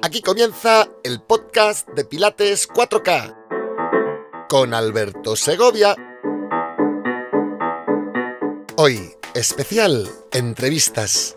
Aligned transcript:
Aquí 0.00 0.22
comienza 0.24 0.88
el 1.02 1.20
podcast 1.20 1.88
de 1.88 2.04
Pilates 2.04 2.68
4K 2.68 4.46
con 4.48 4.72
Alberto 4.72 5.34
Segovia. 5.34 5.96
Hoy, 8.76 9.16
especial, 9.34 10.08
entrevistas. 10.30 11.36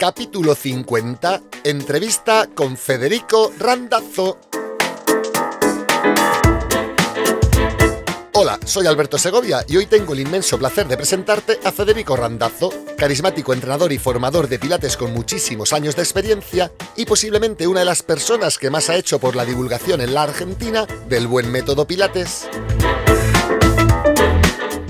Capítulo 0.00 0.56
50, 0.56 1.42
entrevista 1.62 2.48
con 2.52 2.76
Federico 2.76 3.52
Randazzo. 3.56 4.40
Hola, 8.42 8.58
soy 8.64 8.88
Alberto 8.88 9.18
Segovia 9.18 9.64
y 9.68 9.76
hoy 9.76 9.86
tengo 9.86 10.14
el 10.14 10.18
inmenso 10.18 10.58
placer 10.58 10.88
de 10.88 10.96
presentarte 10.96 11.60
a 11.62 11.70
Federico 11.70 12.16
Randazzo, 12.16 12.72
carismático 12.98 13.54
entrenador 13.54 13.92
y 13.92 13.98
formador 13.98 14.48
de 14.48 14.58
pilates 14.58 14.96
con 14.96 15.12
muchísimos 15.12 15.72
años 15.72 15.94
de 15.94 16.02
experiencia 16.02 16.72
y 16.96 17.04
posiblemente 17.04 17.68
una 17.68 17.78
de 17.78 17.86
las 17.86 18.02
personas 18.02 18.58
que 18.58 18.68
más 18.68 18.90
ha 18.90 18.96
hecho 18.96 19.20
por 19.20 19.36
la 19.36 19.44
divulgación 19.44 20.00
en 20.00 20.12
la 20.12 20.24
Argentina 20.24 20.88
del 21.08 21.28
buen 21.28 21.52
método 21.52 21.86
pilates. 21.86 22.48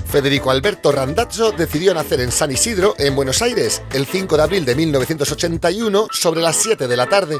Federico 0.07 0.49
Alberto 0.49 0.91
Randazzo 0.91 1.51
decidió 1.51 1.93
nacer 1.93 2.21
en 2.21 2.31
San 2.31 2.51
Isidro, 2.51 2.95
en 2.97 3.15
Buenos 3.15 3.43
Aires, 3.43 3.83
el 3.93 4.07
5 4.07 4.35
de 4.35 4.41
abril 4.41 4.65
de 4.65 4.73
1981, 4.73 6.07
sobre 6.11 6.41
las 6.41 6.55
7 6.55 6.87
de 6.87 6.97
la 6.97 7.05
tarde. 7.05 7.39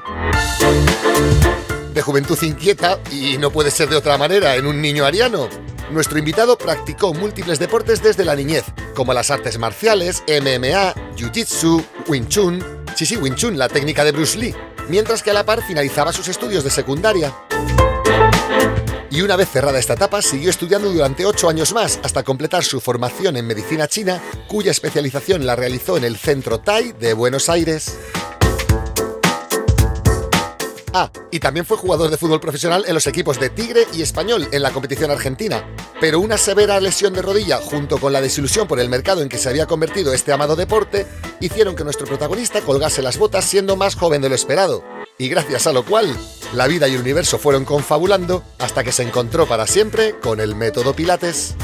De 1.91 2.01
juventud 2.03 2.37
inquieta, 2.43 2.99
y 3.11 3.39
no 3.39 3.49
puede 3.49 3.71
ser 3.71 3.89
de 3.89 3.95
otra 3.95 4.19
manera 4.19 4.55
en 4.55 4.67
un 4.67 4.79
niño 4.79 5.05
ariano, 5.05 5.49
nuestro 5.91 6.17
invitado 6.17 6.57
practicó 6.57 7.13
múltiples 7.13 7.59
deportes 7.59 8.01
desde 8.01 8.25
la 8.25 8.35
niñez, 8.35 8.63
como 8.95 9.13
las 9.13 9.31
artes 9.31 9.57
marciales, 9.57 10.23
MMA, 10.27 10.93
Jiu-Jitsu, 11.15 11.85
Wing 12.07 12.27
Chun, 12.27 12.63
sí 12.95 13.17
Wing 13.17 13.35
Chun, 13.35 13.57
la 13.57 13.69
técnica 13.69 14.03
de 14.03 14.11
Bruce 14.11 14.37
Lee, 14.37 14.55
mientras 14.89 15.23
que 15.23 15.31
a 15.31 15.33
la 15.33 15.45
par 15.45 15.61
finalizaba 15.61 16.13
sus 16.13 16.27
estudios 16.27 16.63
de 16.63 16.69
secundaria. 16.69 17.33
Y 19.09 19.21
una 19.21 19.35
vez 19.35 19.49
cerrada 19.49 19.77
esta 19.77 19.93
etapa, 19.93 20.23
siguió 20.23 20.49
estudiando 20.49 20.91
durante 20.91 21.25
ocho 21.25 21.47
años 21.47 21.71
más 21.71 21.99
hasta 22.03 22.23
completar 22.23 22.63
su 22.63 22.81
formación 22.81 23.37
en 23.37 23.45
medicina 23.45 23.87
china, 23.87 24.19
cuya 24.47 24.71
especialización 24.71 25.45
la 25.45 25.55
realizó 25.55 25.97
en 25.97 26.03
el 26.03 26.17
Centro 26.17 26.59
Tai 26.59 26.93
de 26.93 27.13
Buenos 27.13 27.47
Aires. 27.47 27.99
Ah, 30.95 31.11
y 31.31 31.39
también 31.39 31.65
fue 31.65 31.75
jugador 31.75 32.11
de 32.11 32.17
fútbol 32.17 32.39
profesional 32.39 32.85
en 32.87 32.93
los 32.93 33.07
equipos 33.07 33.39
de 33.39 33.49
Tigre 33.49 33.87
y 33.93 34.03
Español 34.03 34.47
en 34.51 34.61
la 34.61 34.69
competición 34.69 35.09
argentina. 35.09 35.65
Pero 35.99 36.19
una 36.19 36.37
severa 36.37 36.79
lesión 36.79 37.13
de 37.13 37.23
rodilla, 37.23 37.57
junto 37.57 37.97
con 37.97 38.13
la 38.13 38.21
desilusión 38.21 38.67
por 38.67 38.79
el 38.79 38.89
mercado 38.89 39.23
en 39.23 39.29
que 39.29 39.39
se 39.39 39.49
había 39.49 39.65
convertido 39.65 40.13
este 40.13 40.33
amado 40.33 40.55
deporte, 40.55 41.07
hicieron 41.39 41.75
que 41.75 41.83
nuestro 41.83 42.05
protagonista 42.05 42.61
colgase 42.61 43.01
las 43.01 43.17
botas 43.17 43.43
siendo 43.43 43.75
más 43.75 43.95
joven 43.95 44.21
de 44.21 44.29
lo 44.29 44.35
esperado. 44.35 44.83
Y 45.17 45.29
gracias 45.29 45.65
a 45.65 45.73
lo 45.73 45.83
cual, 45.83 46.15
la 46.53 46.67
vida 46.67 46.87
y 46.87 46.93
el 46.93 47.01
universo 47.01 47.39
fueron 47.39 47.65
confabulando 47.65 48.43
hasta 48.59 48.83
que 48.83 48.91
se 48.91 49.01
encontró 49.01 49.47
para 49.47 49.65
siempre 49.65 50.19
con 50.19 50.39
el 50.39 50.53
método 50.55 50.93
Pilates. 50.93 51.55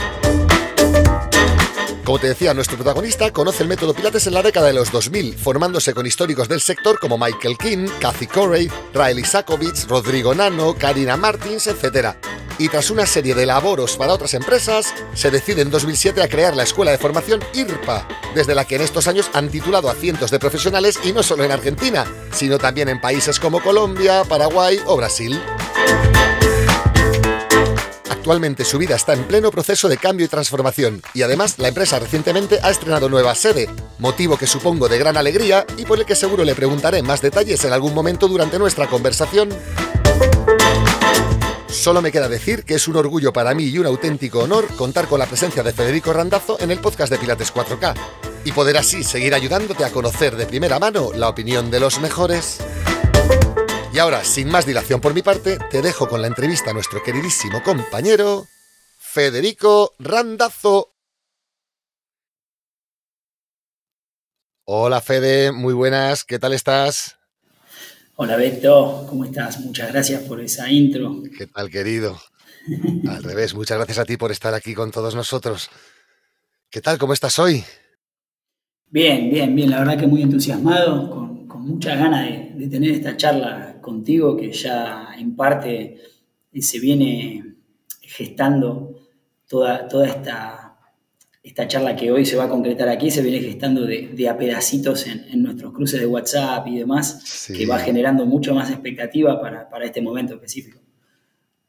Como 2.10 2.18
te 2.18 2.30
decía, 2.30 2.56
nuestro 2.56 2.76
protagonista 2.76 3.32
conoce 3.32 3.62
el 3.62 3.70
método 3.70 3.94
Pilates 3.94 4.26
en 4.26 4.34
la 4.34 4.42
década 4.42 4.66
de 4.66 4.74
los 4.74 4.92
2000, 4.92 5.38
formándose 5.38 5.94
con 5.94 6.08
históricos 6.08 6.50
del 6.50 6.60
sector 6.60 6.98
como 6.98 7.20
Michael 7.20 7.56
King, 7.56 7.88
Kathy 8.00 8.26
Corey, 8.26 8.68
Riley 8.96 9.24
Sakovic, 9.24 9.88
Rodrigo 9.88 10.34
Nano, 10.34 10.74
Karina 10.74 11.16
Martins, 11.18 11.68
etc. 11.68 12.16
Y 12.58 12.68
tras 12.68 12.90
una 12.90 13.06
serie 13.06 13.36
de 13.36 13.46
laboros 13.46 13.96
para 13.96 14.14
otras 14.14 14.34
empresas, 14.34 14.92
se 15.14 15.30
decide 15.30 15.62
en 15.62 15.70
2007 15.70 16.24
a 16.24 16.28
crear 16.28 16.56
la 16.56 16.64
escuela 16.64 16.90
de 16.90 16.98
formación 16.98 17.44
IRPA, 17.54 18.08
desde 18.34 18.56
la 18.56 18.66
que 18.66 18.78
en 18.78 18.82
estos 18.82 19.08
años 19.08 19.30
han 19.34 19.50
titulado 19.50 19.88
a 19.88 19.94
cientos 19.94 20.32
de 20.32 20.40
profesionales 20.40 21.00
y 21.04 21.14
no 21.14 21.22
solo 21.22 21.44
en 21.44 21.52
Argentina, 21.52 22.08
sino 22.32 22.58
también 22.58 22.90
en 22.90 23.00
países 23.00 23.40
como 23.40 23.62
Colombia, 23.62 24.24
Paraguay 24.24 24.80
o 24.88 24.98
Brasil. 24.98 25.40
Actualmente 28.10 28.66
su 28.66 28.78
vida 28.78 28.96
está 28.96 29.14
en 29.14 29.24
pleno 29.24 29.52
proceso 29.52 29.88
de 29.88 29.98
cambio 29.98 30.26
y 30.26 30.30
transformación 30.30 31.02
y 31.14 31.22
además 31.22 31.60
la 31.60 31.68
empresa 31.68 32.00
recientemente 32.00 32.60
ha 32.62 32.70
estrenado 32.70 33.10
nueva 33.10 33.36
sede, 33.36 33.70
motivo 33.98 34.38
que 34.38 34.48
supongo 34.48 34.90
de 34.90 34.98
gran 34.98 35.18
alegría 35.18 35.66
y 35.78 35.86
por 35.86 36.00
el 36.00 36.06
que 36.06 36.16
seguro 36.16 36.44
le 36.44 36.56
preguntaré 36.56 37.02
más 37.02 37.22
detalles 37.22 37.64
en 37.66 37.74
algún 37.74 37.94
momento 37.94 38.28
durante 38.28 38.60
nuestra 38.60 38.88
conversación. 38.88 39.50
Solo 41.70 42.02
me 42.02 42.12
queda 42.12 42.28
decir 42.28 42.66
que 42.66 42.76
es 42.76 42.88
un 42.88 42.96
orgullo 42.98 43.32
para 43.32 43.54
mí 43.54 43.66
y 43.66 43.78
un 43.78 43.86
auténtico 43.86 44.40
honor 44.40 44.68
contar 44.76 45.08
con 45.08 45.20
la 45.20 45.28
presencia 45.28 45.64
de 45.64 45.72
Federico 45.72 46.12
Randazo 46.12 46.60
en 46.60 46.72
el 46.72 46.80
podcast 46.80 47.12
de 47.12 47.20
Pilates 47.20 47.54
4K 47.54 47.94
y 48.44 48.52
poder 48.52 48.78
así 48.78 49.04
seguir 49.04 49.34
ayudándote 49.34 49.86
a 49.86 49.92
conocer 49.92 50.36
de 50.36 50.46
primera 50.46 50.80
mano 50.80 51.12
la 51.14 51.30
opinión 51.30 51.70
de 51.70 51.80
los 51.80 52.00
mejores. 52.00 52.60
Y 54.00 54.02
ahora, 54.02 54.24
sin 54.24 54.48
más 54.48 54.66
dilación 54.66 55.02
por 55.02 55.14
mi 55.14 55.22
parte, 55.22 55.58
te 55.72 55.82
dejo 55.82 56.08
con 56.08 56.22
la 56.22 56.28
entrevista 56.28 56.70
a 56.70 56.74
nuestro 56.74 57.04
queridísimo 57.04 57.62
compañero, 57.62 58.48
Federico 58.98 59.92
Randazzo. 60.00 60.94
Hola 64.64 65.02
Fede, 65.02 65.52
muy 65.52 65.74
buenas, 65.74 66.24
¿qué 66.24 66.40
tal 66.40 66.54
estás? 66.54 67.18
Hola 68.16 68.38
Beto, 68.38 69.06
¿cómo 69.10 69.26
estás? 69.26 69.60
Muchas 69.60 69.92
gracias 69.92 70.22
por 70.24 70.40
esa 70.40 70.72
intro. 70.72 71.22
¿Qué 71.38 71.48
tal 71.48 71.70
querido? 71.70 72.18
Al 73.10 73.22
revés, 73.22 73.54
muchas 73.54 73.80
gracias 73.80 73.98
a 73.98 74.06
ti 74.06 74.16
por 74.16 74.32
estar 74.32 74.54
aquí 74.54 74.74
con 74.74 74.92
todos 74.92 75.14
nosotros. 75.14 75.70
¿Qué 76.70 76.80
tal? 76.80 76.98
¿Cómo 76.98 77.12
estás 77.12 77.38
hoy? 77.38 77.66
Bien, 78.88 79.30
bien, 79.30 79.54
bien. 79.54 79.70
La 79.70 79.80
verdad 79.80 80.00
que 80.00 80.08
muy 80.08 80.22
entusiasmado, 80.22 81.10
con, 81.10 81.50
con 81.50 81.68
muchas 81.68 82.00
ganas 82.00 82.30
de, 82.30 82.54
de, 82.56 82.70
tener 82.70 82.92
esta 82.92 83.18
charla 83.18 83.69
contigo 83.80 84.38
que 84.38 84.52
ya 84.52 85.10
en 85.18 85.36
parte 85.36 85.98
se 86.60 86.80
viene 86.80 87.56
gestando 88.02 88.96
toda, 89.48 89.88
toda 89.88 90.08
esta, 90.08 90.80
esta 91.44 91.68
charla 91.68 91.96
que 91.96 92.12
hoy 92.12 92.26
se 92.26 92.36
va 92.36 92.46
a 92.46 92.50
concretar 92.50 92.90
aquí, 92.90 93.12
se 93.12 93.22
viene 93.22 93.40
gestando 93.40 93.86
de, 93.86 94.10
de 94.14 94.30
a 94.30 94.38
pedacitos 94.38 95.08
en, 95.08 95.26
en, 95.30 95.44
nuestros 95.44 95.74
cruces 95.74 96.00
de 96.00 96.06
WhatsApp 96.06 96.68
y 96.68 96.80
demás, 96.80 97.22
sí. 97.24 97.54
que 97.54 97.66
va 97.66 97.80
generando 97.80 98.26
mucho 98.26 98.54
más 98.54 98.70
expectativa 98.70 99.40
para, 99.42 99.70
para 99.70 99.86
este 99.86 100.02
momento 100.02 100.36
específico. 100.36 100.80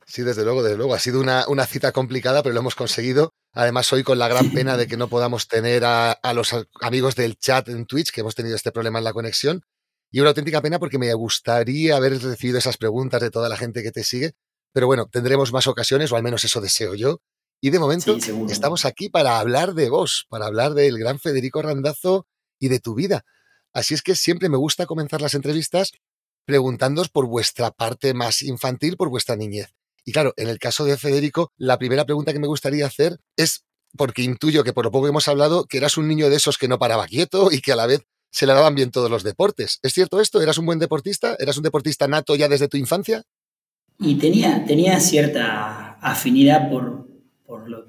Sí, 0.06 0.22
desde 0.22 0.42
luego, 0.42 0.62
desde 0.62 0.76
luego. 0.76 0.94
Ha 0.94 0.98
sido 0.98 1.20
una, 1.20 1.44
una, 1.46 1.66
cita 1.66 1.92
complicada, 1.92 2.42
pero 2.42 2.52
lo 2.52 2.60
hemos 2.60 2.74
conseguido. 2.74 3.32
Además, 3.52 3.92
hoy 3.92 4.02
con 4.02 4.18
la 4.18 4.26
gran 4.26 4.50
pena 4.54 4.76
de 4.76 4.88
que 4.88 4.96
no 4.96 5.08
podamos 5.08 5.46
tener 5.46 5.84
a, 5.84 6.10
a, 6.12 6.34
los 6.34 6.50
amigos 6.80 7.14
del 7.14 7.38
chat 7.38 7.68
en 7.68 7.86
Twitch, 7.86 8.10
que 8.10 8.22
hemos 8.22 8.34
tenido 8.34 8.56
este 8.56 8.72
problema 8.72 8.98
en 8.98 9.04
la 9.04 9.12
conexión. 9.12 9.62
Y 10.10 10.20
una 10.20 10.30
auténtica 10.30 10.60
pena 10.60 10.78
porque 10.78 10.98
me 10.98 11.12
gustaría 11.14 11.96
haber 11.96 12.20
recibido 12.20 12.58
esas 12.58 12.76
preguntas 12.76 13.20
de 13.20 13.30
toda 13.30 13.48
la 13.48 13.56
gente 13.56 13.82
que 13.82 13.92
te 13.92 14.04
sigue. 14.04 14.32
Pero 14.72 14.86
bueno, 14.86 15.06
tendremos 15.06 15.52
más 15.52 15.66
ocasiones, 15.66 16.12
o 16.12 16.16
al 16.16 16.22
menos 16.22 16.44
eso 16.44 16.60
deseo 16.60 16.94
yo. 16.94 17.20
Y 17.60 17.70
de 17.70 17.78
momento 17.78 18.18
sí, 18.20 18.32
estamos 18.48 18.84
aquí 18.84 19.08
para 19.08 19.38
hablar 19.38 19.74
de 19.74 19.90
vos, 19.90 20.26
para 20.28 20.46
hablar 20.46 20.74
del 20.74 20.98
gran 20.98 21.18
Federico 21.18 21.60
Randazo 21.60 22.26
y 22.58 22.68
de 22.68 22.80
tu 22.80 22.94
vida. 22.94 23.24
Así 23.72 23.94
es 23.94 24.02
que 24.02 24.16
siempre 24.16 24.48
me 24.48 24.56
gusta 24.56 24.86
comenzar 24.86 25.20
las 25.20 25.34
entrevistas 25.34 25.92
preguntándoos 26.46 27.08
por 27.08 27.26
vuestra 27.26 27.70
parte 27.70 28.14
más 28.14 28.42
infantil, 28.42 28.96
por 28.96 29.10
vuestra 29.10 29.36
niñez. 29.36 29.74
Y 30.04 30.12
claro, 30.12 30.32
en 30.36 30.48
el 30.48 30.58
caso 30.58 30.84
de 30.84 30.96
Federico, 30.96 31.52
la 31.56 31.78
primera 31.78 32.04
pregunta 32.04 32.32
que 32.32 32.38
me 32.38 32.46
gustaría 32.46 32.86
hacer 32.86 33.20
es, 33.36 33.64
porque 33.96 34.22
intuyo 34.22 34.64
que 34.64 34.72
por 34.72 34.84
lo 34.84 34.90
poco 34.90 35.04
que 35.04 35.10
hemos 35.10 35.28
hablado, 35.28 35.66
que 35.66 35.76
eras 35.76 35.96
un 35.96 36.08
niño 36.08 36.30
de 36.30 36.36
esos 36.36 36.58
que 36.58 36.68
no 36.68 36.78
paraba 36.78 37.06
quieto 37.06 37.52
y 37.52 37.60
que 37.60 37.72
a 37.72 37.76
la 37.76 37.86
vez 37.86 38.00
se 38.30 38.46
le 38.46 38.52
daban 38.52 38.74
bien 38.74 38.90
todos 38.90 39.10
los 39.10 39.22
deportes. 39.22 39.78
¿Es 39.82 39.92
cierto 39.92 40.20
esto? 40.20 40.40
¿Eras 40.40 40.58
un 40.58 40.66
buen 40.66 40.78
deportista? 40.78 41.36
¿Eras 41.38 41.56
un 41.56 41.62
deportista 41.62 42.08
nato 42.08 42.36
ya 42.36 42.48
desde 42.48 42.68
tu 42.68 42.76
infancia? 42.76 43.24
Y 43.98 44.16
tenía, 44.16 44.64
tenía 44.64 44.98
cierta 45.00 45.98
afinidad 46.00 46.70
por, 46.70 47.06
por 47.44 47.68
lo 47.68 47.84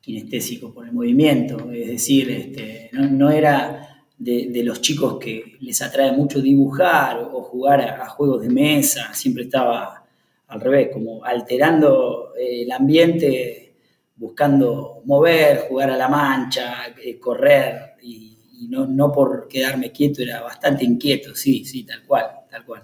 kinestésico, 0.00 0.72
por 0.72 0.86
el 0.86 0.92
movimiento. 0.92 1.70
Es 1.72 1.88
decir, 1.88 2.30
este, 2.30 2.90
no, 2.92 3.08
no 3.08 3.30
era 3.30 4.04
de, 4.16 4.48
de, 4.50 4.62
los 4.62 4.80
chicos 4.80 5.18
que 5.18 5.56
les 5.60 5.82
atrae 5.82 6.12
mucho 6.12 6.40
dibujar 6.40 7.18
o 7.18 7.42
jugar 7.42 7.80
a, 7.80 8.04
a 8.04 8.08
juegos 8.10 8.42
de 8.42 8.50
mesa. 8.50 9.12
Siempre 9.12 9.44
estaba 9.44 10.06
al 10.48 10.60
revés, 10.60 10.90
como 10.92 11.24
alterando 11.24 12.32
eh, 12.38 12.62
el 12.62 12.72
ambiente, 12.72 13.74
buscando 14.14 15.02
mover, 15.04 15.66
jugar 15.68 15.90
a 15.90 15.96
la 15.96 16.08
mancha, 16.08 16.94
eh, 17.02 17.18
correr, 17.18 17.94
y, 18.02 18.35
y 18.58 18.68
no, 18.68 18.86
no, 18.86 19.12
por 19.12 19.48
quedarme 19.48 19.92
quieto, 19.92 20.22
era 20.22 20.42
bastante 20.42 20.84
inquieto, 20.84 21.34
sí, 21.34 21.64
sí, 21.64 21.84
tal 21.84 22.04
cual, 22.04 22.26
tal 22.50 22.64
cual. 22.64 22.82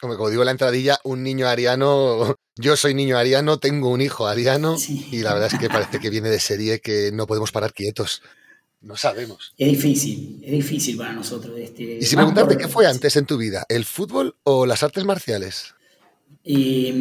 Como, 0.00 0.16
como 0.16 0.30
digo 0.30 0.44
la 0.44 0.50
entradilla, 0.50 0.98
un 1.04 1.22
niño 1.22 1.46
ariano, 1.46 2.36
yo 2.56 2.76
soy 2.76 2.94
niño 2.94 3.16
ariano, 3.16 3.58
tengo 3.58 3.90
un 3.90 4.00
hijo 4.00 4.26
ariano, 4.26 4.78
sí. 4.78 5.08
y 5.10 5.20
la 5.22 5.32
verdad 5.32 5.50
es 5.52 5.58
que 5.58 5.68
parece 5.68 6.00
que 6.00 6.10
viene 6.10 6.28
de 6.28 6.40
serie 6.40 6.80
que 6.80 7.10
no 7.12 7.26
podemos 7.26 7.52
parar 7.52 7.72
quietos. 7.72 8.22
No 8.80 8.96
sabemos. 8.96 9.54
Es 9.56 9.68
difícil, 9.68 10.40
es 10.44 10.52
difícil 10.52 10.96
para 10.96 11.12
nosotros. 11.12 11.58
Este, 11.58 11.98
y 12.00 12.02
si 12.02 12.14
preguntarte, 12.14 12.56
¿qué 12.56 12.68
fue 12.68 12.86
antes 12.86 13.16
en 13.16 13.26
tu 13.26 13.36
vida? 13.36 13.64
¿El 13.68 13.84
fútbol 13.84 14.36
o 14.44 14.66
las 14.66 14.82
artes 14.82 15.04
marciales? 15.04 15.74
Eh, 16.44 16.94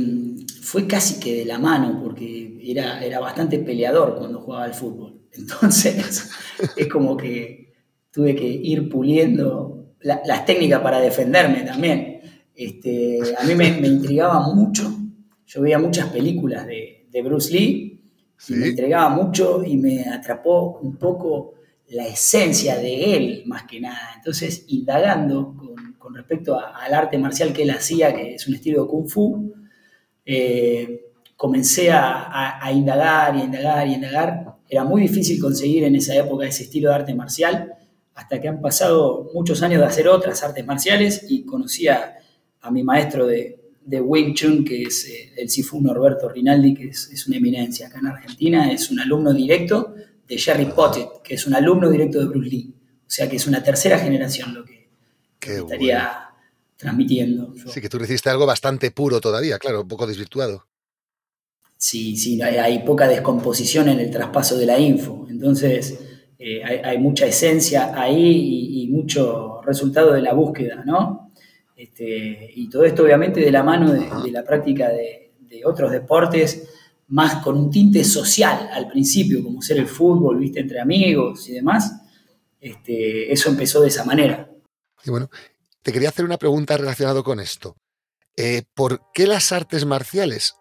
fue 0.61 0.87
casi 0.87 1.19
que 1.19 1.35
de 1.35 1.45
la 1.45 1.59
mano, 1.59 2.01
porque 2.01 2.59
era, 2.63 3.03
era 3.05 3.19
bastante 3.19 3.59
peleador 3.59 4.15
cuando 4.17 4.39
jugaba 4.39 4.63
al 4.63 4.73
fútbol. 4.73 5.21
Entonces, 5.37 6.29
es 6.77 6.87
como 6.87 7.17
que 7.17 7.73
tuve 8.11 8.35
que 8.35 8.47
ir 8.47 8.89
puliendo 8.89 9.95
las 10.01 10.45
técnicas 10.45 10.81
para 10.81 10.99
defenderme 10.99 11.61
también. 11.61 12.21
Este, 12.55 13.19
a 13.37 13.43
mí 13.43 13.55
me, 13.55 13.67
intrigaba 13.67 14.53
mucho, 14.53 14.89
yo 15.45 15.61
veía 15.61 15.77
muchas 15.79 16.07
películas 16.09 16.65
de, 16.65 17.01
Bruce 17.23 17.53
Lee 17.53 18.03
y 18.49 18.53
me 18.55 18.67
entregaba 18.67 19.07
mucho 19.07 19.63
y 19.63 19.77
me 19.77 20.03
atrapó 20.03 20.79
un 20.81 20.97
poco 20.97 21.53
la 21.89 22.05
esencia 22.05 22.77
de 22.77 23.15
él, 23.15 23.43
más 23.45 23.63
que 23.63 23.79
nada. 23.79 24.11
Entonces, 24.17 24.65
indagando 24.67 25.55
con, 25.97 26.13
respecto 26.13 26.59
al 26.59 26.93
arte 26.93 27.17
marcial 27.17 27.53
que 27.53 27.63
él 27.63 27.71
hacía, 27.71 28.13
que 28.13 28.35
es 28.35 28.47
un 28.47 28.55
estilo 28.55 28.83
de 28.83 28.89
kung 28.89 29.07
fu, 29.07 29.53
eh, 30.25 31.05
comencé 31.35 31.91
a, 31.91 32.59
a, 32.61 32.71
indagar 32.71 33.35
y 33.35 33.41
indagar 33.41 33.87
y 33.87 33.93
indagar. 33.93 34.54
Era 34.69 34.83
muy 34.83 35.01
difícil 35.03 35.39
conseguir 35.39 35.83
en 35.83 35.95
esa 35.95 36.15
época 36.15 36.45
ese 36.45 36.63
estilo 36.63 36.89
de 36.89 36.95
arte 36.95 37.13
marcial, 37.13 37.73
hasta 38.15 38.39
que 38.39 38.47
han 38.47 38.61
pasado 38.61 39.29
muchos 39.33 39.61
años 39.61 39.81
de 39.81 39.87
hacer 39.87 40.07
otras 40.07 40.41
artes 40.41 40.65
marciales 40.65 41.25
y 41.29 41.43
conocí 41.43 41.87
a, 41.87 42.13
mi 42.71 42.81
maestro 42.81 43.27
de, 43.27 43.59
de, 43.85 44.01
Wing 44.01 44.33
Chun, 44.33 44.65
que 44.65 44.83
es 44.83 45.05
eh, 45.05 45.33
el 45.37 45.49
Sifu 45.51 45.79
Norberto 45.79 46.27
Rinaldi, 46.27 46.73
que 46.73 46.87
es, 46.87 47.27
una 47.27 47.37
eminencia 47.37 47.87
acá 47.87 47.99
en 47.99 48.07
Argentina, 48.07 48.71
es 48.71 48.89
un 48.89 48.99
alumno 48.99 49.31
directo 49.31 49.93
de 50.27 50.37
Jerry 50.37 50.65
Potter, 50.65 51.05
que 51.23 51.35
es 51.35 51.45
un 51.45 51.53
alumno 51.53 51.91
directo 51.91 52.19
de 52.19 52.25
Bruce 52.25 52.49
Lee. 52.49 52.73
O 53.01 53.09
sea 53.09 53.29
que 53.29 53.35
es 53.35 53.45
una 53.45 53.61
tercera 53.61 53.99
generación 53.99 54.55
lo 54.55 54.65
que, 54.65 54.89
estaría 55.39 56.29
transmitiendo. 56.75 57.53
Sí, 57.67 57.79
que 57.79 57.89
tú 57.89 57.99
recibiste 57.99 58.31
algo 58.31 58.47
bastante 58.47 58.89
puro 58.89 59.21
todavía, 59.21 59.59
claro, 59.59 59.81
un 59.81 59.87
poco 59.87 60.07
desvirtuado. 60.07 60.65
Sí, 61.87 62.17
sí, 62.17 62.41
hay, 62.41 62.79
poca 62.79 63.07
descomposición 63.07 63.89
en 63.89 63.99
el 63.99 64.09
traspaso 64.09 64.57
de 64.57 64.65
la 64.65 64.79
info. 64.79 65.27
Entonces, 65.29 65.99
eh, 66.39 66.63
hay, 66.63 66.97
mucha 66.97 67.27
esencia 67.27 67.91
ahí 67.93 68.81
y, 68.81 68.87
mucho 68.87 69.61
resultado 69.61 70.11
de 70.11 70.23
la 70.23 70.33
búsqueda, 70.33 70.83
¿no? 70.83 71.29
Este, 71.75 72.49
y 72.55 72.71
todo 72.71 72.85
esto, 72.85 73.03
obviamente, 73.03 73.39
de 73.39 73.51
la 73.51 73.61
mano 73.61 73.93
de, 73.93 74.31
la 74.31 74.43
práctica 74.43 74.89
de, 74.89 75.31
otros 75.63 75.91
deportes, 75.91 76.67
más 77.09 77.43
con 77.43 77.55
un 77.55 77.69
tinte 77.69 78.03
social 78.03 78.67
al 78.73 78.87
principio, 78.87 79.43
como 79.43 79.61
ser 79.61 79.77
el 79.77 79.87
fútbol, 79.87 80.39
viste, 80.39 80.61
entre 80.61 80.81
amigos 80.81 81.47
y 81.49 81.53
demás. 81.53 82.01
Este, 82.59 83.31
eso 83.31 83.51
empezó 83.51 83.81
de 83.81 83.89
esa 83.89 84.03
manera. 84.03 84.49
Y 85.03 85.11
bueno, 85.11 85.29
te 85.83 85.91
quería 85.91 86.09
hacer 86.09 86.25
una 86.25 86.39
pregunta 86.39 86.77
relacionada 86.77 87.21
con 87.21 87.39
esto. 87.39 87.75
Eh, 88.35 88.63
¿Por 88.73 89.01
qué 89.13 89.27
las 89.27 89.51
artes 89.51 89.85
marciales? 89.85 90.55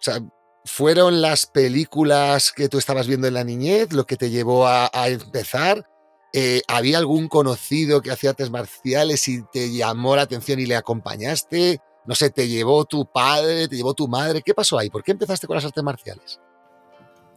¿Fueron 0.65 1.21
las 1.21 1.47
películas 1.47 2.53
que 2.53 2.69
tú 2.69 2.79
estabas 2.79 3.07
viendo 3.07 3.29
en 3.29 3.35
la 3.35 3.45
niñez 3.45 3.93
lo 3.93 4.07
que 4.07 4.17
te 4.17 4.31
llevó 4.31 4.67
a, 4.67 4.91
empezar? 5.07 5.89
Eh, 6.33 6.63
¿Había 6.67 6.99
algún 6.99 7.29
conocido 7.29 8.03
que 8.03 8.11
hacía 8.11 8.31
artes 8.31 8.51
marciales 8.51 9.29
y 9.29 9.43
te 9.53 9.73
llamó 9.73 10.17
la 10.17 10.23
atención 10.23 10.59
y 10.59 10.67
le 10.67 10.77
acompañaste? 10.77 11.81
No 12.07 12.15
sé, 12.15 12.31
¿te 12.31 12.49
llevó 12.49 12.85
tu 12.85 13.07
padre, 13.07 13.69
te 13.69 13.77
llevó 13.77 13.95
tu 13.95 14.09
madre? 14.09 14.43
¿Qué 14.43 14.53
pasó 14.53 14.79
ahí? 14.79 14.91
¿Por 14.91 15.05
qué 15.05 15.13
empezaste 15.13 15.47
con 15.47 15.57
las 15.57 15.65
artes 15.65 15.85
marciales? 15.85 16.41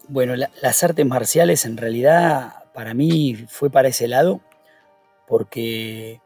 Bueno, 0.09 0.35
las 0.35 0.83
artes 0.83 1.05
marciales 1.05 1.65
en 1.65 1.77
realidad 1.77 2.63
para 2.73 2.93
mí 2.93 3.45
fue 3.49 3.69
para 3.69 3.89
ese 3.89 4.07
lado, 4.07 4.41
porque 5.27 6.21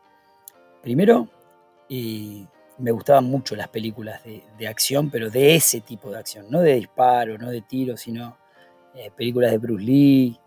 primero 0.82 1.30
y 1.90 2.48
me 2.82 2.92
gustaban 2.92 3.26
mucho 3.26 3.56
las 3.56 3.68
películas 3.68 4.22
de, 4.24 4.68
acción, 4.68 5.10
pero 5.10 5.30
de 5.30 5.56
ese 5.56 5.82
tipo 5.82 6.10
de 6.10 6.18
acción, 6.18 6.48
no 6.50 6.62
de 6.62 6.76
disparo, 6.76 7.38
no 7.38 7.50
de 7.50 7.62
tiro, 7.62 7.96
sino 7.96 8.38
eh, 8.96 9.12
películas 9.16 9.52
de 9.52 9.58
Bruce 9.58 9.84
Lee, 9.84 10.40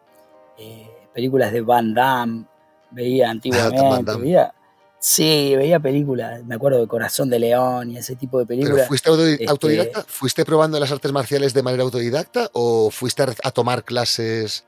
eh, 0.59 0.91
películas 1.13 1.53
de 1.53 1.61
Van 1.61 1.95
Damme, 1.95 2.45
veía 2.91 3.31
antiguamente, 3.31 4.17
veía, 4.17 4.53
sí, 4.99 5.55
veía 5.57 5.79
películas, 5.79 6.45
me 6.45 6.57
acuerdo 6.57 6.81
de 6.81 6.89
Corazón 6.89 7.31
de 7.31 7.39
León 7.39 7.93
y 7.93 7.99
ese 7.99 8.17
tipo 8.17 8.39
de 8.39 8.47
películas. 8.47 8.89
fuiste 8.89 9.11
este 9.33 9.49
autodidacta? 9.49 10.05
¿Fuiste 10.07 10.45
probando 10.45 10.79
las 10.81 10.91
artes 10.91 11.13
marciales 11.13 11.55
de 11.55 11.63
manera 11.63 11.85
autodidacta 11.85 12.51
o 12.53 12.91
fuiste 12.91 13.23
a 13.23 13.51
tomar 13.53 13.85
clases 13.85 14.65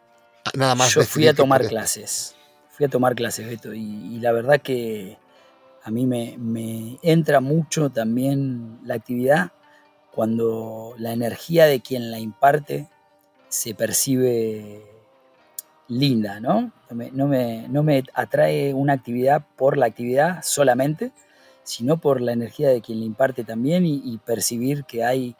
nada 0.54 0.74
más? 0.74 0.94
Yo 0.94 1.02
fui 1.02 1.26
a 1.26 1.34
tomar 1.34 1.66
clases, 1.66 2.36
fui 2.70 2.86
a 2.86 2.88
tomar 2.88 3.14
clases, 3.16 3.46
Beto, 3.46 3.74
y 3.74 4.18
la 4.20 4.32
verdad 4.32 4.60
que 4.60 5.18
a 5.86 5.90
mí 5.92 6.04
me, 6.04 6.98
entra 7.02 7.40
mucho 7.40 7.90
también 7.90 8.80
la 8.82 8.94
actividad 8.94 9.52
cuando 10.10 10.96
la 10.98 11.12
energía 11.12 11.66
de 11.66 11.80
quien 11.80 12.10
la 12.10 12.18
imparte 12.18 12.88
se 13.48 13.72
percibe 13.72 14.82
linda, 15.86 16.40
¿no? 16.40 16.72
No 16.90 17.28
me, 17.28 18.04
atrae 18.14 18.74
una 18.74 18.94
actividad 18.94 19.46
por 19.54 19.76
la 19.76 19.86
actividad 19.86 20.40
solamente, 20.42 21.12
sino 21.62 21.98
por 21.98 22.20
la 22.20 22.32
energía 22.32 22.70
de 22.70 22.80
quien 22.80 22.98
la 22.98 23.06
imparte 23.06 23.44
también 23.44 23.86
y, 23.86 24.18
percibir 24.18 24.86
que 24.86 25.04
hay, 25.04 25.36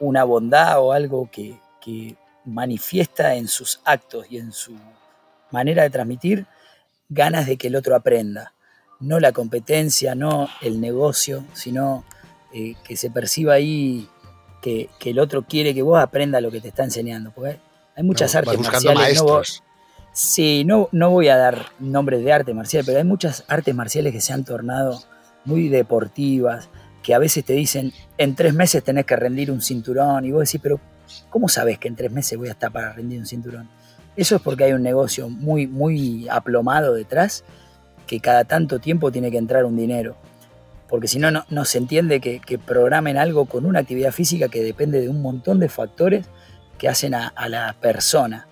una 0.00 0.24
bondad 0.24 0.80
o 0.80 0.90
algo 0.90 1.30
que, 1.30 1.60
que 1.80 2.16
manifiesta 2.44 3.36
en 3.36 3.46
sus 3.46 3.80
actos 3.84 4.26
y 4.28 4.38
en 4.38 4.50
su 4.50 4.76
manera 5.52 5.84
de 5.84 5.90
transmitir 5.90 6.46
ganas 7.08 7.46
de 7.46 7.56
que 7.56 7.68
el 7.68 7.76
otro 7.76 7.94
aprenda 7.94 8.52
no 9.02 9.20
la 9.20 9.32
competencia, 9.32 10.14
no 10.14 10.48
el 10.60 10.80
negocio, 10.80 11.44
sino 11.52 12.04
eh, 12.54 12.74
que 12.84 12.96
se 12.96 13.10
perciba 13.10 13.54
ahí 13.54 14.08
que, 14.62 14.88
el 15.04 15.18
otro 15.18 15.42
quiere 15.42 15.74
que 15.74 15.82
vos 15.82 16.00
aprenda 16.00 16.40
lo 16.40 16.50
que 16.50 16.60
te 16.60 16.68
está 16.68 16.84
enseñando. 16.84 17.32
Porque 17.34 17.58
hay 17.96 18.04
muchas 18.04 18.34
artes 18.34 18.58
marciales. 18.58 18.94
Maestros. 18.94 19.62
sí, 20.12 20.64
no, 20.64 20.88
no 20.92 21.10
voy 21.10 21.28
a 21.28 21.36
dar 21.36 21.66
nombres 21.78 22.24
de 22.24 22.32
arte 22.32 22.54
marcial, 22.54 22.84
pero 22.86 22.98
hay 22.98 23.04
muchas 23.04 23.44
artes 23.48 23.74
marciales 23.74 24.12
que 24.12 24.20
se 24.20 24.32
han 24.32 24.44
tornado 24.44 25.02
muy 25.44 25.68
deportivas, 25.68 26.68
que 27.02 27.14
a 27.14 27.18
veces 27.18 27.44
te 27.44 27.54
dicen, 27.54 27.92
en 28.16 28.36
tres 28.36 28.54
meses 28.54 28.84
tenés 28.84 29.04
que 29.04 29.16
rendir 29.16 29.50
un 29.50 29.60
cinturón, 29.60 30.24
y 30.24 30.30
vos 30.30 30.44
decís, 30.44 30.60
pero 30.62 30.80
¿cómo 31.28 31.48
sabes 31.48 31.78
que 31.78 31.88
en 31.88 31.96
tres 31.96 32.12
meses 32.12 32.38
voy 32.38 32.48
a 32.48 32.52
estar 32.52 32.70
para 32.70 32.92
rendir 32.92 33.18
un 33.18 33.26
cinturón? 33.26 33.68
Eso 34.14 34.36
es 34.36 34.42
porque 34.42 34.64
hay 34.64 34.72
un 34.72 34.82
negocio 34.82 35.28
muy, 35.28 35.66
muy 35.66 36.28
aplomado 36.28 36.94
detrás 36.94 37.42
que 38.06 38.20
cada 38.20 38.44
tanto 38.44 38.78
tiempo 38.78 39.10
tiene 39.10 39.30
que 39.30 39.38
entrar 39.38 39.64
un 39.64 39.76
dinero. 39.76 40.16
Porque 40.88 41.08
si 41.08 41.18
no, 41.18 41.30
no, 41.30 41.64
se 41.64 41.78
entiende 41.78 42.20
que, 42.20 42.58
programen 42.58 43.16
algo 43.16 43.46
con 43.46 43.64
una 43.64 43.78
actividad 43.78 44.12
física 44.12 44.48
que 44.48 44.62
depende 44.62 45.00
de 45.00 45.08
un 45.08 45.22
montón 45.22 45.58
de 45.58 45.70
factores 45.70 46.26
que 46.76 46.88
hacen 46.88 47.14
a, 47.14 47.32
la 47.48 47.74
persona. 47.80 48.46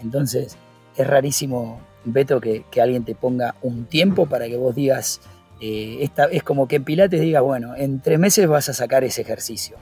Entonces, 0.00 0.56
es 0.96 1.06
rarísimo, 1.06 1.80
Beto, 2.04 2.40
que, 2.40 2.64
alguien 2.82 3.04
te 3.04 3.14
ponga 3.14 3.54
un 3.62 3.84
tiempo 3.84 4.26
para 4.26 4.48
que 4.48 4.56
vos 4.56 4.74
digas, 4.74 5.20
eh, 5.60 5.98
esta, 6.00 6.24
es 6.24 6.42
como 6.42 6.66
que 6.66 6.76
en 6.76 6.84
Pilates 6.84 7.20
digas, 7.20 7.44
bueno, 7.44 7.76
en 7.76 8.00
tres 8.00 8.18
meses 8.18 8.48
vas 8.48 8.68
a 8.68 8.72
sacar 8.72 9.04
ese 9.04 9.22
ejercicio. 9.22 9.76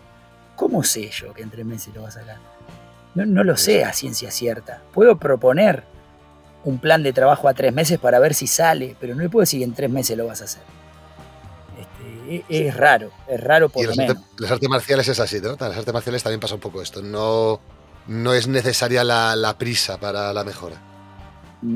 ¿Cómo 0.55 0.85
sé 0.85 1.09
yo 1.09 1.33
que 1.33 1.43
en 1.43 1.51
tres 1.51 1.65
meses 1.65 1.95
lo 1.95 2.03
vas 2.03 2.19
a 2.19 2.21
sacar? 2.21 2.37
No, 3.15 3.25
no 3.25 3.43
lo 3.43 3.57
sé 3.57 3.85
a 3.85 3.93
ciencia 3.95 4.31
cierta. 4.31 4.83
Puedo 4.93 5.19
proponer, 5.19 5.85
un 6.65 6.79
plan 6.79 7.03
de 7.03 7.13
trabajo 7.13 7.49
a 7.49 7.55
tres 7.55 7.73
meses 7.73 7.99
para 7.99 8.19
ver 8.19 8.35
si 8.35 8.47
sale, 8.47 8.97
pero 9.01 9.15
no 9.15 9.23
le 9.23 9.29
puedo 9.29 9.43
decir 9.43 9.61
que 9.61 9.65
en 9.65 9.75
tres 9.75 9.91
meses 9.91 10.17
lo 10.17 10.27
vas 10.27 10.41
a 10.43 10.45
hacer. 10.45 10.63
Este, 11.79 12.45
e, 12.49 12.69
es, 12.69 12.77
raro, 12.77 13.11
es 13.29 13.41
raro 13.41 13.69
por 13.69 13.85
lo 13.85 13.95
menos. 13.95 14.17
las 14.39 14.51
artes 14.51 14.69
marciales 14.69 15.09
es 15.09 15.19
así, 15.19 15.41
¿no? 15.41 15.57
Las 15.59 15.77
artes 15.77 15.93
marciales 15.93 16.23
también 16.23 16.41
pasa 16.41 16.55
un 16.55 16.61
poco 16.61 16.81
esto. 16.81 17.03
No, 17.03 17.61
no 18.07 18.35
es 18.35 18.47
necesaria 18.47 19.03
la, 19.05 19.57
prisa 19.59 19.99
para 19.99 20.33
la 20.33 20.45
mejora. 20.45 20.77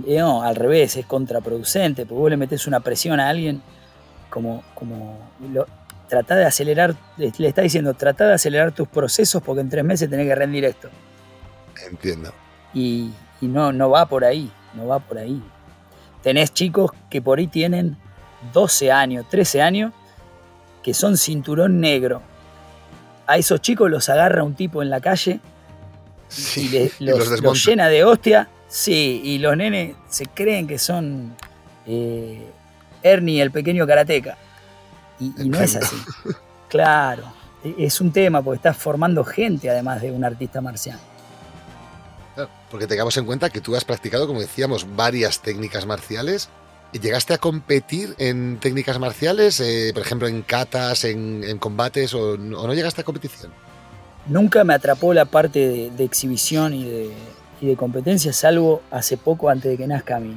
Eh, 0.07 0.19
no, 0.19 0.43
al 0.43 0.57
revés, 0.57 0.97
es 0.97 1.07
contraproducente, 1.07 2.07
porque 2.07 2.21
vos 2.21 2.31
le 2.31 2.37
metes 2.37 2.66
una 2.66 2.81
presión 2.81 3.19
a 3.21 3.28
alguien 3.28 3.62
como, 4.31 4.62
como 4.75 5.19
lo, 5.52 5.66
de 6.09 6.45
acelerar, 6.45 6.95
le 7.16 7.49
está 7.49 7.62
diciendo, 7.62 7.95
trata 7.95 8.26
de 8.26 8.35
acelerar 8.35 8.73
tus 8.73 8.87
procesos 8.87 9.43
porque 9.43 9.61
en 9.61 9.71
tres 9.71 9.85
meses 9.85 10.09
tenés 10.09 10.26
que 10.26 10.35
rendir 10.35 10.64
esto. 10.64 10.88
Entiendo. 11.88 12.33
Y, 12.75 13.12
y 13.40 13.47
no, 13.47 13.73
no 13.73 13.90
va 13.90 14.07
por 14.07 14.25
ahí 14.25 14.50
no 14.76 14.87
va 14.87 14.99
por 14.99 15.18
ahí. 15.18 15.42
Tenés 16.23 16.52
chicos 16.52 16.90
que 17.11 17.23
por 17.23 17.38
ahí 17.38 17.47
tienen 17.47 17.97
12 18.52 18.92
años, 18.92 19.26
13 19.28 19.62
años, 19.62 19.92
que 20.83 20.95
son 20.95 21.16
cinturón 21.16 21.80
negro. 21.80 22.23
A 23.26 23.38
esos 23.38 23.61
chicos 23.61 23.90
los 23.90 24.09
agarra 24.09 24.45
un 24.45 24.54
tipo 24.54 24.83
en 24.83 24.90
la 24.90 25.00
calle 25.00 25.40
y, 26.56 26.90
los, 27.00 27.64
llena 27.64 27.88
de 27.88 28.04
hostia. 28.04 28.49
Sí, 28.68 29.21
y 29.25 29.38
los 29.38 29.56
nenes 29.56 29.97
se 30.09 30.26
creen 30.26 30.66
que 30.66 30.78
son 30.78 31.35
eh, 31.87 32.47
Ernie, 33.02 33.40
el 33.40 33.50
pequeño 33.50 33.87
karateca. 33.87 34.37
Y, 35.18 35.33
y 35.42 35.49
no 35.49 35.61
es 35.61 35.76
así. 35.76 35.97
Claro, 36.68 37.23
e, 37.64 37.75
es 37.78 38.00
un 38.00 38.12
tema 38.12 38.42
porque 38.42 38.56
estás 38.56 38.76
formando 38.76 39.25
gente 39.25 39.71
además 39.71 40.02
de 40.02 40.11
un 40.11 40.25
artista 40.25 40.61
marcial 40.61 40.99
porque 42.70 42.87
tengamos 42.87 43.16
en 43.16 43.25
cuenta 43.25 43.50
que 43.50 43.61
tú 43.61 43.76
has 43.76 43.85
practicado, 43.85 44.26
como 44.26 44.40
decíamos, 44.40 44.96
varias 44.96 45.40
técnicas 45.40 45.87
marciales. 45.87 46.49
¿Y 46.92 47.00
llegaste 47.00 47.35
a 47.35 47.38
competir 47.38 48.14
en 48.18 48.58
técnicas 48.58 48.99
marciales, 48.99 49.61
eh, 49.61 49.90
por 49.92 50.02
ejemplo, 50.02 50.28
en 50.28 50.42
catas, 50.42 51.04
en, 51.04 51.58
combates, 51.58 52.14
o, 52.14 52.37
no 52.37 52.73
llegaste 52.75 53.00
a 53.00 53.04
competición? 53.04 53.52
Nunca 54.26 54.64
me 54.64 54.75
atrapó 54.75 55.12
la 55.12 55.25
parte 55.25 55.90
de, 55.90 56.04
exhibición 56.04 56.75
y 56.75 57.11
y 57.61 57.66
de 57.66 57.76
competencia, 57.76 58.32
salvo 58.32 58.82
hace 58.90 59.16
poco 59.16 59.49
antes 59.49 59.70
de 59.70 59.76
que 59.76 59.87
nazca 59.87 60.20
mi, 60.20 60.37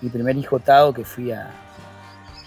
mi 0.00 0.08
primer 0.08 0.36
hijo 0.36 0.58
Tao, 0.58 0.92
que 0.92 1.04
fui 1.04 1.30
a, 1.30 1.50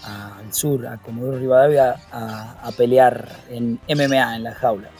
al 0.04 0.52
sur, 0.52 0.86
a 0.86 0.98
Comodoro 0.98 1.38
Rivadavia, 1.38 1.96
a, 2.12 2.70
pelear 2.76 3.28
en 3.48 3.80
MMA, 3.88 4.36
en 4.36 4.42
la 4.44 4.54
jaula. 4.54 4.90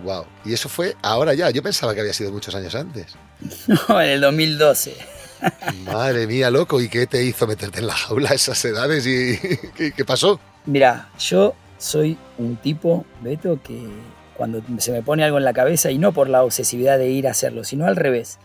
Wow, 0.00 0.26
y 0.44 0.52
eso 0.52 0.68
fue 0.68 0.96
ahora 1.02 1.34
ya, 1.34 1.50
yo 1.50 1.62
pensaba 1.62 1.94
que 1.94 2.00
había 2.00 2.12
sido 2.12 2.30
muchos 2.30 2.54
años 2.54 2.74
antes. 2.74 3.14
No, 3.88 4.00
en 4.00 4.10
el 4.10 4.20
2012. 4.20 4.96
Madre 5.84 6.26
mía, 6.26 6.50
loco, 6.50 6.80
¿y 6.80 6.88
qué 6.88 7.06
te 7.06 7.22
hizo 7.22 7.46
meterte 7.46 7.78
en 7.78 7.86
la 7.86 7.94
jaula 7.94 8.30
a 8.30 8.34
esas 8.34 8.64
edades 8.64 9.06
y 9.06 9.38
qué, 9.96 10.04
pasó? 10.04 10.40
Mira, 10.66 11.10
yo 11.18 11.54
soy 11.78 12.18
un 12.38 12.56
tipo, 12.56 13.04
Beto, 13.22 13.60
que 13.62 13.88
cuando 14.36 14.62
se 14.78 14.92
me 14.92 15.02
pone 15.02 15.24
algo 15.24 15.38
en 15.38 15.44
la 15.44 15.52
cabeza, 15.52 15.90
y 15.90 15.98
no 15.98 16.12
por 16.12 16.28
la 16.28 16.42
obsesividad 16.44 16.98
de 16.98 17.10
ir 17.10 17.28
a 17.28 17.32
hacerlo, 17.32 17.64
sino 17.64 17.86
al 17.86 17.96
revés, 17.96 18.38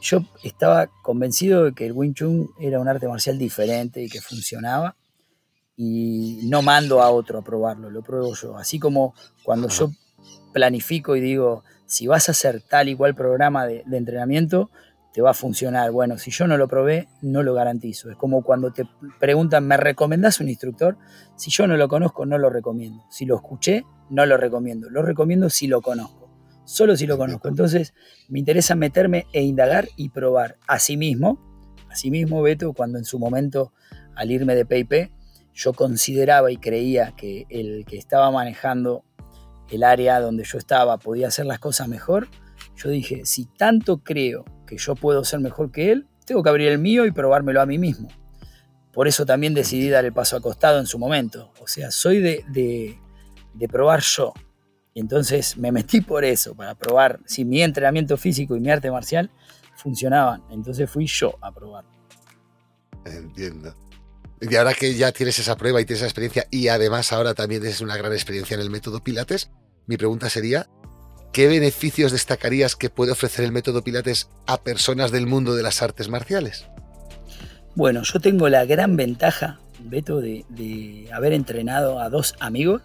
yo 0.00 0.20
estaba 0.42 0.88
convencido 1.02 1.64
de 1.64 1.72
que 1.72 1.86
el 1.86 1.92
Wing 1.92 2.12
Chun 2.12 2.50
era 2.60 2.78
un 2.78 2.88
arte 2.88 3.08
marcial 3.08 3.38
diferente 3.38 4.02
y 4.02 4.10
que 4.10 4.20
funcionaba. 4.20 4.96
Y 5.76 6.40
no 6.44 6.62
mando 6.62 7.02
a 7.02 7.10
otro 7.10 7.38
a 7.38 7.42
probarlo, 7.42 7.90
lo 7.90 8.02
pruebo 8.02 8.34
yo. 8.34 8.56
Así 8.56 8.78
como 8.78 9.14
cuando 9.42 9.68
yo 9.68 9.90
planifico 10.54 11.16
y 11.16 11.20
digo, 11.20 11.64
si 11.84 12.06
vas 12.06 12.30
a 12.30 12.32
hacer 12.32 12.62
tal 12.62 12.88
y 12.88 12.96
cual 12.96 13.14
programa 13.14 13.66
de, 13.66 13.84
entrenamiento, 13.92 14.70
te 15.12 15.20
va 15.20 15.30
a 15.30 15.34
funcionar. 15.34 15.90
Bueno, 15.90 16.16
si 16.16 16.30
yo 16.30 16.46
no 16.46 16.56
lo 16.56 16.66
probé, 16.66 17.08
no 17.20 17.42
lo 17.42 17.52
garantizo. 17.52 18.10
Es 18.10 18.16
como 18.16 18.42
cuando 18.42 18.72
te 18.72 18.88
preguntan, 19.20 19.66
¿me 19.66 19.76
recomendás 19.76 20.40
un 20.40 20.48
instructor? 20.48 20.96
Si 21.36 21.50
yo 21.50 21.66
no 21.66 21.76
lo 21.76 21.88
conozco, 21.88 22.24
no 22.24 22.38
lo 22.38 22.48
recomiendo. 22.48 23.04
Si 23.10 23.26
lo 23.26 23.36
escuché, 23.36 23.84
no 24.08 24.24
lo 24.24 24.38
recomiendo. 24.38 24.88
Lo 24.88 25.02
recomiendo 25.02 25.50
si 25.50 25.66
lo 25.66 25.82
conozco 25.82 26.24
solo 26.64 26.96
si 26.96 27.06
lo 27.06 27.18
conozco. 27.18 27.48
Entonces 27.48 27.94
me 28.28 28.38
interesa 28.38 28.74
meterme 28.74 29.26
e 29.32 29.42
indagar 29.42 29.88
y 29.96 30.08
probar. 30.08 30.56
Asimismo, 30.66 31.38
asimismo 31.90 32.42
Beto, 32.42 32.72
cuando 32.72 32.98
en 32.98 33.04
su 33.04 33.18
momento 33.18 33.72
al 34.14 34.30
irme 34.30 34.54
de 34.54 34.64
PIP, 34.64 35.10
yo 35.54 35.72
consideraba 35.72 36.50
y 36.50 36.56
creía 36.56 37.14
que 37.16 37.46
el 37.48 37.84
que 37.86 37.96
estaba 37.96 38.30
manejando 38.30 39.03
el 39.70 39.82
área 39.82 40.20
donde 40.20 40.44
yo 40.44 40.58
estaba 40.58 40.98
podía 40.98 41.28
hacer 41.28 41.46
las 41.46 41.58
cosas 41.58 41.88
mejor, 41.88 42.28
yo 42.76 42.90
dije, 42.90 43.22
si 43.24 43.46
tanto 43.46 43.98
creo 43.98 44.44
que 44.66 44.76
yo 44.76 44.94
puedo 44.94 45.24
ser 45.24 45.40
mejor 45.40 45.70
que 45.70 45.92
él, 45.92 46.06
tengo 46.24 46.42
que 46.42 46.48
abrir 46.48 46.68
el 46.68 46.78
mío 46.78 47.06
y 47.06 47.10
probármelo 47.10 47.60
a 47.60 47.66
mí 47.66 47.78
mismo. 47.78 48.08
Por 48.92 49.08
eso 49.08 49.26
también 49.26 49.54
decidí 49.54 49.90
dar 49.90 50.04
el 50.04 50.12
paso 50.12 50.36
acostado 50.36 50.78
en 50.78 50.86
su 50.86 50.98
momento. 50.98 51.52
O 51.60 51.66
sea, 51.66 51.90
soy 51.90 52.20
de, 52.20 52.44
de, 53.54 53.68
probar 53.68 54.00
yo. 54.00 54.32
Y 54.94 55.00
entonces 55.00 55.56
me 55.56 55.72
metí 55.72 56.00
por 56.00 56.24
eso, 56.24 56.54
para 56.54 56.76
probar 56.76 57.20
si 57.26 57.44
mi 57.44 57.60
entrenamiento 57.62 58.16
físico 58.16 58.54
y 58.54 58.60
mi 58.60 58.70
arte 58.70 58.90
marcial 58.90 59.30
funcionaban. 59.76 60.44
Entonces 60.50 60.88
fui 60.88 61.06
yo 61.06 61.36
a 61.40 61.50
probar. 61.52 61.84
Entiendo. 63.04 63.74
Y 64.48 64.56
ahora 64.56 64.74
que 64.74 64.94
ya 64.94 65.12
tienes 65.12 65.38
esa 65.38 65.56
prueba 65.56 65.80
y 65.80 65.84
tienes 65.84 66.00
esa 66.00 66.06
experiencia 66.06 66.46
y 66.50 66.68
además 66.68 67.12
ahora 67.12 67.34
también 67.34 67.60
tienes 67.60 67.80
una 67.80 67.96
gran 67.96 68.12
experiencia 68.12 68.54
en 68.54 68.60
el 68.60 68.70
método 68.70 69.02
Pilates, 69.02 69.50
mi 69.86 69.96
pregunta 69.96 70.28
sería, 70.28 70.66
¿qué 71.32 71.46
beneficios 71.46 72.12
destacarías 72.12 72.76
que 72.76 72.90
puede 72.90 73.12
ofrecer 73.12 73.44
el 73.44 73.52
método 73.52 73.82
Pilates 73.82 74.28
a 74.46 74.62
personas 74.62 75.10
del 75.10 75.26
mundo 75.26 75.54
de 75.54 75.62
las 75.62 75.82
artes 75.82 76.08
marciales? 76.08 76.66
Bueno, 77.74 78.02
yo 78.02 78.20
tengo 78.20 78.48
la 78.48 78.64
gran 78.64 78.96
ventaja, 78.96 79.60
Beto, 79.80 80.20
de, 80.20 80.44
de 80.48 81.08
haber 81.12 81.32
entrenado 81.32 82.00
a 82.00 82.08
dos 82.08 82.34
amigos 82.40 82.82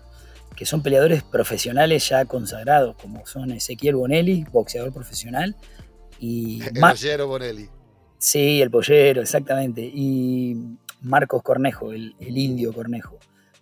que 0.55 0.65
son 0.65 0.83
peleadores 0.83 1.23
profesionales 1.23 2.09
ya 2.09 2.25
consagrados, 2.25 2.97
como 3.01 3.25
son 3.25 3.51
Ezequiel 3.51 3.95
Bonelli, 3.95 4.45
boxeador 4.51 4.91
profesional, 4.91 5.55
y... 6.19 6.61
El 6.61 6.81
pollero 6.81 7.27
Bonelli. 7.27 7.69
Sí, 8.17 8.61
el 8.61 8.69
pollero, 8.69 9.21
exactamente. 9.21 9.81
Y 9.81 10.57
Marcos 11.01 11.43
Cornejo, 11.43 11.91
el, 11.91 12.15
indio 12.19 12.73
Cornejo. 12.73 13.17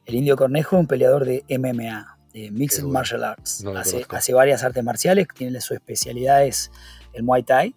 El 0.06 0.16
indio 0.16 0.36
Cornejo, 0.36 0.78
un 0.78 0.88
peleador 0.88 1.26
de 1.26 1.44
MMA, 1.50 2.18
de 2.34 2.52
Mixed 2.52 2.84
Martial 2.84 3.24
Arts. 3.24 3.66
hace, 4.12 4.34
varias 4.34 4.64
artes 4.64 4.84
marciales, 4.84 5.28
tiene 5.36 5.62
su 5.62 5.74
especialidad 5.74 6.46
es 6.46 6.72
el 7.14 7.24
Muay 7.24 7.44
Thai. 7.44 7.76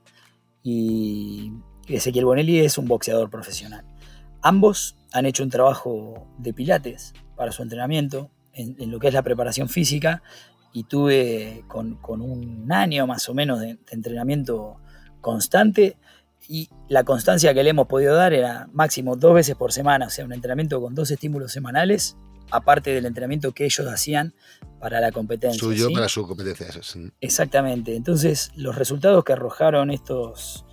Y 0.62 1.52
Ezequiel 1.88 2.24
Bonelli 2.24 2.60
es 2.60 2.78
un 2.78 2.86
boxeador 2.86 3.30
profesional. 3.30 3.84
Ambos 4.42 4.96
han 5.12 5.26
hecho 5.26 5.42
un 5.42 5.50
trabajo 5.50 6.26
de 6.38 6.52
pilates 6.52 7.12
para 7.36 7.52
su 7.52 7.62
entrenamiento, 7.62 8.30
en, 8.52 8.90
lo 8.90 8.98
que 8.98 9.08
es 9.08 9.14
la 9.14 9.22
preparación 9.22 9.68
física 9.68 10.22
y 10.72 10.84
tuve 10.84 11.64
con, 11.68 11.98
un 12.20 12.70
año 12.70 13.06
más 13.06 13.28
o 13.28 13.34
menos 13.34 13.60
de, 13.60 13.78
entrenamiento 13.90 14.76
constante 15.20 15.96
y 16.50 16.68
la 16.88 17.04
constancia 17.04 17.54
que 17.54 17.62
le 17.62 17.70
hemos 17.70 17.86
podido 17.86 18.16
dar 18.16 18.32
era 18.32 18.68
máximo 18.72 19.14
dos 19.14 19.34
veces 19.34 19.54
por 19.54 19.72
semana, 19.72 20.06
o 20.06 20.10
sea, 20.10 20.24
un 20.24 20.32
entrenamiento 20.32 20.80
con 20.80 20.96
dos 20.96 21.08
estímulos 21.12 21.52
semanales, 21.52 22.16
aparte 22.50 22.90
del 22.90 23.06
entrenamiento 23.06 23.52
que 23.52 23.64
ellos 23.64 23.86
hacían 23.86 24.34
para 24.80 25.00
la 25.00 25.12
competencia. 25.12 25.60
Suyo 25.60 25.90
para 25.94 26.08
su 26.08 26.26
competencia. 26.26 26.68
Exactamente. 27.20 27.94
Entonces, 27.94 28.50
los 28.56 28.74
resultados 28.74 29.22
que 29.22 29.32
arrojaron 29.32 29.92
estos 29.92 30.64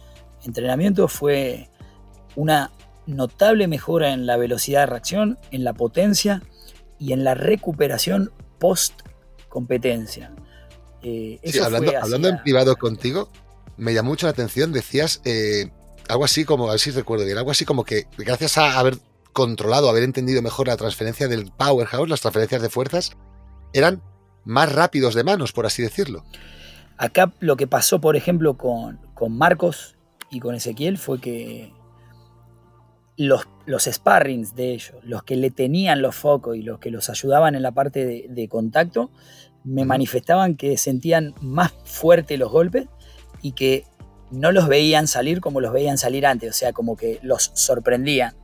entrenamientos 0.43 1.11
fue 1.11 1.69
una 2.35 2.71
notable 3.05 3.67
mejora 3.67 4.13
en 4.13 4.25
la 4.25 4.35
velocidad 4.35 4.79
de 4.79 4.85
reacción, 4.87 5.37
en 5.51 5.63
la 5.63 5.73
potencia 5.73 6.41
y 6.97 7.13
en 7.13 7.23
la 7.23 7.35
recuperación 7.35 8.31
post 8.57 9.01
competencia. 9.47 10.33
Eh, 11.03 11.39
hablando, 11.63 12.29
en 12.29 12.41
privado 12.41 12.75
contigo, 12.77 13.29
me 13.77 13.93
llamó 13.93 14.09
mucho 14.09 14.25
la 14.25 14.31
atención, 14.31 14.71
decías 14.71 15.21
eh, 15.25 15.71
algo 16.09 16.25
así 16.25 16.45
como, 16.45 16.67
a 16.67 16.71
ver 16.71 16.79
si 16.79 16.91
recuerdo 16.91 17.25
bien, 17.25 17.37
algo 17.37 17.51
así 17.51 17.65
como 17.65 17.83
que 17.83 18.07
gracias 18.17 18.57
a 18.57 18.79
haber 18.79 18.97
controlado, 19.33 19.89
haber 19.89 20.03
entendido 20.03 20.41
mejor 20.41 20.67
la 20.67 20.77
transferencia 20.77 21.27
del 21.27 21.51
powerhouse, 21.51 22.09
las 22.09 22.21
transferencias 22.21 22.61
de 22.61 22.69
fuerzas, 22.69 23.11
eran 23.73 24.01
más 24.45 24.71
rápidos 24.71 25.13
de 25.13 25.23
manos, 25.23 25.51
por 25.51 25.65
así 25.65 25.83
decirlo. 25.83 26.23
Acá 26.97 27.31
lo 27.39 27.57
que 27.57 27.67
pasó, 27.67 28.01
por 28.01 28.15
ejemplo, 28.15 28.57
con, 28.57 28.99
con 29.13 29.37
Marcos 29.37 29.95
y 30.31 30.39
con 30.39 30.55
Ezequiel 30.55 30.97
fue 30.97 31.21
que 31.21 31.71
los, 33.17 33.47
los 33.65 33.83
sparrings 33.85 34.55
de 34.55 34.73
ellos, 34.73 34.95
los 35.03 35.23
que 35.23 35.35
le 35.35 35.51
tenían 35.51 36.01
los 36.01 36.15
focos 36.15 36.55
y 36.55 36.61
los 36.61 36.79
que 36.79 36.91
los 36.91 37.09
ayudaban 37.09 37.55
en 37.55 37.63
la 37.63 37.71
parte 37.71 38.27
de, 38.29 38.47
contacto, 38.47 39.09
me 39.63 39.85
manifestaban 39.85 40.55
que 40.55 40.77
sentían 40.77 41.33
más 41.41 41.73
fuerte 41.83 42.37
los 42.37 42.51
golpes 42.51 42.87
y 43.47 43.53
que 43.53 43.85
no 44.29 44.51
los 44.51 44.67
veían 44.67 45.07
salir 45.07 45.39
como 45.39 45.61
los 45.61 45.71
veían 45.71 45.97
salir 45.97 46.25
antes, 46.25 46.49
o 46.49 46.53
sea, 46.53 46.73
como 46.73 46.97
que 46.97 47.19
los 47.21 47.51
sorprendían. 47.53 48.35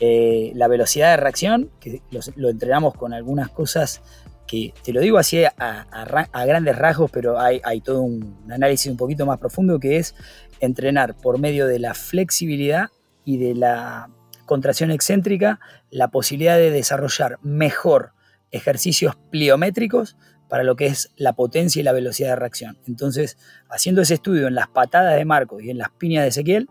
Eh, 0.00 0.50
la 0.56 0.66
velocidad 0.66 1.10
de 1.10 1.18
reacción, 1.18 1.70
que 1.78 2.02
lo 2.34 2.48
entrenamos 2.48 2.94
con 2.94 3.12
algunas 3.12 3.50
cosas 3.50 4.02
que 4.48 4.74
te 4.82 4.92
lo 4.92 5.00
digo 5.00 5.18
así 5.18 5.44
a, 5.44 6.44
grandes 6.46 6.76
rasgos, 6.76 7.12
pero 7.12 7.38
hay, 7.38 7.60
hay, 7.62 7.80
todo 7.80 8.02
un 8.02 8.44
análisis 8.50 8.90
un 8.90 8.96
poquito 8.96 9.24
más 9.24 9.38
profundo 9.38 9.78
que 9.78 9.98
es 9.98 10.16
entrenar 10.58 11.14
por 11.14 11.38
medio 11.38 11.68
de 11.68 11.78
la 11.78 11.94
flexibilidad 11.94 12.88
y 13.24 13.36
de 13.36 13.54
la 13.54 14.10
contracción 14.46 14.90
excéntrica 14.90 15.60
la 15.90 16.08
posibilidad 16.08 16.56
de 16.56 16.72
desarrollar 16.72 17.38
mejor 17.42 18.14
ejercicios 18.50 19.16
pliométricos 19.30 20.16
para 20.50 20.64
lo 20.64 20.76
que 20.76 20.86
es 20.86 21.10
la 21.16 21.32
potencia 21.32 21.80
y 21.80 21.82
la 21.84 21.92
velocidad 21.92 22.30
de 22.30 22.36
reacción. 22.36 22.76
Entonces, 22.86 23.38
haciendo 23.70 24.02
ese 24.02 24.14
estudio 24.14 24.48
en 24.48 24.56
las 24.56 24.68
patadas 24.68 25.16
de 25.16 25.24
Marco 25.24 25.60
y 25.60 25.70
en 25.70 25.78
las 25.78 25.90
piñas 25.90 26.24
de 26.24 26.28
Ezequiel, 26.28 26.68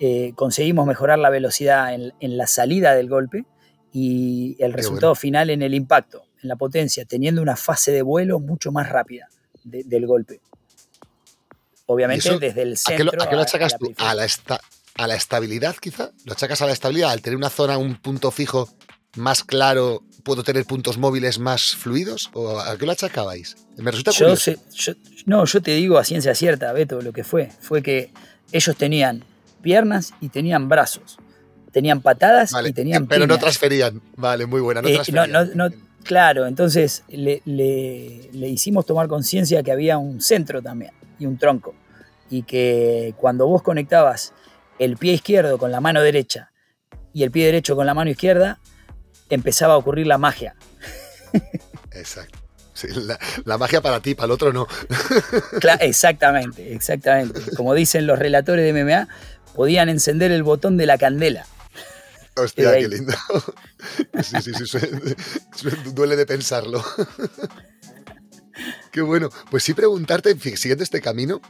eh, 0.00 0.32
conseguimos 0.34 0.86
mejorar 0.86 1.20
la 1.20 1.30
velocidad 1.30 1.94
en, 1.94 2.12
la 2.36 2.48
salida 2.48 2.94
del 2.94 3.08
golpe 3.08 3.46
y 3.92 4.56
el 4.58 4.72
resultado 4.72 5.14
final 5.14 5.50
en 5.50 5.62
el 5.62 5.72
impacto, 5.72 6.24
en 6.42 6.48
la 6.48 6.56
potencia, 6.56 7.04
teniendo 7.04 7.40
una 7.40 7.56
fase 7.56 7.92
de 7.92 8.02
vuelo 8.02 8.40
mucho 8.40 8.72
más 8.72 8.88
rápida 8.88 9.28
del 9.62 10.06
golpe. 10.06 10.40
Obviamente 11.86 12.38
desde 12.40 12.62
el 12.62 12.76
centro. 12.76 13.22
¿A 13.22 13.28
qué 13.28 13.36
lo, 13.36 13.42
achacas 13.42 13.78
tú? 13.78 13.92
A 13.98 14.14
la, 14.14 14.24
esta, 14.24 14.60
a 14.96 15.06
la 15.06 15.14
estabilidad, 15.14 15.76
quizá. 15.76 16.10
Lo 16.24 16.32
achacas 16.32 16.60
a 16.62 16.66
la 16.66 16.72
estabilidad. 16.72 17.10
Al 17.10 17.22
tener 17.22 17.36
una 17.36 17.50
zona, 17.50 17.78
un 17.78 17.94
punto 17.96 18.32
fijo 18.32 18.68
más 19.16 19.44
claro, 19.44 20.02
¿puedo 20.22 20.42
tener 20.42 20.64
puntos 20.64 20.98
móviles 20.98 21.38
más 21.38 21.74
fluidos? 21.74 22.30
¿O 22.32 22.58
a 22.58 22.76
qué 22.76 22.86
lo 22.86 22.92
achacabais? 22.92 23.56
Me 23.76 23.90
resulta 23.90 24.10
yo, 24.12 24.34
no, 25.26 25.44
yo 25.44 25.62
te 25.62 25.72
digo 25.72 25.98
a 25.98 26.04
ciencia 26.04 26.34
cierta, 26.34 26.72
Beto, 26.72 27.00
lo 27.00 27.12
que 27.12 27.24
fue. 27.24 27.50
Fue 27.60 27.82
que 27.82 28.10
ellos 28.52 28.76
tenían 28.76 29.24
piernas 29.62 30.12
y 30.20 30.28
tenían 30.28 30.68
brazos. 30.68 31.18
Tenían 31.70 32.02
patadas 32.02 32.52
y 32.66 32.72
tenían 32.72 33.06
Pero 33.06 33.26
no 33.26 33.38
transferían. 33.38 34.02
Vale, 34.16 34.46
muy 34.46 34.60
buena. 34.60 34.82
No 34.82 34.88
eh, 34.88 34.94
transferían. 34.94 35.74
claro, 36.04 36.46
entonces 36.46 37.04
le, 37.08 37.40
le 37.46 38.48
hicimos 38.48 38.84
tomar 38.84 39.08
conciencia 39.08 39.62
que 39.62 39.72
había 39.72 39.96
un 39.98 40.20
centro 40.20 40.60
también 40.60 40.92
y 41.18 41.26
un 41.26 41.38
tronco. 41.38 41.74
Y 42.28 42.42
que 42.42 43.14
cuando 43.16 43.46
vos 43.46 43.62
conectabas 43.62 44.34
el 44.78 44.96
pie 44.96 45.14
izquierdo 45.14 45.58
con 45.58 45.70
la 45.70 45.80
mano 45.80 46.02
derecha 46.02 46.50
y 47.12 47.22
el 47.22 47.30
pie 47.30 47.46
derecho 47.46 47.76
con 47.76 47.86
la 47.86 47.94
mano 47.94 48.10
izquierda, 48.10 48.58
empezaba 49.34 49.74
a 49.74 49.76
ocurrir 49.76 50.06
la 50.06 50.18
magia. 50.18 50.54
Exacto. 51.92 52.38
la, 53.44 53.58
magia 53.58 53.80
para 53.80 54.00
ti, 54.00 54.14
para 54.14 54.26
el 54.26 54.30
otro 54.32 54.52
no. 54.52 54.66
exactamente, 55.80 56.72
exactamente. 56.72 57.40
Como 57.56 57.74
dicen 57.74 58.06
los 58.06 58.18
relatores 58.18 58.64
de 58.64 58.84
MMA, 58.84 59.08
podían 59.54 59.88
encender 59.88 60.32
el 60.32 60.42
botón 60.42 60.76
de 60.76 60.86
la 60.86 60.98
candela. 60.98 61.46
Hostia, 62.36 62.72
qué 62.78 62.88
lindo. 62.88 63.14
Sí, 64.22 64.36
sí, 64.40 64.52
sí, 64.64 64.78
duele 65.92 66.16
de 66.16 66.24
pensarlo. 66.24 66.82
Qué 68.90 69.02
bueno. 69.02 69.28
Pues 69.50 69.64
sí 69.64 69.74
preguntarte, 69.74 70.38
siguiendo 70.56 70.84
este 70.84 71.00
camino, 71.00 71.40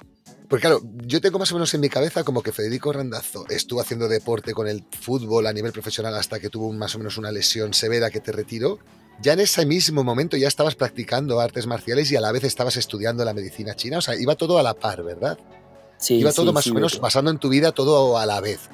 porque 0.53 0.67
claro, 0.67 0.83
yo 1.07 1.23
tengo 1.23 1.39
más 1.39 1.51
o 1.53 1.55
menos 1.55 1.73
en 1.73 1.81
mi 1.81 1.89
cabeza 1.89 2.25
como 2.25 2.43
que 2.43 2.53
Federico 2.53 2.93
Randazzo 2.93 3.47
estuvo 3.49 3.81
haciendo 3.81 4.07
deporte 4.07 4.53
con 4.53 4.69
el 4.69 4.85
fútbol 5.01 5.47
a 5.47 5.53
nivel 5.55 5.73
profesional 5.73 6.15
hasta 6.15 6.41
que 6.41 6.51
tuvo 6.51 6.71
más 6.75 6.95
o 6.95 6.99
menos 6.99 7.17
una 7.17 7.33
lesión 7.33 7.73
severa 7.73 8.11
que 8.11 8.21
te 8.21 8.33
retiró. 8.33 8.79
Ya 9.23 9.33
en 9.33 9.41
ese 9.41 9.65
mismo 9.65 10.05
momento 10.05 10.37
ya 10.37 10.49
estabas 10.49 10.75
practicando 10.75 11.41
artes 11.41 11.67
marciales 11.67 12.13
y 12.13 12.17
a 12.17 12.21
la 12.21 12.33
vez 12.33 12.45
estabas 12.45 12.77
estudiando 12.77 13.25
la 13.25 13.33
medicina 13.33 13.75
china. 13.75 13.97
O 13.97 14.01
sea, 14.03 14.15
iba 14.15 14.35
todo 14.35 14.59
a 14.59 14.63
la 14.63 14.75
par, 14.75 15.03
¿verdad? 15.03 15.39
Sí. 15.97 16.17
Iba 16.17 16.33
todo 16.33 16.53
más 16.53 16.67
o 16.67 16.75
menos 16.75 16.99
pasando 16.99 17.31
en 17.31 17.39
tu 17.39 17.49
vida 17.49 17.73
todo 17.73 18.19
a 18.19 18.27
la 18.27 18.43
vez. 18.43 18.69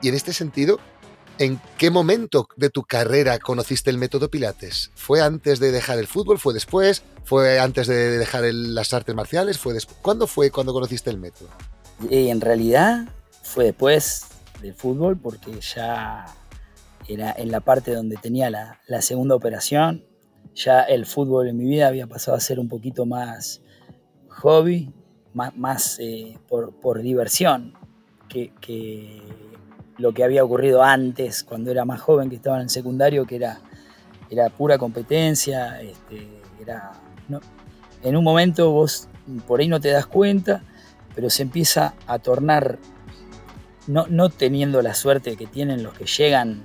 Y 0.00 0.08
en 0.08 0.14
este 0.14 0.32
sentido, 0.32 0.80
¿En 1.38 1.60
qué 1.78 1.90
momento 1.90 2.46
de 2.56 2.68
tu 2.68 2.82
carrera 2.82 3.38
conociste 3.38 3.90
el 3.90 3.98
método 3.98 4.28
Pilates? 4.28 4.90
¿Fue 4.94 5.22
antes 5.22 5.60
de 5.60 5.72
dejar 5.72 5.98
el 5.98 6.06
fútbol? 6.06 6.38
¿Fue 6.38 6.52
después? 6.52 7.02
¿Fue 7.24 7.58
antes 7.58 7.86
de 7.86 8.18
dejar 8.18 8.44
las 8.52 8.92
artes 8.92 9.14
marciales? 9.14 9.58
¿Fue 9.58 9.74
¿Cuándo 10.02 10.26
fue 10.26 10.50
cuando 10.50 10.72
conociste 10.72 11.10
el 11.10 11.18
método? 11.18 11.48
Y 12.10 12.28
en 12.28 12.40
realidad 12.40 13.08
fue 13.42 13.64
después 13.64 14.26
del 14.60 14.74
fútbol 14.74 15.16
porque 15.16 15.58
ya 15.60 16.26
era 17.08 17.34
en 17.36 17.50
la 17.50 17.60
parte 17.60 17.94
donde 17.94 18.16
tenía 18.16 18.50
la, 18.50 19.02
segunda 19.02 19.34
operación. 19.34 20.04
Ya 20.54 20.82
el 20.82 21.06
fútbol 21.06 21.48
en 21.48 21.56
mi 21.56 21.64
vida 21.64 21.88
había 21.88 22.06
pasado 22.06 22.36
a 22.36 22.40
ser 22.40 22.60
un 22.60 22.68
poquito 22.68 23.06
más 23.06 23.62
hobby, 24.28 24.92
más, 25.32 25.98
eh, 25.98 26.38
por, 26.48 27.00
diversión 27.00 27.74
que 28.28 28.52
lo 29.98 30.12
que 30.12 30.24
había 30.24 30.44
ocurrido 30.44 30.82
antes, 30.82 31.44
cuando 31.44 31.70
era 31.70 31.84
más 31.84 32.00
joven, 32.00 32.30
que 32.30 32.36
estaba 32.36 32.56
en 32.56 32.62
el 32.62 32.70
secundario, 32.70 33.26
que 33.26 33.36
era, 33.36 33.60
era 34.30 34.48
pura 34.50 34.78
competencia. 34.78 35.80
Este, 35.80 36.28
era, 36.60 36.92
en 38.02 38.16
un 38.16 38.24
momento 38.24 38.70
vos 38.70 39.08
por 39.46 39.60
ahí 39.60 39.68
no 39.68 39.80
te 39.80 39.90
das 39.90 40.06
cuenta, 40.06 40.62
pero 41.14 41.30
se 41.30 41.42
empieza 41.42 41.94
a 42.06 42.18
tornar, 42.18 42.78
no, 43.86 44.06
no 44.08 44.30
teniendo 44.30 44.82
la 44.82 44.94
suerte 44.94 45.36
que 45.36 45.46
tienen 45.46 45.82
los 45.82 45.94
que 45.94 46.06
llegan 46.06 46.62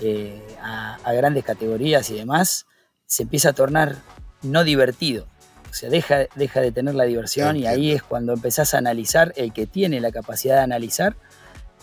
eh, 0.00 0.42
a, 0.60 1.12
grandes 1.14 1.44
categorías 1.44 2.10
y 2.10 2.14
demás, 2.16 2.66
se 3.06 3.22
empieza 3.22 3.50
a 3.50 3.52
tornar 3.52 3.96
no 4.42 4.64
divertido. 4.64 5.26
O 5.70 5.74
sea, 5.74 5.88
deja, 5.90 6.26
deja 6.34 6.60
de 6.60 6.72
tener 6.72 6.94
la 6.94 7.04
diversión 7.04 7.56
y 7.56 7.66
ahí 7.66 7.92
es 7.92 8.02
cuando 8.02 8.32
empezás 8.32 8.74
a 8.74 8.78
analizar, 8.78 9.32
el 9.36 9.52
que 9.52 9.66
tiene 9.66 10.00
la 10.00 10.10
capacidad 10.10 10.56
de 10.56 10.62
analizar, 10.62 11.16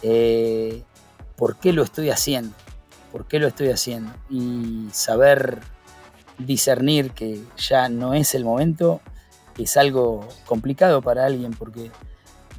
eh, 0.04 0.84
por 1.36 1.58
qué 1.58 1.74
lo 1.74 1.84
estoy 1.84 2.10
haciendo, 2.10 2.56
por 3.12 3.28
qué 3.28 3.40
lo 3.40 3.48
estoy 3.48 3.70
haciendo 3.70 4.14
y 4.30 4.88
saber 4.92 5.60
discernir 6.38 7.12
que 7.12 7.42
ya 7.58 7.90
no 7.90 8.14
es 8.14 8.36
el 8.36 8.44
momento 8.44 9.02
es 9.58 9.78
algo 9.78 10.28
complicado 10.46 11.02
para 11.02 11.26
alguien 11.26 11.52
porque 11.52 11.92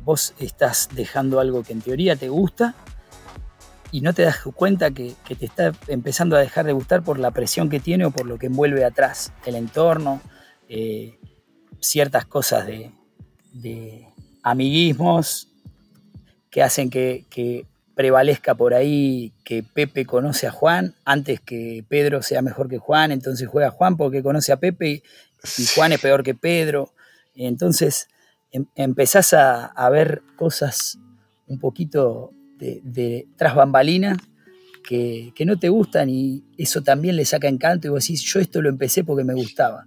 vos 0.05 0.35
estás 0.39 0.89
dejando 0.95 1.41
algo 1.41 1.63
que 1.63 1.73
en 1.73 1.81
teoría 1.81 2.17
te 2.17 2.29
gusta 2.29 2.75
y 3.91 4.01
no 4.01 4.13
te 4.13 4.23
das 4.23 4.41
cuenta 4.55 4.91
que, 4.91 5.15
te 5.27 5.45
está 5.45 5.73
empezando 5.87 6.37
a 6.37 6.41
dejar 6.41 6.67
de 6.67 6.73
gustar 6.73 7.03
por 7.03 7.19
la 7.19 7.31
presión 7.31 7.69
que 7.71 7.81
tiene 7.81 8.05
o 8.05 8.11
por 8.11 8.27
lo 8.27 8.39
que 8.39 8.47
envuelve 8.47 8.85
atrás, 8.85 9.33
el 9.47 9.55
entorno, 9.55 10.21
eh, 10.69 11.19
ciertas 11.81 12.27
cosas 12.27 12.67
de, 12.67 12.91
de 13.53 14.09
amiguismos 14.43 15.49
que 16.55 16.63
hacen 16.63 16.89
que, 16.89 17.67
prevalezca 17.97 18.55
por 18.55 18.75
ahí 18.75 19.33
que 19.45 19.65
Pepe 19.65 20.05
conoce 20.05 20.47
a 20.47 20.53
Juan 20.53 20.95
antes 21.05 21.41
que 21.41 21.85
Pedro 21.89 22.23
sea 22.23 22.43
mejor 22.43 22.69
que 22.69 22.79
Juan, 22.79 23.11
entonces 23.11 23.49
juega 23.49 23.71
Juan 23.71 23.97
porque 23.97 24.23
conoce 24.23 24.53
a 24.53 24.57
Pepe 24.57 24.89
y, 24.89 25.03
Juan 25.75 25.93
es 25.93 26.01
peor 26.01 26.23
que 26.23 26.35
Pedro. 26.35 26.93
Entonces 27.35 28.09
em, 28.53 28.67
empezás 28.77 29.33
a, 29.33 29.91
ver 29.91 30.23
cosas 30.37 30.97
un 31.49 31.59
poquito 31.59 32.31
de, 32.59 33.27
tras 33.37 33.57
bambalinas 33.57 34.19
que, 34.89 35.33
no 35.45 35.59
te 35.59 35.69
gustan 35.69 36.09
y 36.09 36.45
eso 36.57 36.83
también 36.83 37.17
le 37.17 37.25
saca 37.25 37.49
encanto 37.49 37.89
y 37.89 37.91
vos 37.91 38.05
decís, 38.05 38.23
yo 38.23 38.39
esto 38.39 38.63
lo 38.63 38.69
empecé 38.69 39.03
porque 39.03 39.25
me 39.25 39.35
gustaba. 39.35 39.87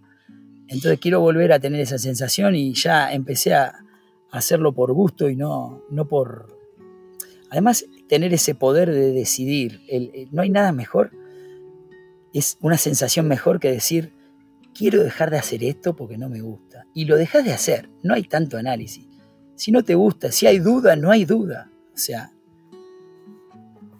Entonces 0.67 0.99
quiero 0.99 1.21
volver 1.21 1.53
a 1.53 1.59
tener 1.59 1.79
esa 1.79 1.97
sensación 1.97 2.55
y 2.55 2.73
ya 2.73 3.13
empecé 3.13 3.53
a 3.53 3.73
hacerlo 4.31 4.73
por 4.73 4.91
gusto 4.91 5.29
y 5.29 5.35
no, 5.37 5.83
no 5.89 6.05
por, 6.07 6.56
Además, 7.49 7.85
tener 8.07 8.33
ese 8.33 8.55
poder 8.55 8.91
de 8.91 9.11
decidir, 9.11 9.81
no 10.31 10.41
hay 10.41 10.49
nada 10.49 10.71
mejor, 10.71 11.11
es 12.33 12.57
una 12.61 12.77
sensación 12.77 13.27
mejor 13.27 13.59
que 13.59 13.71
decir, 13.71 14.13
quiero 14.73 15.03
dejar 15.03 15.31
de 15.31 15.37
hacer 15.37 15.63
esto 15.63 15.95
porque 15.95 16.17
no 16.17 16.29
me 16.29 16.41
gusta. 16.41 16.85
Y 16.93 17.05
lo 17.05 17.15
dejas 17.15 17.45
de 17.45 17.53
hacer, 17.53 17.89
no 18.03 18.13
hay 18.13 18.23
tanto 18.23 18.57
análisis. 18.57 19.05
Si 19.55 19.71
no 19.71 19.83
te 19.83 19.95
gusta, 19.95 20.31
si 20.31 20.45
hay 20.45 20.59
duda, 20.59 20.95
no 20.95 21.11
hay 21.11 21.25
duda. 21.25 21.71
O 21.93 21.97
sea... 21.97 22.31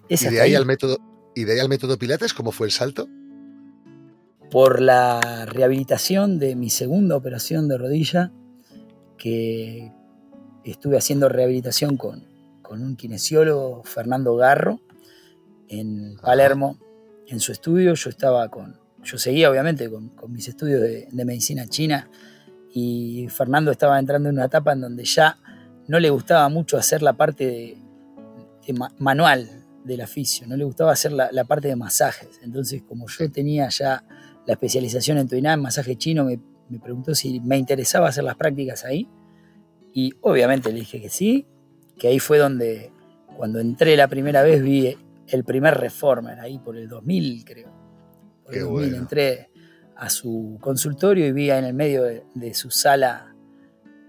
¿Y 0.10 0.16
de, 0.16 0.40
ahí, 0.40 0.56
Al 0.56 0.66
método, 0.66 1.00
¿Y 1.36 1.44
de 1.44 1.54
ahí 1.54 1.60
al 1.60 1.70
método 1.70 2.00
Pilates 2.00 2.34
cómo 2.34 2.52
fue 2.52 2.68
el 2.68 2.72
salto? 2.72 3.10
Por 4.50 4.82
la 4.82 5.46
rehabilitación 5.46 6.40
de 6.40 6.56
mi 6.56 6.70
segunda 6.70 7.18
operación 7.18 7.68
de 7.68 7.78
rodilla, 7.78 8.32
que 9.18 9.92
estuve 10.64 10.98
haciendo 10.98 11.28
rehabilitación 11.28 11.98
con, 11.98 12.24
con 12.68 12.84
un 12.84 12.98
kinesiólogo, 12.98 13.84
Fernando 13.86 14.36
Garro, 14.36 14.82
en 15.70 16.18
Palermo, 16.22 16.78
en 17.26 17.40
su 17.40 17.54
estudio. 17.54 17.94
Yo 17.94 18.10
estaba 18.10 18.50
con, 18.50 18.78
yo 19.04 19.18
seguía 19.18 19.50
obviamente 19.50 19.90
con, 19.90 20.12
mis 20.28 20.50
estudios 20.50 20.82
de, 20.82 21.26
medicina 21.26 21.66
china 21.68 22.10
y 22.74 23.28
Fernando 23.30 23.72
estaba 23.72 23.98
entrando 23.98 24.28
en 24.30 24.36
una 24.36 24.46
etapa 24.46 24.74
en 24.74 24.82
donde 24.82 25.06
ya 25.06 25.40
no 25.88 26.00
le 26.00 26.10
gustaba 26.10 26.50
mucho 26.50 26.78
hacer 26.78 27.02
la 27.02 27.14
parte 27.14 27.46
de, 27.46 28.74
manual 29.00 29.50
del 29.86 30.02
oficio, 30.02 30.46
no 30.46 30.58
le 30.58 30.66
gustaba 30.66 30.92
hacer 30.92 31.14
la, 31.14 31.44
parte 31.46 31.70
de 31.70 31.78
masajes. 31.78 32.42
Entonces, 32.44 32.84
como 32.84 33.08
yo 33.08 33.32
tenía 33.32 33.70
ya 33.70 34.04
la 34.46 34.54
especialización 34.54 35.18
en 35.18 35.30
Tuiná, 35.30 35.54
en 35.54 35.62
masaje 35.62 35.96
chino, 35.96 36.26
me, 36.26 36.38
me 36.68 36.80
preguntó 36.80 37.16
si 37.16 37.40
me 37.40 37.58
interesaba 37.58 38.10
hacer 38.10 38.26
las 38.26 38.36
prácticas 38.36 38.84
ahí. 38.84 39.08
Y 39.94 40.14
obviamente 40.22 40.70
le 40.72 40.80
dije 40.80 41.02
que 41.02 41.10
sí, 41.10 41.48
que 41.98 42.08
ahí 42.08 42.20
fue 42.20 42.38
donde, 42.38 42.92
cuando 43.36 43.60
entré 43.60 43.96
la 43.96 44.08
primera 44.08 44.44
vez, 44.44 44.62
vi 44.62 44.98
el 45.28 45.44
primer 45.44 45.76
Reformer, 45.76 46.40
ahí 46.40 46.60
por 46.60 46.78
el 46.78 46.88
2000, 46.88 47.46
creo. 47.46 47.72
Por 48.44 48.56
el 48.56 48.64
2000 48.64 48.96
entré 48.96 49.50
a 49.96 50.10
su 50.10 50.58
consultorio 50.62 51.26
y 51.28 51.32
vi 51.32 51.50
en 51.50 51.66
el 51.66 51.74
medio 51.74 52.04
de, 52.04 52.54
su 52.54 52.70
sala 52.70 53.34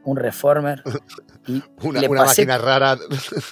un 0.04 0.16
Reformer. 0.16 0.82
Y 1.46 1.62
una, 1.82 2.08
máquina 2.08 2.58
rara. 2.58 2.98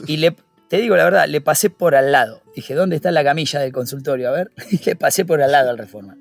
y 0.07 0.18
le, 0.18 0.37
te 0.68 0.79
digo 0.79 0.96
la 0.96 1.05
verdad, 1.05 1.27
le 1.29 1.40
pasé 1.40 1.70
por 1.70 1.94
al 1.94 2.12
lado. 2.12 2.42
Dije, 2.55 2.75
¿dónde 2.75 2.96
está 2.96 3.11
la 3.11 3.25
camilla 3.25 3.61
del 3.61 3.72
consultorio? 3.72 4.29
A 4.29 4.33
ver, 4.33 4.51
y 4.70 4.83
le 4.85 4.96
pasé 4.96 5.25
por 5.25 5.42
al 5.42 5.53
lado 5.53 5.70
al 5.70 5.79
Reformer. 5.79 6.16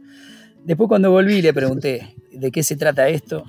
Después 0.63 0.88
cuando 0.88 1.12
volví 1.12 1.41
le 1.41 1.54
pregunté 1.54 2.15
de 2.32 2.51
qué 2.51 2.63
se 2.63 2.75
trata 2.75 3.08
esto 3.08 3.43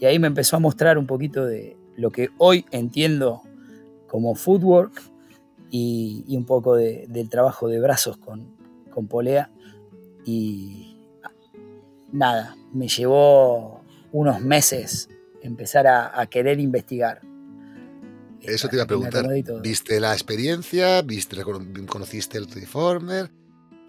y 0.00 0.06
ahí 0.06 0.18
me 0.18 0.26
empezó 0.26 0.56
a 0.56 0.58
mostrar 0.58 0.98
un 0.98 1.06
poquito 1.06 1.44
de 1.46 1.76
lo 1.96 2.10
que 2.10 2.30
hoy 2.38 2.64
entiendo 2.72 3.42
como 4.10 4.34
footwork 4.34 5.00
y, 5.70 6.24
un 6.36 6.44
poco 6.44 6.74
del 6.74 7.28
trabajo 7.30 7.68
de 7.68 7.78
brazos 7.80 8.16
con, 8.16 8.56
con 8.92 9.06
polea. 9.06 9.50
Y 10.24 10.98
nada, 12.12 12.56
me 12.72 12.88
llevó 12.88 13.82
unos 14.12 14.40
meses 14.40 15.08
empezar 15.42 15.86
a, 15.86 16.26
querer 16.26 16.58
investigar. 16.58 17.20
Eso 18.42 18.68
te 18.68 18.76
iba 18.76 18.84
a 18.84 18.86
preguntar. 18.86 19.26
¿Viste 19.62 20.00
la 20.00 20.12
experiencia? 20.12 21.02
¿Viste, 21.02 21.36
¿Conociste 21.86 22.36
el 22.36 22.48
Triformer? 22.48 23.30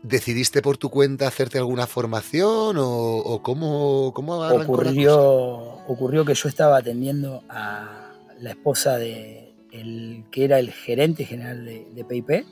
¿Decidiste 0.03 0.62
por 0.62 0.77
tu 0.77 0.89
cuenta 0.89 1.27
hacerte 1.27 1.57
alguna 1.57 1.88
formación 1.88 2.75
o, 2.79 3.39
cómo, 3.43 4.12
cómo 4.13 4.39
ocurrió, 4.39 5.17
ocurrió 5.88 6.25
que 6.25 6.34
yo 6.34 6.49
estaba 6.49 6.77
atendiendo 6.77 7.43
a 7.49 8.12
la 8.39 8.49
esposa 8.51 8.97
de, 8.97 9.50
el 9.71 10.25
que 10.31 10.45
era 10.45 10.60
el 10.60 10.71
gerente 10.71 11.25
general 11.25 11.65
de, 11.65 11.88
de 11.93 12.05
PIP, 12.05 12.45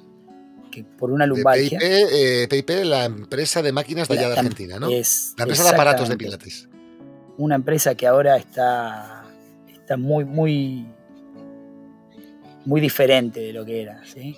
que 0.71 0.84
por 0.84 1.12
una 1.12 1.25
lumbalgia. 1.25 1.79
PIP, 1.79 2.69
eh, 2.69 2.86
la 2.86 3.05
empresa 3.05 3.62
de 3.62 3.71
máquinas 3.71 4.08
de 4.08 4.17
allá 4.17 4.29
de 4.29 4.38
Argentina, 4.38 4.79
¿no? 4.79 4.89
Es, 4.89 5.34
la 5.38 5.43
empresa 5.43 5.63
de 5.63 5.69
aparatos 5.69 6.10
de 6.10 6.17
Pilates. 6.17 6.69
Una 7.38 7.55
empresa 7.55 7.95
que 7.95 8.08
ahora 8.08 8.38
está, 8.38 9.25
está 9.71 9.97
muy, 9.97 10.25
muy, 10.25 10.86
muy 12.65 12.82
diferente 12.82 13.39
de 13.39 13.53
lo 13.53 13.65
que 13.65 13.82
era, 13.82 14.03
¿sí? 14.05 14.38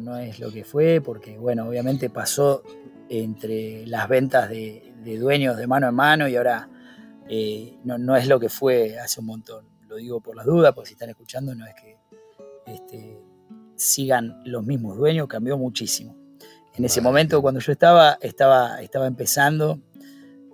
No, 0.00 0.16
es 0.16 0.40
lo 0.40 0.50
que 0.50 0.64
fue, 0.64 1.00
porque, 1.00 1.38
bueno, 1.38 1.68
obviamente 1.68 2.10
pasó 2.10 2.64
entre 3.08 3.86
las 3.86 4.08
ventas 4.08 4.48
de, 4.50 4.92
de 5.04 5.18
dueños 5.18 5.56
de 5.56 5.66
mano 5.66 5.88
en 5.88 5.94
mano 5.94 6.28
y 6.28 6.36
ahora 6.36 6.68
eh, 7.28 7.78
no, 7.84 7.98
no, 7.98 8.16
es 8.16 8.26
lo 8.26 8.40
que 8.40 8.48
fue 8.48 8.98
hace 8.98 9.20
un 9.20 9.26
montón. 9.26 9.66
Lo 9.86 9.96
digo 9.96 10.20
por 10.20 10.36
las 10.36 10.46
dudas, 10.46 10.74
porque 10.74 10.88
si 10.88 10.94
están 10.94 11.10
escuchando 11.10 11.54
no 11.54 11.66
es 11.66 11.74
que 11.74 11.97
este, 12.68 13.18
sigan 13.76 14.40
los 14.44 14.64
mismos 14.64 14.96
dueños, 14.96 15.28
cambió 15.28 15.56
muchísimo. 15.56 16.16
En 16.74 16.84
ese 16.84 17.00
momento, 17.00 17.42
cuando 17.42 17.60
yo 17.60 17.72
estaba, 17.72 18.18
estaba, 18.20 18.80
estaba 18.80 19.06
empezando, 19.06 19.80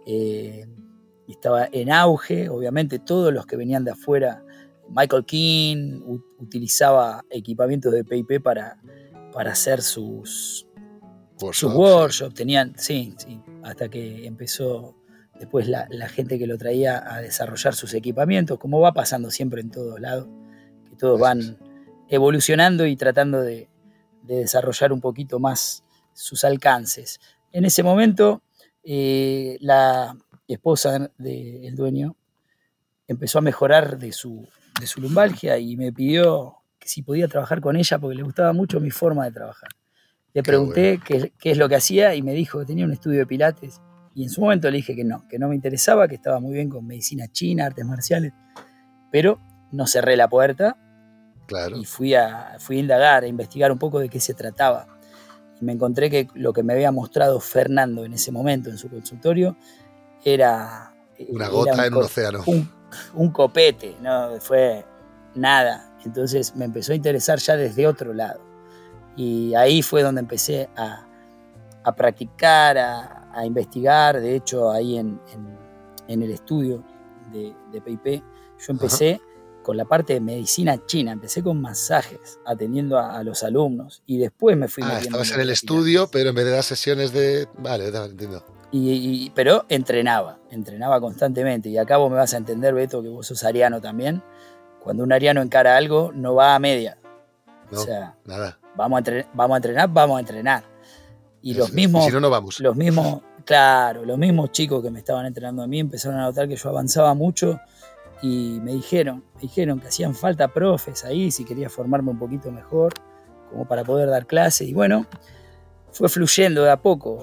eh, 0.07 0.67
estaba 1.29 1.69
en 1.71 1.91
auge, 1.93 2.49
obviamente 2.49 2.99
todos 2.99 3.33
los 3.33 3.47
que 3.47 3.57
venían 3.57 3.85
de 3.85 3.91
afuera, 3.91 4.43
Michael 4.89 5.25
King 5.25 6.01
utilizaba 6.39 7.25
equipamientos 7.31 7.93
de 7.93 8.05
PIP 8.05 8.43
para, 8.43 8.79
para 9.33 9.53
hacer 9.53 9.83
sus, 9.83 10.67
sus 11.53 11.75
workshops, 11.75 12.35
tenían, 12.35 12.75
sí, 12.77 13.15
sí, 13.19 13.41
hasta 13.63 13.89
que 13.89 14.27
empezó 14.27 14.95
después 15.39 15.69
la, 15.69 15.87
gente 16.09 16.39
que 16.39 16.47
lo 16.47 16.57
traía 16.59 17.03
a 17.13 17.21
desarrollar 17.21 17.75
sus 17.75 17.95
equipamientos, 17.95 18.59
como 18.59 18.81
va 18.81 18.93
pasando 18.93 19.31
siempre 19.31 19.61
en 19.61 19.71
todos 19.71 20.01
lados, 20.01 20.29
que 20.89 20.97
todos 20.97 21.19
van 21.19 21.59
evolucionando 22.09 22.87
y 22.87 22.97
tratando 22.97 23.43
de, 23.43 23.69
desarrollar 24.23 24.91
un 24.93 25.03
poquito 25.03 25.39
más 25.39 25.85
sus 26.15 26.45
alcances. 26.45 27.21
En 27.53 27.67
ese 27.67 27.83
momento, 27.83 28.43
eh, 28.83 29.59
la 29.61 30.17
esposa 30.49 31.11
del 31.19 31.75
dueño 31.75 32.17
empezó 33.07 33.39
a 33.39 33.43
mejorar 33.43 33.99
de 33.99 34.13
su, 34.13 34.49
de 34.81 34.87
su 34.87 35.03
lumbalgia 35.03 35.59
y 35.59 35.77
me 35.77 35.93
pidió 35.93 36.57
que 36.79 36.89
si 36.89 37.03
podía 37.03 37.29
trabajar 37.29 37.61
con 37.61 37.77
ella 37.77 37.99
porque 37.99 38.17
le 38.17 38.23
gustaba 38.23 38.55
mucho 38.55 38.81
mi 38.81 38.91
forma 38.91 39.27
de 39.27 39.33
trabajar. 39.33 39.69
Le 40.33 40.43
pregunté 40.43 41.01
qué, 41.05 41.33
es 41.43 41.59
lo 41.59 41.69
que 41.69 41.77
hacía 41.77 42.15
y 42.15 42.23
me 42.23 42.33
dijo 42.33 42.59
que 42.59 42.67
tenía 42.67 42.85
un 42.85 42.93
estudio 42.93 43.21
de 43.21 43.27
pilates. 43.27 43.81
Y 44.15 44.25
en 44.25 44.31
su 44.31 44.41
momento 44.41 44.71
le 44.71 44.79
dije 44.79 44.97
que 44.97 45.05
no, 45.05 45.27
que 45.29 45.39
no 45.39 45.49
me 45.49 45.55
interesaba, 45.55 46.09
que 46.09 46.15
estaba 46.15 46.41
muy 46.41 46.55
bien 46.55 46.69
con 46.69 46.87
medicina 46.87 47.29
china, 47.29 47.67
artes 47.67 47.85
marciales. 47.85 48.33
Pero 49.13 49.39
no 49.71 49.87
cerré 49.87 50.17
la 50.17 50.29
puerta 50.29 50.77
claro. 51.47 51.77
y 51.77 51.85
fui 51.85 52.15
a, 52.15 52.57
fui 52.59 52.79
a 52.79 52.81
indagar, 52.81 53.25
a 53.25 53.27
investigar 53.27 53.73
un 53.73 53.79
poco 53.79 54.01
de 54.01 54.09
qué 54.09 54.21
se 54.21 54.35
trataba. 54.35 54.87
Y 55.61 55.65
me 55.65 55.73
encontré 55.73 56.11
que 56.11 56.29
lo 56.35 56.53
que 56.53 56.63
me 56.63 56.73
había 56.73 56.91
mostrado 56.91 57.41
Fernando 57.41 58.05
en 58.05 58.13
ese 58.13 58.33
momento 58.33 58.71
en 58.71 58.79
su 58.79 58.89
consultorio 58.89 59.57
era... 60.25 60.95
Una 61.29 61.49
gota 61.49 61.87
en 61.87 61.95
un 61.95 62.03
océano. 62.03 62.43
Un, 62.47 62.71
un 63.15 63.31
copete, 63.31 63.97
no 64.01 64.41
fue 64.41 64.85
nada. 65.35 65.93
Entonces 66.05 66.55
me 66.57 66.65
empezó 66.65 66.93
a 66.93 66.97
interesar 66.97 67.39
ya 67.39 67.57
desde 67.57 67.87
otro 67.87 68.13
lado. 68.13 68.41
Y 69.17 69.55
ahí 69.55 69.83
fue 69.83 70.03
donde 70.03 70.21
empecé 70.21 70.69
a, 70.77 71.07
practicar, 71.97 72.79
a, 72.79 73.47
investigar. 73.47 74.21
De 74.21 74.35
hecho, 74.35 74.71
ahí 74.71 74.99
en, 74.99 75.21
el 76.09 76.31
estudio 76.31 76.83
de, 77.33 77.55
de 77.71 77.81
PIP, 77.81 78.23
yo 78.59 78.73
empecé 78.73 79.21
con 79.65 79.77
la 79.77 79.85
parte 79.85 80.13
de 80.13 80.21
medicina 80.21 80.87
china. 80.87 81.11
Empecé 81.11 81.43
con 81.43 81.61
masajes, 81.61 82.39
atendiendo 82.47 82.97
a, 82.99 83.25
los 83.25 83.43
alumnos. 83.43 84.05
Y 84.07 84.19
después 84.19 84.57
me 84.57 84.69
fui 84.69 84.85
ah, 84.87 85.01
Estabas 85.01 85.33
en 85.33 85.41
el 85.41 85.51
estudio, 85.51 86.07
pero 86.07 86.29
en 86.29 86.37
vez 86.37 86.45
de 86.45 86.51
dar 86.53 86.63
sesiones 86.63 87.13
de. 87.13 87.49
Vale, 87.59 87.89
entiendo. 87.89 88.45
Y, 88.71 89.31
pero 89.31 89.67
entrenaba, 89.69 90.39
entrenaba 90.51 91.01
constantemente. 91.01 91.69
Y 91.69 91.79
acá 91.79 91.97
vos 91.97 92.11
me 92.11 92.17
vas 92.17 92.35
a 92.35 92.37
entender, 92.37 92.75
Beto, 92.75 93.03
que 93.03 93.09
vos 93.09 93.27
sos 93.27 93.43
ariano 93.43 93.81
también. 93.81 94.23
Cuando 94.81 95.03
un 95.03 95.13
ariano 95.13 95.43
encara 95.43 95.77
algo, 95.77 96.13
no 96.15 96.35
va 96.35 96.55
a 96.55 96.59
media. 96.59 96.99
o 97.73 97.77
sea, 97.77 98.17
nada. 98.25 98.59
Vamos 98.77 98.97
a, 98.97 98.99
entrenar, 98.99 99.29
vamos 99.33 99.55
a 99.55 99.57
entrenar, 99.57 99.89
vamos 99.89 100.17
a 100.17 100.21
entrenar. 100.21 100.65
Y 101.41 101.55
los 101.55 101.73
mismos. 101.73 102.05
si 102.05 102.13
no, 102.13 102.21
no 102.21 102.31
vamos. 102.31 102.61
Los 102.61 102.77
mismos, 102.77 103.23
claro, 103.45 104.05
los 104.05 104.19
mismos 104.19 104.51
chicos 104.51 104.83
que 104.83 104.91
me 104.91 104.99
estaban 104.99 105.25
entrenando 105.27 105.63
a 105.63 105.67
mí 105.67 105.79
empezaron 105.79 106.19
a 106.19 106.25
notar 106.25 106.49
que 106.49 106.57
yo 106.57 106.69
avanzaba 106.69 107.15
mucho 107.15 107.61
y 108.23 108.59
me 108.63 108.73
dijeron, 108.73 109.25
me 109.35 109.43
dijeron 109.43 109.81
que 109.81 109.89
hacían 109.89 110.15
falta 110.15 110.49
profes 110.49 111.05
ahí, 111.05 111.31
si 111.31 111.45
quería 111.45 111.69
formarme 111.69 112.11
un 112.11 112.19
poquito 112.19 112.51
mejor, 112.51 112.93
como 113.51 113.67
para 113.67 113.85
poder 113.85 114.09
dar 114.09 114.27
clases. 114.27 114.69
Y 114.69 114.75
bueno, 114.75 115.07
fue 115.93 116.09
fluyendo 116.09 116.65
de 116.65 116.71
a 116.71 116.77
poco. 116.77 117.21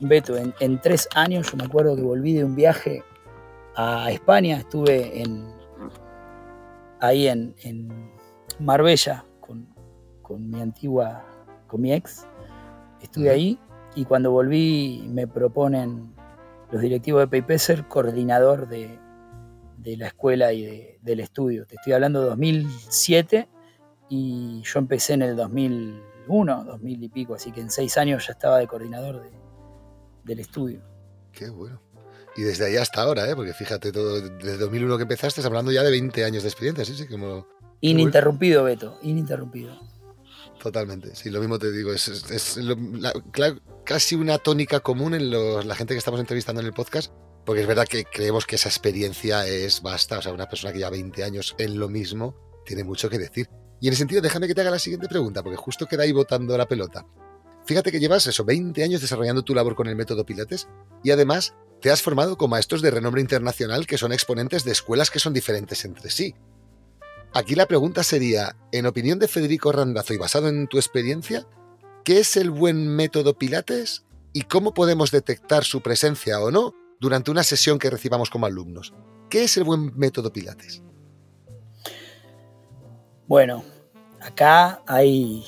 Beto, 0.00 0.34
en, 0.36 0.80
tres 0.80 1.08
años 1.14 1.50
yo 1.50 1.58
me 1.58 1.64
acuerdo 1.64 1.94
que 1.94 2.02
volví 2.02 2.32
de 2.32 2.44
un 2.44 2.54
viaje 2.56 3.02
a 3.76 4.10
España, 4.10 4.56
estuve 4.56 5.20
en, 5.20 5.46
ahí 7.00 7.28
en, 7.28 7.54
Marbella 8.58 9.24
con, 9.40 10.50
mi 10.50 10.60
antigua, 10.60 11.24
con 11.66 11.80
mi 11.80 11.92
ex, 11.92 12.26
estuve 13.02 13.30
ahí 13.30 13.58
y 13.94 14.04
cuando 14.04 14.30
volví 14.30 15.04
me 15.08 15.26
proponen 15.26 16.14
los 16.70 16.80
directivos 16.80 17.22
de 17.22 17.28
PayPay 17.28 17.58
ser 17.58 17.88
coordinador 17.88 18.68
de, 18.68 18.98
la 19.84 20.06
escuela 20.08 20.52
y 20.52 20.98
del 21.00 21.20
estudio. 21.20 21.66
Te 21.66 21.76
estoy 21.76 21.92
hablando 21.92 22.20
de 22.20 22.26
2007 22.28 23.48
y 24.08 24.62
yo 24.62 24.78
empecé 24.78 25.14
en 25.14 25.22
el 25.22 25.36
2001, 25.36 26.64
2000 26.64 27.04
y 27.04 27.08
pico, 27.08 27.34
así 27.34 27.52
que 27.52 27.60
en 27.60 27.70
seis 27.70 27.96
años 27.96 28.26
ya 28.26 28.32
estaba 28.32 28.58
de 28.58 28.66
coordinador 28.66 29.22
de, 29.22 29.30
del 30.24 30.40
estudio. 30.40 30.82
Qué 31.32 31.48
bueno. 31.48 31.80
Y 32.36 32.42
desde 32.42 32.66
ahí 32.66 32.76
hasta 32.76 33.02
ahora, 33.02 33.28
¿eh? 33.28 33.34
porque 33.34 33.52
fíjate, 33.52 33.92
todo, 33.92 34.20
desde 34.20 34.58
2001 34.58 34.96
que 34.96 35.02
empezaste, 35.02 35.42
hablando 35.42 35.72
ya 35.72 35.82
de 35.82 35.90
20 35.90 36.24
años 36.24 36.42
de 36.42 36.48
experiencia, 36.48 36.84
sí, 36.84 36.94
sí, 36.94 37.06
como... 37.06 37.46
Ininterrumpido, 37.80 38.64
Beto, 38.64 38.98
ininterrumpido. 39.02 39.78
Totalmente, 40.60 41.14
sí, 41.16 41.30
lo 41.30 41.40
mismo 41.40 41.58
te 41.58 41.72
digo, 41.72 41.92
es, 41.92 42.58
casi 43.84 44.14
una 44.14 44.38
tónica 44.38 44.80
común 44.80 45.14
en 45.14 45.30
la 45.30 45.74
gente 45.74 45.94
que 45.94 45.98
estamos 45.98 46.20
entrevistando 46.20 46.60
en 46.60 46.66
el 46.66 46.74
podcast, 46.74 47.12
porque 47.44 47.62
es 47.62 47.66
verdad 47.66 47.86
que 47.86 48.04
creemos 48.04 48.46
que 48.46 48.56
esa 48.56 48.68
experiencia 48.68 49.46
es 49.46 49.82
basta, 49.82 50.18
o 50.18 50.22
sea, 50.22 50.32
una 50.32 50.48
persona 50.48 50.72
que 50.72 50.78
lleva 50.78 50.90
20 50.90 51.24
años 51.24 51.54
en 51.58 51.78
lo 51.78 51.88
mismo 51.88 52.36
tiene 52.64 52.84
mucho 52.84 53.08
que 53.08 53.18
decir. 53.18 53.48
Y 53.80 53.88
en 53.88 53.94
ese 53.94 54.00
sentido, 54.00 54.20
déjame 54.20 54.46
que 54.46 54.54
te 54.54 54.60
haga 54.60 54.70
la 54.70 54.78
siguiente 54.78 55.08
pregunta, 55.08 55.42
porque 55.42 55.56
justo 55.56 55.86
queda 55.86 56.02
ahí 56.02 56.12
botando 56.12 56.56
la 56.56 56.68
pelota. 56.68 57.06
Fíjate 57.64 57.90
que 57.90 58.00
llevas 58.00 58.26
eso, 58.26 58.44
20 58.44 58.82
años 58.82 59.00
desarrollando 59.00 59.42
tu 59.42 59.54
labor 59.54 59.74
con 59.74 59.86
el 59.86 59.96
método 59.96 60.24
Pilates 60.24 60.68
y 61.02 61.10
además 61.10 61.54
te 61.80 61.90
has 61.90 62.02
formado 62.02 62.36
con 62.36 62.50
maestros 62.50 62.82
de 62.82 62.90
renombre 62.90 63.20
internacional 63.20 63.86
que 63.86 63.98
son 63.98 64.12
exponentes 64.12 64.64
de 64.64 64.72
escuelas 64.72 65.10
que 65.10 65.18
son 65.18 65.32
diferentes 65.32 65.84
entre 65.84 66.10
sí. 66.10 66.34
Aquí 67.32 67.54
la 67.54 67.66
pregunta 67.66 68.02
sería, 68.02 68.56
en 68.72 68.86
opinión 68.86 69.18
de 69.18 69.28
Federico 69.28 69.72
Randazo 69.72 70.14
y 70.14 70.18
basado 70.18 70.48
en 70.48 70.66
tu 70.66 70.78
experiencia, 70.78 71.46
¿qué 72.04 72.18
es 72.18 72.36
el 72.36 72.50
buen 72.50 72.88
método 72.88 73.38
Pilates 73.38 74.04
y 74.32 74.42
cómo 74.42 74.74
podemos 74.74 75.10
detectar 75.10 75.64
su 75.64 75.80
presencia 75.80 76.40
o 76.40 76.50
no 76.50 76.74
durante 77.00 77.30
una 77.30 77.42
sesión 77.42 77.78
que 77.78 77.90
recibamos 77.90 78.30
como 78.30 78.46
alumnos? 78.46 78.94
¿Qué 79.28 79.44
es 79.44 79.56
el 79.56 79.64
buen 79.64 79.96
método 79.96 80.32
Pilates? 80.32 80.82
Bueno, 83.26 83.64
acá 84.20 84.82
hay 84.86 85.44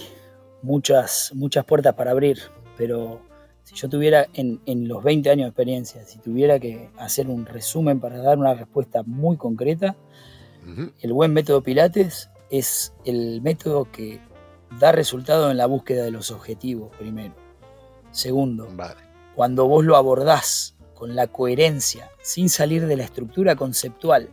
muchas, 0.63 1.33
muchas 1.35 1.65
puertas 1.65 1.95
para 1.95 2.13
abrir, 2.13 2.39
pero 2.77 3.21
si 3.65 3.75
yo 3.75 3.89
tuviera 3.89 4.29
en, 4.35 4.61
los 4.89 5.03
20 5.03 5.31
años 5.31 5.45
de 5.47 5.49
experiencia, 5.49 6.05
si 6.05 6.19
tuviera 6.19 6.59
que 6.59 6.91
hacer 6.99 7.29
un 7.29 7.45
resumen 7.45 8.01
para 8.01 8.19
dar 8.19 8.39
una 8.39 8.55
respuesta 8.55 9.03
muy 9.05 9.37
concreta, 9.37 9.97
el 11.01 11.13
buen 11.13 11.33
método 11.33 11.63
Pilates 11.63 12.31
es 12.51 12.95
el 13.05 13.43
método 13.43 13.91
que 13.91 14.21
da 14.79 14.93
resultado 14.93 15.51
en 15.51 15.57
la 15.57 15.67
búsqueda 15.67 16.05
de 16.05 16.13
los 16.13 16.31
objetivos, 16.31 16.95
primero. 16.97 17.35
Segundo, 18.13 18.69
cuando 19.35 19.67
vos 19.67 19.85
lo 19.85 19.97
abordás 19.97 20.72
con 21.03 21.17
la 21.17 21.27
coherencia, 21.27 22.13
sin 22.21 22.49
salir 22.49 22.87
de 22.87 22.97
la 22.97 23.03
estructura 23.03 23.57
conceptual 23.57 24.29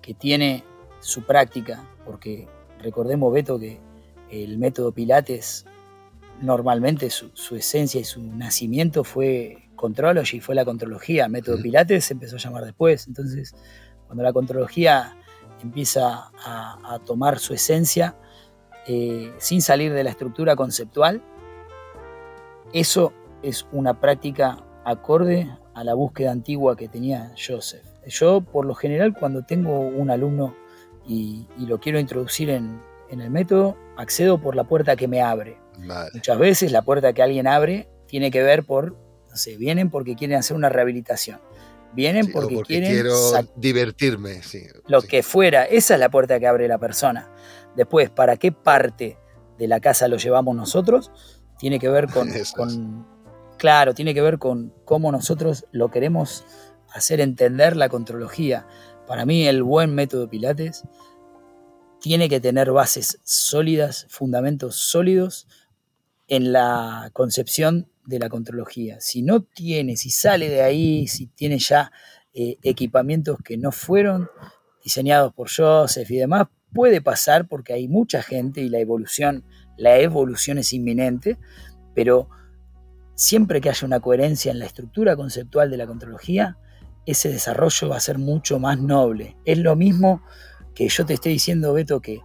que 0.00 0.14
tiene 0.14 0.62
su 1.00 1.24
práctica, 1.24 1.84
porque 2.04 2.46
recordemos, 2.78 3.32
Beto, 3.32 3.58
que 3.58 3.80
el 4.30 4.56
método 4.56 4.92
Pilates, 4.92 5.66
normalmente 6.40 7.10
su, 7.10 7.56
esencia 7.56 8.00
y 8.00 8.04
su 8.04 8.22
nacimiento 8.22 9.02
fue 9.02 9.68
Contrology, 9.74 10.38
fue 10.38 10.54
la 10.54 10.64
contrología. 10.64 11.26
Método 11.26 11.60
Pilates 11.60 12.04
se 12.04 12.14
empezó 12.14 12.36
a 12.36 12.38
llamar 12.38 12.64
después. 12.64 13.08
Entonces, 13.08 13.56
cuando 14.06 14.22
la 14.22 14.32
contrología 14.32 15.16
empieza 15.60 16.30
a, 16.38 17.00
tomar 17.04 17.40
su 17.40 17.52
esencia 17.52 18.16
eh, 18.86 19.34
sin 19.38 19.60
salir 19.60 19.92
de 19.92 20.04
la 20.04 20.10
estructura 20.10 20.54
conceptual, 20.54 21.20
eso 22.72 23.12
es 23.42 23.66
una 23.72 24.00
práctica 24.00 24.64
acorde 24.84 25.50
a 25.76 25.84
la 25.84 25.94
búsqueda 25.94 26.32
antigua 26.32 26.76
que 26.76 26.88
tenía 26.88 27.32
Joseph. 27.36 27.84
Yo, 28.06 28.40
por 28.40 28.64
lo 28.64 28.74
general, 28.74 29.14
cuando 29.14 29.44
tengo 29.44 29.78
un 29.78 30.10
alumno 30.10 30.56
y 31.06 31.46
lo 31.58 31.78
quiero 31.78 32.00
introducir 32.00 32.50
en, 32.50 32.80
en 33.10 33.20
el 33.20 33.30
método 33.30 33.76
accedo 33.96 34.40
por 34.40 34.56
la 34.56 34.64
puerta 34.64 34.96
que 34.96 35.08
me 35.08 35.22
abre. 35.22 35.58
Muchas 36.14 36.38
veces 36.38 36.72
la 36.72 36.82
puerta 36.82 37.12
que 37.12 37.22
alguien 37.22 37.46
abre 37.46 37.88
tiene 38.06 38.30
que 38.30 38.42
ver 38.42 38.64
por, 38.64 38.96
no 39.28 39.36
sé, 39.36 39.56
vienen 39.56 39.90
porque 39.90 40.16
quieren 40.16 40.38
hacer 40.38 40.56
una 40.56 40.68
rehabilitación. 40.68 41.40
Vienen 41.92 42.30
porque, 42.30 42.60
quieren 42.62 42.92
quiero 42.92 43.14
divertirme, 43.56 44.40
lo 44.86 45.00
que 45.00 45.22
fuera, 45.22 45.64
esa 45.64 45.94
es 45.94 46.00
la 46.00 46.10
puerta 46.10 46.38
que 46.38 46.46
abre 46.46 46.68
la 46.68 46.78
persona. 46.78 47.30
Después, 47.74 48.10
¿para 48.10 48.36
qué 48.36 48.52
parte 48.52 49.18
de 49.56 49.68
la 49.68 49.80
casa 49.80 50.08
lo 50.08 50.16
llevamos 50.16 50.54
nosotros? 50.54 51.10
Tiene 51.58 51.78
que 51.78 51.88
ver 51.88 52.08
con, 52.08 52.28
con 52.56 53.06
claro, 53.58 53.94
tiene 53.94 54.14
que 54.14 54.22
ver 54.22 54.38
con 54.38 54.72
cómo 54.84 55.12
nosotros 55.12 55.66
lo 55.72 55.90
queremos 55.90 56.44
hacer 56.92 57.20
entender 57.20 57.76
la 57.76 57.88
contrología. 57.88 58.66
Para 59.06 59.26
mí 59.26 59.46
el 59.46 59.62
buen 59.62 59.94
método 59.94 60.28
Pilates 60.28 60.84
tiene 62.00 62.28
que 62.28 62.40
tener 62.40 62.72
bases 62.72 63.20
sólidas, 63.24 64.06
fundamentos 64.08 64.76
sólidos 64.76 65.46
en 66.28 66.52
la 66.52 67.10
concepción 67.12 67.88
de 68.04 68.18
la 68.18 68.28
contrología. 68.28 69.00
Si 69.00 69.22
no 69.22 69.42
tiene, 69.42 69.96
si 69.96 70.10
sale 70.10 70.48
de 70.48 70.62
ahí, 70.62 71.06
si 71.08 71.26
tiene 71.26 71.58
ya 71.58 71.92
eh, 72.34 72.58
equipamientos 72.62 73.38
que 73.44 73.56
no 73.56 73.72
fueron 73.72 74.28
diseñados 74.82 75.32
por 75.34 75.48
Joseph 75.54 76.10
y 76.10 76.16
demás, 76.16 76.46
puede 76.72 77.00
pasar 77.00 77.48
porque 77.48 77.72
hay 77.72 77.88
mucha 77.88 78.22
gente 78.22 78.60
y 78.60 78.68
la 78.68 78.78
evolución, 78.78 79.44
la 79.76 79.98
evolución 79.98 80.58
es 80.58 80.72
inminente, 80.72 81.38
pero 81.94 82.28
siempre 83.16 83.60
que 83.60 83.70
haya 83.70 83.86
una 83.86 83.98
coherencia 83.98 84.52
en 84.52 84.60
la 84.60 84.66
estructura 84.66 85.16
conceptual 85.16 85.70
de 85.70 85.78
la 85.78 85.86
contrología, 85.86 86.58
ese 87.06 87.30
desarrollo 87.30 87.88
va 87.88 87.96
a 87.96 88.00
ser 88.00 88.18
mucho 88.18 88.60
más 88.60 88.78
noble. 88.78 89.36
Es 89.44 89.58
lo 89.58 89.74
mismo 89.74 90.22
que 90.74 90.88
yo 90.88 91.04
te 91.06 91.14
estoy 91.14 91.32
diciendo, 91.32 91.72
Beto, 91.72 92.00
que 92.00 92.20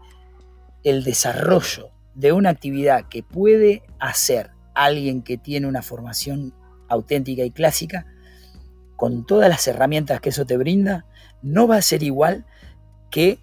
el 0.83 1.03
desarrollo 1.03 1.89
de 2.13 2.33
una 2.33 2.49
actividad 2.49 3.07
que 3.07 3.23
puede 3.23 3.83
hacer 3.99 4.51
alguien 4.75 5.21
que 5.21 5.37
tiene 5.37 5.67
una 5.67 5.81
formación 5.81 6.53
auténtica 6.89 7.43
y 7.43 7.51
clásica, 7.51 8.05
con 8.97 9.25
todas 9.25 9.49
las 9.49 9.67
herramientas 9.67 10.19
que 10.19 10.29
eso 10.29 10.45
te 10.45 10.57
brinda, 10.57 11.05
no 11.41 11.67
va 11.67 11.77
a 11.77 11.81
ser 11.81 12.03
igual 12.03 12.45
que 13.09 13.39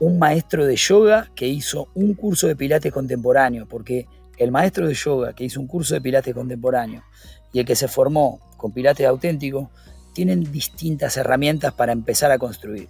un 0.00 0.18
maestro 0.18 0.66
de 0.66 0.76
yoga 0.76 1.30
que 1.34 1.46
hizo 1.46 1.88
un 1.94 2.14
curso 2.14 2.46
de 2.46 2.56
pilates 2.56 2.92
contemporáneo, 2.92 3.68
porque 3.68 4.06
el 4.40 4.50
maestro 4.50 4.88
de 4.88 4.94
yoga 4.94 5.34
que 5.34 5.44
hizo 5.44 5.60
un 5.60 5.66
curso 5.66 5.94
de 5.94 6.00
pilates 6.00 6.34
contemporáneo 6.34 7.04
y 7.52 7.60
el 7.60 7.66
que 7.66 7.76
se 7.76 7.88
formó 7.88 8.40
con 8.56 8.72
pilates 8.72 9.06
auténtico, 9.06 9.70
tienen 10.14 10.50
distintas 10.50 11.16
herramientas 11.16 11.72
para 11.74 11.92
empezar 11.92 12.30
a 12.30 12.38
construir. 12.38 12.88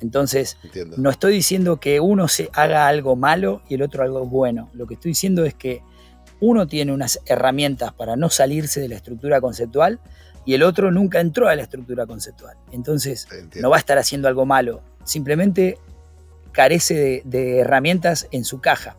Entonces, 0.00 0.56
no 0.96 1.10
estoy 1.10 1.34
diciendo 1.34 1.78
que 1.78 2.00
uno 2.00 2.26
se 2.26 2.48
haga 2.54 2.88
algo 2.88 3.16
malo 3.16 3.62
y 3.68 3.74
el 3.74 3.82
otro 3.82 4.02
algo 4.02 4.24
bueno. 4.26 4.70
Lo 4.72 4.86
que 4.86 4.94
estoy 4.94 5.10
diciendo 5.10 5.44
es 5.44 5.54
que 5.54 5.82
uno 6.40 6.66
tiene 6.66 6.92
unas 6.92 7.20
herramientas 7.26 7.92
para 7.92 8.16
no 8.16 8.30
salirse 8.30 8.80
de 8.80 8.88
la 8.88 8.96
estructura 8.96 9.40
conceptual 9.40 10.00
y 10.46 10.54
el 10.54 10.62
otro 10.62 10.90
nunca 10.90 11.20
entró 11.20 11.48
a 11.48 11.54
la 11.54 11.62
estructura 11.62 12.06
conceptual. 12.06 12.56
Entonces, 12.72 13.28
no 13.56 13.70
va 13.70 13.76
a 13.76 13.80
estar 13.80 13.98
haciendo 13.98 14.26
algo 14.26 14.46
malo. 14.46 14.82
Simplemente 15.04 15.76
carece 16.52 17.22
de 17.24 17.58
herramientas 17.58 18.26
en 18.32 18.44
su 18.44 18.60
caja 18.60 18.96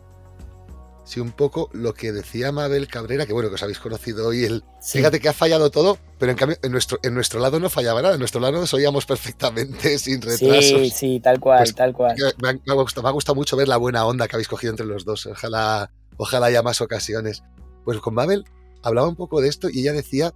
sí, 1.04 1.20
un 1.20 1.32
poco 1.32 1.68
lo 1.72 1.94
que 1.94 2.12
decía 2.12 2.52
Mabel 2.52 2.88
Cabrera, 2.88 3.26
que 3.26 3.32
bueno, 3.32 3.48
que 3.48 3.56
os 3.56 3.62
habéis 3.62 3.78
conocido 3.78 4.28
hoy, 4.28 4.44
el, 4.44 4.64
fíjate 4.80 5.20
que 5.20 5.28
ha 5.28 5.32
fallado 5.32 5.70
todo, 5.70 5.98
pero 6.18 6.32
en 6.32 6.38
cambio 6.38 6.58
en 6.62 6.72
nuestro, 6.72 6.98
en 7.02 7.14
nuestro 7.14 7.40
lado 7.40 7.60
no 7.60 7.70
fallaba 7.70 8.02
nada, 8.02 8.14
en 8.14 8.20
nuestro 8.20 8.40
lado 8.40 8.60
nos 8.60 8.72
oíamos 8.74 9.06
perfectamente, 9.06 9.98
sin 9.98 10.20
retrasos. 10.20 10.64
Sí, 10.64 10.90
sí, 10.90 11.20
tal 11.20 11.40
cual, 11.40 11.58
pues, 11.58 11.74
tal 11.74 11.92
cual. 11.92 12.16
Me 12.40 12.48
ha, 12.48 12.52
me, 12.52 12.74
gustado, 12.74 13.02
me 13.02 13.08
ha, 13.08 13.12
gustado, 13.12 13.36
mucho 13.36 13.56
ver 13.56 13.68
la 13.68 13.76
buena 13.76 14.06
onda 14.06 14.28
que 14.28 14.36
habéis 14.36 14.48
cogido 14.48 14.70
entre 14.70 14.86
los 14.86 15.04
dos, 15.04 15.26
ojalá, 15.26 15.90
ojalá 16.16 16.46
haya 16.46 16.62
más 16.62 16.80
ocasiones. 16.80 17.42
Pues 17.84 17.98
con 17.98 18.14
Mabel 18.14 18.44
hablaba 18.82 19.08
un 19.08 19.16
poco 19.16 19.40
de 19.40 19.48
esto 19.48 19.68
y 19.70 19.80
ella 19.80 19.92
decía 19.92 20.32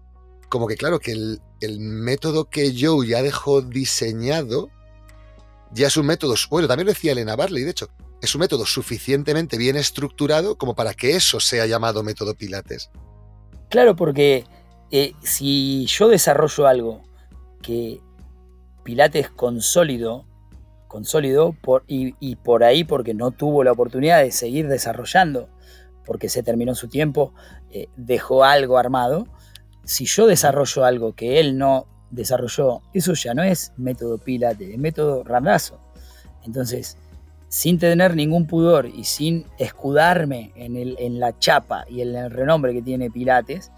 como 0.49 0.69
que 0.69 0.77
claro, 0.77 1.01
que 1.01 1.13
el, 1.13 1.41
el 1.61 1.81
método 1.81 2.49
que 2.49 2.75
Joe 2.79 3.07
ya 3.07 3.23
dejó 3.23 3.63
diseñado 3.63 4.71
ya 5.73 5.89
es 5.89 5.97
un 5.97 6.07
método, 6.07 6.35
bueno, 6.51 6.69
también 6.69 6.87
lo 6.87 6.93
decía 6.93 7.13
Elena 7.13 7.37
Barley, 7.37 7.65
de 7.65 7.71
hecho, 7.71 7.89
es 8.27 8.35
un 8.35 8.41
método 8.41 8.67
suficientemente 8.67 9.57
bien 9.57 9.77
estructurado 9.77 10.59
como 10.59 10.75
para 10.75 10.95
que 10.95 11.17
eso 11.17 11.41
sea 11.41 11.65
llamado 11.67 12.03
método 12.03 12.35
Pilates. 12.35 12.91
Claro, 13.71 13.95
porque 13.95 14.45
eh, 14.91 15.13
si 15.23 15.87
yo 15.87 16.09
desarrollo 16.09 16.67
algo 16.67 17.03
que 17.63 18.01
Pilates 18.83 19.31
consolidó, 19.31 20.27
consolidó 20.89 21.53
por, 21.53 21.85
y, 21.87 22.15
y, 22.19 22.37
por 22.37 22.65
ahí 22.65 22.83
porque 22.83 23.15
no 23.15 23.31
tuvo 23.31 23.63
la 23.65 23.73
oportunidad 23.73 24.23
de 24.23 24.33
seguir 24.33 24.67
desarrollando, 24.69 25.49
porque 26.05 26.29
se 26.29 26.43
terminó 26.43 26.75
su 26.75 26.89
tiempo, 26.89 27.33
eh, 27.71 27.89
dejó 27.97 28.45
algo 28.45 28.79
armado, 28.79 29.29
si 29.85 30.05
yo 30.05 30.27
desarrollo 30.27 30.85
algo 30.85 31.15
que 31.15 31.39
él 31.39 31.59
no 31.59 31.87
desarrolló, 32.11 32.83
eso 32.93 33.15
ya 33.15 33.35
no 33.35 33.45
es 33.45 33.73
método 33.77 34.19
Pilates, 34.19 34.71
es 34.71 34.79
método 34.79 35.23
Randazo. 35.23 35.81
Entonces, 36.45 36.97
sin 37.49 37.79
tener 37.79 38.17
ningún 38.17 38.47
pudor 38.47 38.87
y 38.87 39.05
sin 39.05 39.47
escudarme 39.59 40.53
en, 40.57 40.77
el, 40.77 40.97
en 40.99 41.21
la 41.21 41.39
chapa 41.39 41.85
y 41.89 42.01
en 42.03 42.15
el 42.15 42.31
renombre 42.31 42.73
que 42.73 42.83
tiene 42.83 43.11
Pilates, 43.11 43.71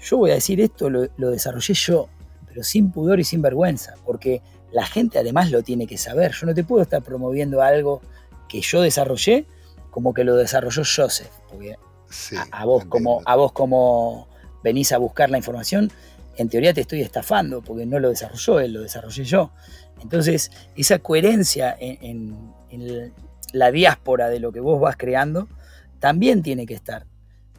yo 0.00 0.18
voy 0.18 0.32
a 0.32 0.34
decir 0.34 0.60
esto 0.60 0.90
lo, 0.90 1.08
desarrollé 1.16 1.74
yo, 1.74 2.08
pero 2.46 2.62
sin 2.64 2.90
pudor 2.90 3.20
y 3.20 3.24
sin 3.24 3.40
vergüenza, 3.40 3.94
porque 4.04 4.42
la 4.72 4.84
gente 4.84 5.18
además 5.18 5.50
lo 5.50 5.62
tiene 5.62 5.86
que 5.86 5.96
saber. 5.96 6.32
Yo 6.32 6.46
no 6.46 6.54
te 6.54 6.64
puedo 6.64 6.82
estar 6.82 7.02
promoviendo 7.02 7.62
algo 7.62 8.02
que 8.48 8.60
yo 8.60 8.82
desarrollé 8.82 9.46
como 9.90 10.12
que 10.12 10.24
lo 10.24 10.36
desarrolló 10.36 10.82
Joseph, 10.84 11.30
porque 11.48 11.76
a, 12.50 12.64
vos 12.64 12.84
como, 12.86 13.22
a 13.24 13.36
vos 13.36 13.52
como 13.52 14.28
venís 14.64 14.92
a 14.92 14.98
buscar 14.98 15.30
la 15.30 15.38
información, 15.38 15.92
en 16.36 16.48
teoría 16.48 16.74
te 16.74 16.80
estoy 16.80 17.02
estafando, 17.02 17.62
porque 17.62 17.86
no 17.86 17.98
lo 18.00 18.08
desarrolló 18.08 18.58
él, 18.58 18.72
lo 18.72 18.82
desarrollé 18.82 19.24
yo. 19.24 19.52
Entonces, 20.00 20.50
esa 20.74 20.98
coherencia 20.98 21.76
en, 21.78 21.98
en 22.02 22.51
la 23.52 23.70
diáspora 23.70 24.28
de 24.28 24.40
lo 24.40 24.52
que 24.52 24.60
vos 24.60 24.80
vas 24.80 24.96
creando, 24.96 25.48
también 25.98 26.42
tiene 26.42 26.66
que 26.66 26.74
estar. 26.74 27.06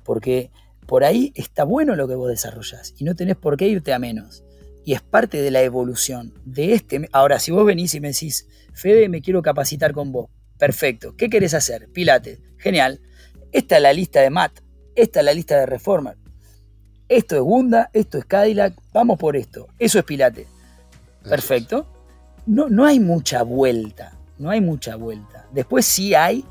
Porque 0.03 0.51
por 0.85 1.03
ahí 1.03 1.31
está 1.35 1.63
bueno 1.63 1.95
lo 1.95 2.07
que 2.07 2.15
vos 2.15 2.29
desarrollás 2.29 2.93
y 2.97 3.03
no 3.03 3.15
tenés 3.15 3.37
por 3.37 3.57
qué 3.57 3.67
irte 3.67 3.93
a 3.93 3.99
menos. 3.99 4.43
Y 4.85 4.93
es 4.93 5.01
parte 5.01 5.41
de 5.41 5.49
la 5.49 5.61
evolución 5.61 6.33
de 6.43 6.73
este. 6.73 7.07
Ahora, 7.13 7.39
si 7.39 7.51
vos 7.51 7.65
venís 7.65 7.95
y 7.95 8.01
me 8.01 8.09
decís, 8.09 8.47
Fede, 8.73 9.07
me 9.07 9.21
quiero 9.21 9.41
capacitar 9.41 9.93
con 9.93 10.11
vos. 10.11 10.29
Perfecto. 10.57 11.15
¿Qué 11.15 11.29
querés 11.29 11.53
hacer? 11.53 11.87
Pilates. 11.93 12.41
Genial. 12.57 12.99
Esta 13.53 13.77
es 13.77 13.81
la 13.81 13.93
lista 13.93 14.19
de 14.19 14.29
MAT. 14.29 14.59
Esta 14.95 15.19
es 15.19 15.25
la 15.25 15.33
lista 15.33 15.57
de 15.57 15.65
Reformer. 15.65 16.17
Esto 17.07 17.35
es 17.35 17.41
Gunda, 17.41 17.89
esto 17.93 18.17
es 18.17 18.25
Cadillac. 18.25 18.73
Vamos 18.91 19.17
por 19.17 19.37
esto. 19.37 19.67
Eso 19.79 19.99
es 19.99 20.05
Pilates. 20.05 20.47
Perfecto. 21.23 21.87
No, 22.45 22.67
no 22.67 22.85
hay 22.85 22.99
mucha 22.99 23.43
vuelta 23.43 24.17
no 24.43 24.49
hay 24.49 24.61
mucha 24.61 24.97
vuelta. 24.97 25.47
Después 25.51 25.85
sí 25.85 26.13
hay 26.13 26.45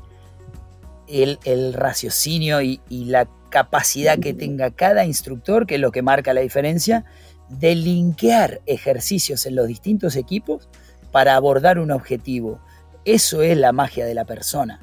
el, 1.07 1.73
raciocinio 1.73 2.61
y, 2.61 2.81
la 2.89 3.29
capacidad 3.49 4.17
que 4.17 4.33
tenga 4.33 4.71
cada 4.71 5.05
instructor, 5.05 5.67
que 5.67 5.75
es 5.75 5.81
lo 5.81 5.91
que 5.91 6.01
marca 6.01 6.33
la 6.33 6.41
diferencia, 6.41 7.05
de 7.49 7.75
linkear 7.75 8.61
ejercicios 8.65 9.45
en 9.45 9.55
los 9.55 9.67
distintos 9.67 10.15
equipos 10.15 10.67
para 11.11 11.35
abordar 11.35 11.77
un 11.77 11.91
objetivo. 11.91 12.59
Eso 13.05 13.43
es 13.43 13.55
la 13.55 13.71
magia 13.73 14.07
de 14.07 14.15
la 14.15 14.25
persona, 14.25 14.79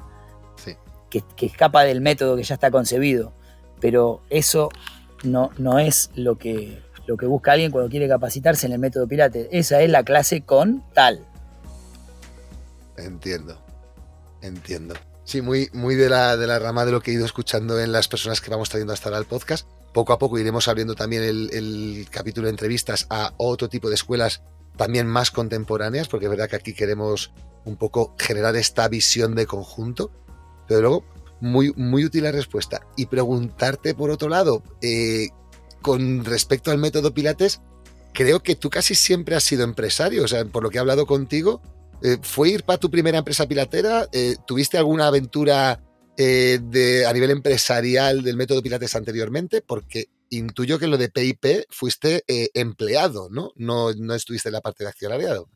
que, 1.09 1.23
escapa 1.45 1.83
del 1.83 1.99
método 1.99 2.37
que 2.37 2.43
ya 2.43 2.55
está 2.55 2.71
concebido. 2.71 3.33
Pero 3.81 4.21
eso 4.29 4.69
no, 5.23 5.49
no 5.57 5.79
es 5.79 6.11
lo 6.15 6.37
que, 6.37 6.81
lo 7.07 7.17
que 7.17 7.25
busca 7.25 7.51
alguien 7.51 7.71
cuando 7.71 7.89
quiere 7.89 8.07
capacitarse 8.07 8.67
en 8.67 8.71
el 8.71 8.79
método 8.79 9.05
Pilates. 9.05 9.49
Esa 9.51 9.81
es 9.81 9.89
la 9.89 10.03
clase 10.03 10.41
con 10.41 10.81
tal. 10.93 11.27
Entiendo. 13.01 13.63
Entiendo. 14.41 14.95
Sí, 15.23 15.41
muy, 15.41 15.69
muy 15.73 15.95
de, 15.95 16.09
la, 16.09 16.35
de 16.35 16.47
la 16.47 16.59
rama 16.59 16.85
de 16.85 16.91
lo 16.91 17.01
que 17.01 17.11
he 17.11 17.13
ido 17.13 17.25
escuchando 17.25 17.79
en 17.79 17.91
las 17.91 18.07
personas 18.07 18.41
que 18.41 18.49
vamos 18.49 18.69
trayendo 18.69 18.93
hasta 18.93 19.09
ahora 19.09 19.19
al 19.19 19.25
podcast. 19.25 19.67
Poco 19.93 20.13
a 20.13 20.19
poco 20.19 20.39
iremos 20.39 20.67
abriendo 20.67 20.95
también 20.95 21.23
el, 21.23 22.07
capítulo 22.09 22.45
de 22.45 22.51
entrevistas 22.51 23.07
a 23.09 23.33
otro 23.37 23.69
tipo 23.69 23.89
de 23.89 23.95
escuelas 23.95 24.41
también 24.77 25.05
más 25.05 25.31
contemporáneas, 25.31 26.07
porque 26.07 26.25
es 26.25 26.29
verdad 26.29 26.49
que 26.49 26.55
aquí 26.55 26.73
queremos 26.73 27.33
un 27.65 27.75
poco 27.75 28.15
generar 28.17 28.55
esta 28.55 28.87
visión 28.87 29.35
de 29.35 29.45
conjunto. 29.45 30.11
Pero 30.67 30.81
luego, 30.81 31.05
muy, 31.39 31.73
muy 31.75 32.05
útil 32.05 32.23
la 32.23 32.31
respuesta. 32.31 32.87
Y 32.95 33.07
preguntarte 33.07 33.93
por 33.93 34.09
otro 34.09 34.29
lado, 34.29 34.63
eh, 34.81 35.29
con 35.81 36.23
respecto 36.23 36.71
al 36.71 36.77
método 36.77 37.13
Pilates, 37.13 37.61
creo 38.13 38.41
que 38.41 38.55
tú 38.55 38.69
casi 38.69 38.95
siempre 38.95 39.35
has 39.35 39.43
sido 39.43 39.63
empresario, 39.63 40.23
o 40.23 40.27
sea, 40.27 40.45
por 40.45 40.63
lo 40.63 40.69
que 40.69 40.77
he 40.77 40.81
hablado 40.81 41.05
contigo, 41.05 41.61
eh, 42.03 42.17
¿Fue 42.21 42.49
ir 42.49 42.63
para 42.63 42.79
tu 42.79 42.89
primera 42.89 43.19
empresa 43.19 43.47
pilatera? 43.47 44.07
Eh, 44.11 44.35
¿Tuviste 44.47 44.77
alguna 44.77 45.07
aventura 45.07 45.79
eh, 46.17 46.59
a 47.07 47.13
nivel 47.13 47.31
empresarial 47.31 48.23
del 48.23 48.37
método 48.37 48.61
Pilates 48.61 48.95
anteriormente? 48.95 49.61
Porque 49.61 50.05
intuyo 50.29 50.79
que 50.79 50.87
lo 50.87 50.97
de 50.97 51.09
PIP 51.09 51.65
fuiste 51.69 52.23
empleado, 52.53 53.29
¿no? 53.29 53.51
¿no? 53.55 53.93
No 53.93 54.15
estuviste 54.15 54.49
en 54.49 54.53
la 54.53 54.61
parte 54.61 54.83
de 54.83 54.89
accionariado. 54.89 55.49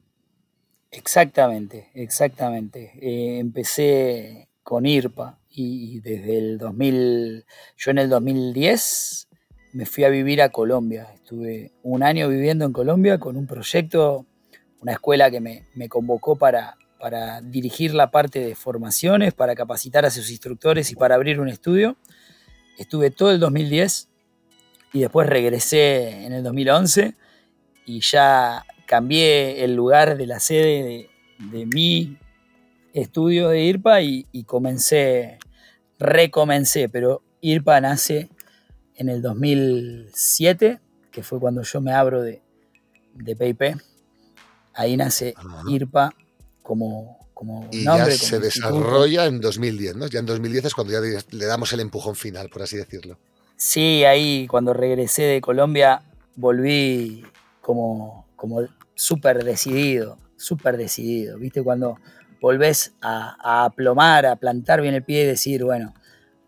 Exactamente, 0.92 1.90
exactamente. 1.94 2.92
empecé 3.40 4.50
con 4.64 4.86
IRPA 4.86 5.40
y 5.50 6.00
desde 6.02 6.38
el 6.38 6.58
2000, 6.58 7.46
yo 7.78 7.92
en 7.92 7.98
el 7.98 8.10
2010 8.10 9.28
me 9.74 9.86
fui 9.86 10.04
a 10.04 10.10
vivir 10.10 10.42
a 10.42 10.50
Colombia. 10.50 11.08
Estuve 11.14 11.72
un 11.84 12.04
año 12.04 12.30
viviendo 12.30 12.66
en 12.66 12.74
Colombia 12.74 13.20
con 13.20 13.38
un 13.38 13.48
proyecto 13.48 14.26
una 14.82 14.94
escuela 14.94 15.32
que 15.32 15.40
me, 15.40 15.90
convocó 15.90 16.36
para, 16.36 16.78
para 17.00 17.42
dirigir 17.42 17.94
la 17.94 18.12
parte 18.12 18.40
de 18.40 18.56
formaciones, 18.56 19.34
para 19.34 19.56
capacitar 19.56 20.06
a 20.06 20.12
sus 20.12 20.30
instructores 20.30 20.92
y 20.92 20.96
para 20.96 21.16
abrir 21.16 21.40
un 21.40 21.50
estudio. 21.50 21.98
Estuve 22.78 23.12
todo 23.12 23.32
el 23.32 23.40
2010 23.40 24.10
y 24.94 25.00
después 25.02 25.28
regresé 25.28 26.26
en 26.26 26.34
el 26.34 26.44
2011 26.44 27.16
y 27.86 28.00
ya 28.02 28.66
cambié 28.86 29.64
el 29.64 29.76
lugar 29.76 30.18
de 30.18 30.28
la 30.28 30.40
sede 30.40 31.10
de, 31.40 31.66
mi 31.66 32.18
estudio 32.94 33.50
de 33.50 33.62
IRPA 33.62 34.02
y, 34.02 34.26
y, 34.32 34.44
comencé, 34.44 35.40
recomencé, 36.00 36.88
pero 36.90 37.24
IRPA 37.42 37.82
nace 37.82 38.30
en 38.96 39.10
el 39.10 39.22
2007, 39.22 40.80
que 41.12 41.24
fue 41.24 41.40
cuando 41.40 41.62
yo 41.62 41.82
me 41.82 41.92
abro 41.92 42.22
de, 42.22 42.42
de 43.14 43.36
PIP. 43.36 43.78
Ahí 44.76 44.98
nace 44.98 45.34
IRPA 45.68 46.14
como, 46.62 47.28
como 47.34 47.68
y 47.72 47.84
ya 47.84 48.06
se 48.12 48.40
desarrolla 48.40 49.26
en 49.26 49.40
2010, 49.40 49.96
¿no? 49.96 50.08
Ya 50.08 50.20
en 50.20 50.26
2010 50.26 50.66
es 50.66 50.74
cuando 50.74 50.94
ya 50.94 51.00
le 51.32 51.46
damos 51.46 51.72
el 51.74 51.80
empujón 51.80 52.16
final, 52.16 52.50
por 52.50 52.64
así 52.64 52.78
decirlo. 52.78 53.18
Sí, 53.56 54.04
ahí 54.04 54.48
cuando 54.48 54.74
regresé 54.74 55.24
de 55.24 55.42
Colombia 55.42 56.02
volví 56.36 57.26
como, 57.62 58.28
como 58.36 58.62
súper 58.94 59.44
decidido, 59.44 60.18
súper 60.36 60.76
decidido, 60.76 61.38
¿viste? 61.38 61.64
Cuando 61.64 61.98
volvés 62.42 62.94
a, 63.02 63.38
a, 63.40 63.66
aplomar, 63.66 64.26
a 64.26 64.36
plantar 64.36 64.82
bien 64.82 64.94
el 64.94 65.04
pie 65.04 65.24
y 65.24 65.28
decir, 65.28 65.64
bueno, 65.64 65.94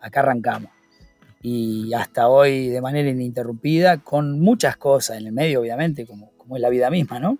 acá 0.01 0.19
arrancamos. 0.19 0.71
Y 1.41 1.93
hasta 1.93 2.27
hoy 2.27 2.67
de 2.67 2.81
manera 2.81 3.09
ininterrumpida, 3.09 3.99
con 3.99 4.39
muchas 4.39 4.75
cosas 4.75 5.17
en 5.17 5.27
el 5.27 5.31
medio, 5.31 5.61
obviamente, 5.61 6.05
como, 6.05 6.31
como 6.37 6.57
es 6.57 6.61
la 6.61 6.69
vida 6.69 6.89
misma, 6.89 7.19
¿no? 7.19 7.37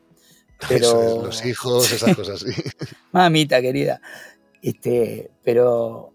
Pero... 0.70 1.24
los 1.26 1.46
hijos, 1.46 1.92
esas 1.92 2.16
cosas, 2.16 2.40
sí. 2.40 2.52
Mamita 3.12 3.62
querida. 3.62 4.02
Este, 4.62 5.30
pero 5.44 6.14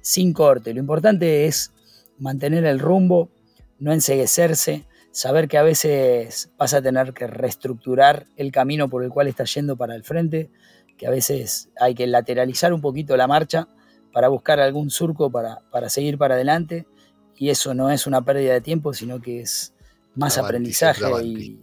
sin 0.00 0.32
corte. 0.32 0.74
Lo 0.74 0.80
importante 0.80 1.46
es 1.46 1.72
mantener 2.18 2.64
el 2.64 2.78
rumbo, 2.78 3.30
no 3.78 3.92
enseguecerse, 3.92 4.84
saber 5.10 5.48
que 5.48 5.58
a 5.58 5.62
veces 5.62 6.50
vas 6.58 6.74
a 6.74 6.82
tener 6.82 7.14
que 7.14 7.26
reestructurar 7.26 8.26
el 8.36 8.52
camino 8.52 8.88
por 8.88 9.04
el 9.04 9.10
cual 9.10 9.28
estás 9.28 9.54
yendo 9.54 9.76
para 9.76 9.94
el 9.94 10.04
frente, 10.04 10.50
que 10.98 11.06
a 11.06 11.10
veces 11.10 11.70
hay 11.80 11.94
que 11.94 12.06
lateralizar 12.06 12.72
un 12.72 12.80
poquito 12.80 13.16
la 13.16 13.26
marcha 13.26 13.68
para 14.12 14.28
buscar 14.28 14.60
algún 14.60 14.90
surco 14.90 15.30
para, 15.30 15.60
para 15.70 15.88
seguir 15.88 16.18
para 16.18 16.34
adelante. 16.34 16.86
Y 17.36 17.50
eso 17.50 17.74
no 17.74 17.90
es 17.90 18.06
una 18.06 18.22
pérdida 18.22 18.52
de 18.52 18.60
tiempo, 18.60 18.92
sino 18.92 19.20
que 19.20 19.40
es 19.40 19.74
más 20.14 20.38
aprendizaje. 20.38 21.04
Y, 21.24 21.60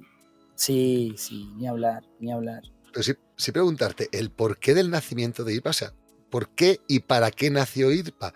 sí, 0.62 1.14
sí, 1.18 1.52
ni 1.58 1.68
hablar, 1.68 2.04
ni 2.20 2.32
hablar. 2.32 2.62
Pero 2.94 3.18
si, 3.38 3.52
preguntarte, 3.52 4.10
el 4.12 4.32
porqué 4.32 4.74
del 4.74 4.90
nacimiento 4.90 5.44
de 5.44 5.56
IRPA, 5.56 5.70
o 5.72 5.74
sea, 5.74 5.94
¿por 6.30 6.50
qué 6.50 6.80
y 6.88 7.00
para 7.00 7.32
qué 7.32 7.50
nació 7.50 7.92
IRPA? 7.92 8.34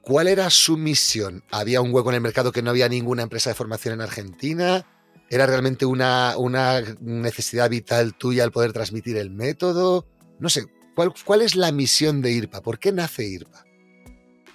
¿Cuál 0.00 0.28
era 0.28 0.48
su 0.50 0.76
misión? 0.76 1.42
¿Había 1.50 1.80
un 1.80 1.92
hueco 1.92 2.10
en 2.10 2.16
el 2.16 2.20
mercado 2.20 2.52
que 2.52 2.62
no 2.62 2.70
había 2.70 2.88
ninguna 2.88 3.22
empresa 3.22 3.50
de 3.50 3.54
formación 3.54 3.94
en 3.94 4.00
Argentina? 4.00 4.86
¿Era 5.28 5.46
realmente 5.46 5.84
una, 5.84 6.34
una 6.38 6.80
necesidad 7.00 7.68
vital 7.68 8.14
tuya 8.14 8.44
el 8.44 8.52
poder 8.52 8.72
transmitir 8.72 9.16
el 9.16 9.30
método? 9.30 10.06
No 10.38 10.48
sé, 10.48 10.66
¿cuál, 10.94 11.12
¿cuál 11.24 11.42
es 11.42 11.56
la 11.56 11.72
misión 11.72 12.22
de 12.22 12.30
IRPA? 12.30 12.62
¿Por 12.62 12.78
qué 12.78 12.92
nace 12.92 13.24
IRPA? 13.24 13.64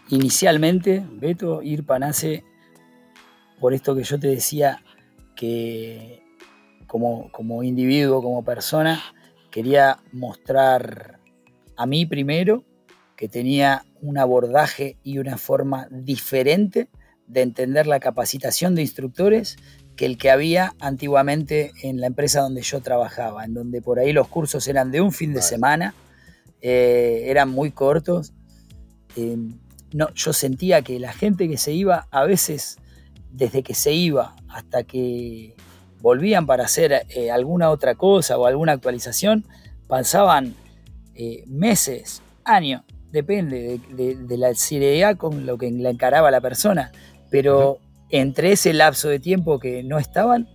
Inicialmente, 0.10 1.06
Beto, 1.12 1.62
IRPA 1.62 2.00
nace 2.00 2.44
por 3.60 3.74
esto 3.74 3.94
que 3.96 4.04
yo 4.04 4.20
te 4.20 4.28
decía, 4.28 4.84
que 5.36 6.21
como, 6.92 7.32
como 7.32 7.64
individuo, 7.64 8.22
como 8.22 8.44
persona, 8.44 9.02
quería 9.50 10.00
mostrar 10.12 11.22
a 11.78 11.86
mí 11.86 12.06
primero 12.06 12.66
que 13.16 13.30
tenía 13.30 13.86
un 14.02 14.18
abordaje 14.18 14.98
y 15.02 15.18
una 15.18 15.38
forma 15.38 15.88
diferente 15.90 16.90
de 17.28 17.44
entender 17.44 17.88
la 17.88 18.02
capacitación 18.02 18.76
de 18.76 18.82
instructores 18.82 19.56
que 19.96 20.06
el 20.06 20.18
que 20.18 20.32
había 20.32 20.74
antiguamente 20.82 21.72
en 21.82 22.02
la 22.02 22.08
empresa 22.08 22.42
donde 22.42 22.62
yo 22.62 22.82
trabajaba, 22.82 23.46
en 23.46 23.54
donde 23.54 23.82
por 23.82 23.98
ahí 23.98 24.12
los 24.12 24.28
cursos 24.28 24.68
eran 24.68 24.92
de 24.92 25.00
un 25.00 25.14
fin 25.14 25.34
de 25.34 25.42
semana, 25.42 25.96
eh, 26.60 27.24
eran 27.28 27.48
muy 27.48 27.72
cortos. 27.72 28.34
Eh, 29.16 29.38
no, 29.94 30.14
yo 30.14 30.34
sentía 30.34 30.82
que 30.82 31.00
la 31.00 31.14
gente 31.14 31.48
que 31.48 31.56
se 31.56 31.72
iba, 31.72 32.10
a 32.12 32.26
veces 32.26 32.80
desde 33.32 33.64
que 33.64 33.76
se 33.76 33.94
iba 33.94 34.36
hasta 34.50 34.84
que 34.84 35.56
volvían 36.02 36.46
para 36.46 36.66
hacer 36.66 37.06
eh, 37.10 37.32
alguna 37.32 37.70
otra 37.70 37.96
cosa 37.96 38.38
o 38.38 38.46
alguna 38.46 38.74
actualización, 38.74 39.46
pasaban 39.88 40.56
meses, 41.46 42.24
años, 42.44 42.82
depende 43.12 43.80
de, 43.90 44.38
la 44.38 44.54
seriedad 44.56 45.18
con 45.18 45.46
lo 45.46 45.58
que 45.58 45.70
la 45.70 45.90
encaraba 45.90 46.32
la 46.32 46.42
persona, 46.42 46.92
pero 47.30 47.80
entre 48.10 48.54
ese 48.54 48.74
lapso 48.74 49.10
de 49.10 49.20
tiempo 49.20 49.60
que 49.60 49.84
no 49.84 50.00
estaban, 50.00 50.48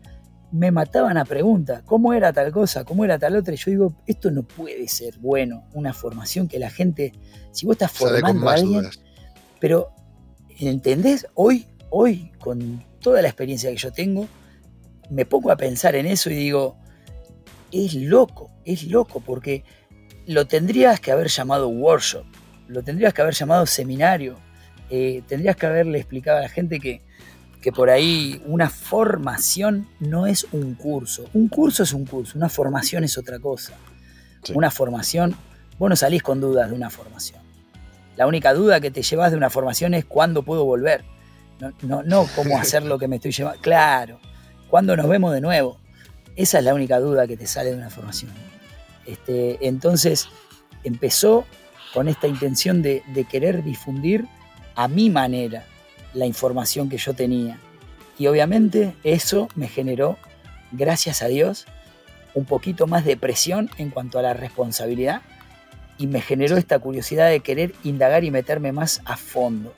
me 0.52 0.70
mataban 0.70 1.18
a 1.18 1.24
preguntas, 1.24 1.82
¿cómo 1.84 2.12
era 2.12 2.32
tal 2.32 2.52
cosa? 2.52 2.84
¿Cómo 2.84 3.04
era 3.04 3.18
tal 3.18 3.36
otra? 3.36 3.54
Y 3.54 3.56
yo 3.56 3.70
digo, 3.70 3.94
esto 4.06 4.30
no 4.30 4.42
puede 4.42 4.88
ser 4.88 5.18
bueno, 5.18 5.64
una 5.74 5.92
formación 5.92 6.48
que 6.48 6.58
la 6.58 6.70
gente, 6.70 7.12
si 7.52 7.66
vos 7.66 7.74
estás 7.74 7.92
formando 7.92 8.48
a 8.48 8.54
alguien, 8.54 8.84
pero 9.60 9.90
¿entendés? 10.58 11.26
Hoy, 11.34 11.66
hoy, 11.90 12.32
con 12.38 12.84
toda 13.00 13.22
la 13.22 13.28
experiencia 13.28 13.70
que 13.70 13.76
yo 13.76 13.92
tengo, 13.92 14.28
me 15.10 15.24
pongo 15.26 15.50
a 15.50 15.56
pensar 15.56 15.94
en 15.96 16.06
eso 16.06 16.30
y 16.30 16.34
digo, 16.34 16.76
es 17.72 17.94
loco, 17.94 18.50
es 18.64 18.84
loco, 18.84 19.20
porque 19.20 19.64
lo 20.26 20.46
tendrías 20.46 21.00
que 21.00 21.12
haber 21.12 21.28
llamado 21.28 21.68
workshop, 21.68 22.24
lo 22.68 22.82
tendrías 22.82 23.14
que 23.14 23.22
haber 23.22 23.34
llamado 23.34 23.66
seminario, 23.66 24.36
eh, 24.90 25.22
tendrías 25.26 25.56
que 25.56 25.66
haberle 25.66 25.98
explicado 25.98 26.38
a 26.38 26.42
la 26.42 26.48
gente 26.48 26.80
que, 26.80 27.02
que 27.60 27.72
por 27.72 27.90
ahí 27.90 28.42
una 28.46 28.70
formación 28.70 29.88
no 30.00 30.26
es 30.26 30.46
un 30.52 30.74
curso. 30.74 31.28
Un 31.32 31.48
curso 31.48 31.82
es 31.82 31.92
un 31.92 32.06
curso, 32.06 32.38
una 32.38 32.48
formación 32.48 33.04
es 33.04 33.18
otra 33.18 33.38
cosa. 33.38 33.74
Una 34.54 34.70
formación, 34.70 35.34
vos 35.78 35.90
no 35.90 35.96
salís 35.96 36.22
con 36.22 36.40
dudas 36.40 36.70
de 36.70 36.76
una 36.76 36.90
formación. 36.90 37.40
La 38.16 38.26
única 38.26 38.54
duda 38.54 38.80
que 38.80 38.90
te 38.90 39.02
llevas 39.02 39.32
de 39.32 39.36
una 39.36 39.50
formación 39.50 39.94
es 39.94 40.04
cuándo 40.04 40.44
puedo 40.44 40.64
volver. 40.64 41.04
No, 41.60 41.72
no, 41.82 42.02
no 42.02 42.26
cómo 42.36 42.58
hacer 42.60 42.84
lo 42.84 42.98
que 42.98 43.08
me 43.08 43.16
estoy 43.16 43.32
llevando. 43.32 43.60
Claro, 43.60 44.20
cuándo 44.68 44.96
nos 44.96 45.08
vemos 45.08 45.32
de 45.32 45.40
nuevo. 45.40 45.78
Esa 46.36 46.58
es 46.58 46.64
la 46.64 46.74
única 46.74 47.00
duda 47.00 47.26
que 47.26 47.36
te 47.36 47.46
sale 47.46 47.70
de 47.70 47.76
una 47.76 47.90
formación. 47.90 48.32
Este, 49.06 49.66
entonces 49.66 50.28
empezó 50.84 51.46
con 51.94 52.08
esta 52.08 52.26
intención 52.26 52.82
de, 52.82 53.02
querer 53.30 53.64
difundir 53.64 54.26
a 54.74 54.88
mi 54.88 55.08
manera 55.08 55.64
la 56.12 56.26
información 56.26 56.88
que 56.88 56.98
yo 56.98 57.14
tenía. 57.14 57.58
Y 58.18 58.26
obviamente 58.26 58.94
eso 59.02 59.48
me 59.54 59.68
generó, 59.68 60.18
gracias 60.72 61.22
a 61.22 61.28
Dios, 61.28 61.66
un 62.34 62.44
poquito 62.44 62.86
más 62.86 63.04
de 63.04 63.16
presión 63.16 63.70
en 63.78 63.90
cuanto 63.90 64.18
a 64.18 64.22
la 64.22 64.34
responsabilidad 64.34 65.22
y 65.98 66.06
me 66.06 66.20
generó 66.20 66.56
esta 66.58 66.78
curiosidad 66.78 67.30
de 67.30 67.40
querer 67.40 67.74
indagar 67.82 68.24
y 68.24 68.30
meterme 68.30 68.72
más 68.72 69.00
a 69.06 69.16
fondo, 69.16 69.74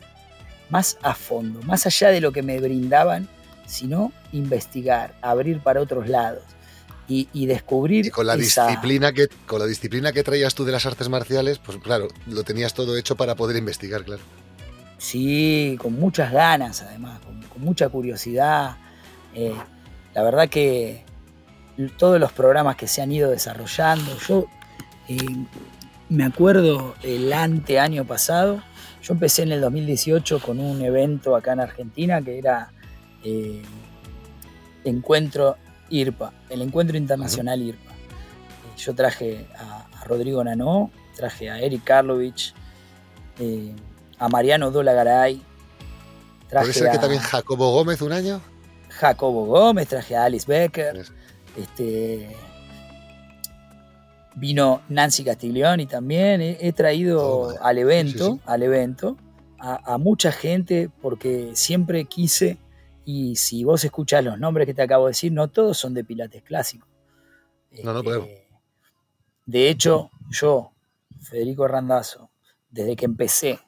más 0.71 0.99
a 1.03 1.15
fondo, 1.15 1.63
más 1.63 1.87
allá 1.87 2.11
de 2.11 2.21
lo 2.21 2.33
que 2.33 2.43
me 2.43 2.59
brindaban, 2.59 3.29
sino 3.69 4.13
investigar, 4.33 5.15
abrir 5.23 5.61
para 5.61 5.81
otros 5.81 6.09
lados 6.09 6.43
y, 7.11 7.47
descubrir. 7.47 8.11
con 8.11 8.27
la, 8.27 8.37
disciplina 8.37 9.13
que, 9.13 9.29
con 9.47 9.61
la 9.61 9.67
disciplina 9.67 10.13
que 10.13 10.23
traías 10.23 10.55
tú 10.55 10.65
de 10.65 10.73
las 10.73 10.85
artes 10.85 11.09
marciales, 11.09 11.59
pues 11.59 11.79
claro, 11.79 12.09
lo 12.27 12.43
tenías 12.43 12.75
todo 12.75 12.97
hecho 12.99 13.17
para 13.17 13.35
poder 13.35 13.57
investigar, 13.57 14.05
claro. 14.05 14.21
Sí, 14.99 15.79
con 15.81 15.99
muchas 15.99 16.33
ganas, 16.33 16.83
además, 16.83 17.21
con, 17.21 17.39
mucha 17.63 17.89
curiosidad. 17.89 18.77
Eh, 19.35 19.55
la 20.15 20.23
verdad 20.23 20.49
que 20.49 21.05
todos 21.97 22.21
los 22.21 22.31
programas 22.31 22.77
que 22.77 22.87
se 22.87 23.03
han 23.03 23.11
ido 23.11 23.31
desarrollando, 23.31 24.17
yo 24.29 24.47
eh, 25.09 25.19
me 26.09 26.25
acuerdo 26.25 26.95
el 27.03 27.33
ante 27.33 27.81
año 27.81 28.05
pasado, 28.05 28.63
yo 29.03 29.15
empecé 29.15 29.43
en 29.43 29.53
el 29.53 29.61
2018 29.61 30.41
con 30.41 30.61
un 30.61 30.83
evento 30.83 31.35
acá 31.35 31.53
en 31.53 31.61
Argentina 31.61 32.21
que 32.21 32.39
era 32.39 32.71
eh, 33.25 33.63
Encuentro 34.85 35.57
IRPA, 35.91 36.33
el 36.49 36.63
Encuentro 36.63 36.97
Internacional 36.97 37.61
IRPA. 37.63 37.93
Eh, 37.93 38.79
yo 38.79 38.95
traje 38.95 39.47
a, 39.57 39.87
Rodrigo 40.05 40.43
Nanó, 40.43 40.91
traje 41.17 41.51
a 41.51 41.61
Eric 41.61 41.85
Karlovich, 41.85 42.55
eh, 43.39 43.75
a 44.19 44.29
Mariano 44.29 44.71
Dolagaray. 44.71 45.43
¿Puede 46.51 46.73
ser 46.73 46.91
que 46.91 46.99
también 46.99 47.21
Jacobo 47.21 47.73
Gómez 47.73 48.01
un 48.01 48.13
año? 48.13 48.41
Jacobo 48.89 49.45
Gómez, 49.47 49.89
traje 49.89 50.17
a 50.17 50.25
Alice 50.25 50.47
Becker. 50.47 51.05
Este, 51.57 52.35
vino 54.35 54.81
Nancy 54.89 55.25
Castiglioni 55.25 55.87
también. 55.87 56.41
He, 56.41 56.73
traído 56.73 57.55
al 57.61 57.79
evento, 57.79 58.39
al 58.47 58.63
evento 58.63 59.17
a, 59.59 59.99
mucha 59.99 60.33
gente 60.33 60.91
porque 61.03 61.51
siempre 61.55 62.05
quise 62.05 62.59
y 63.11 63.37
si 63.37 63.65
vos 63.65 63.83
escuchás 63.83 64.23
los 64.23 64.39
nombres 64.39 64.67
que 64.67 64.75
te 64.75 64.83
acabo 64.83 65.07
de 65.07 65.13
decir, 65.13 65.33
no 65.33 65.49
todos 65.49 65.79
son 65.79 65.95
de 65.95 66.05
Pilates 66.05 66.43
clásico. 66.43 66.87
No, 67.83 67.95
no 67.95 68.05
puedo. 68.05 68.25
Este, 68.25 68.47
de 69.47 69.71
hecho, 69.71 70.11
yo, 70.29 70.73
Federico 71.19 71.67
Randazzo, 71.67 72.29
desde 72.69 72.97
que 72.97 73.07
empecé 73.07 73.61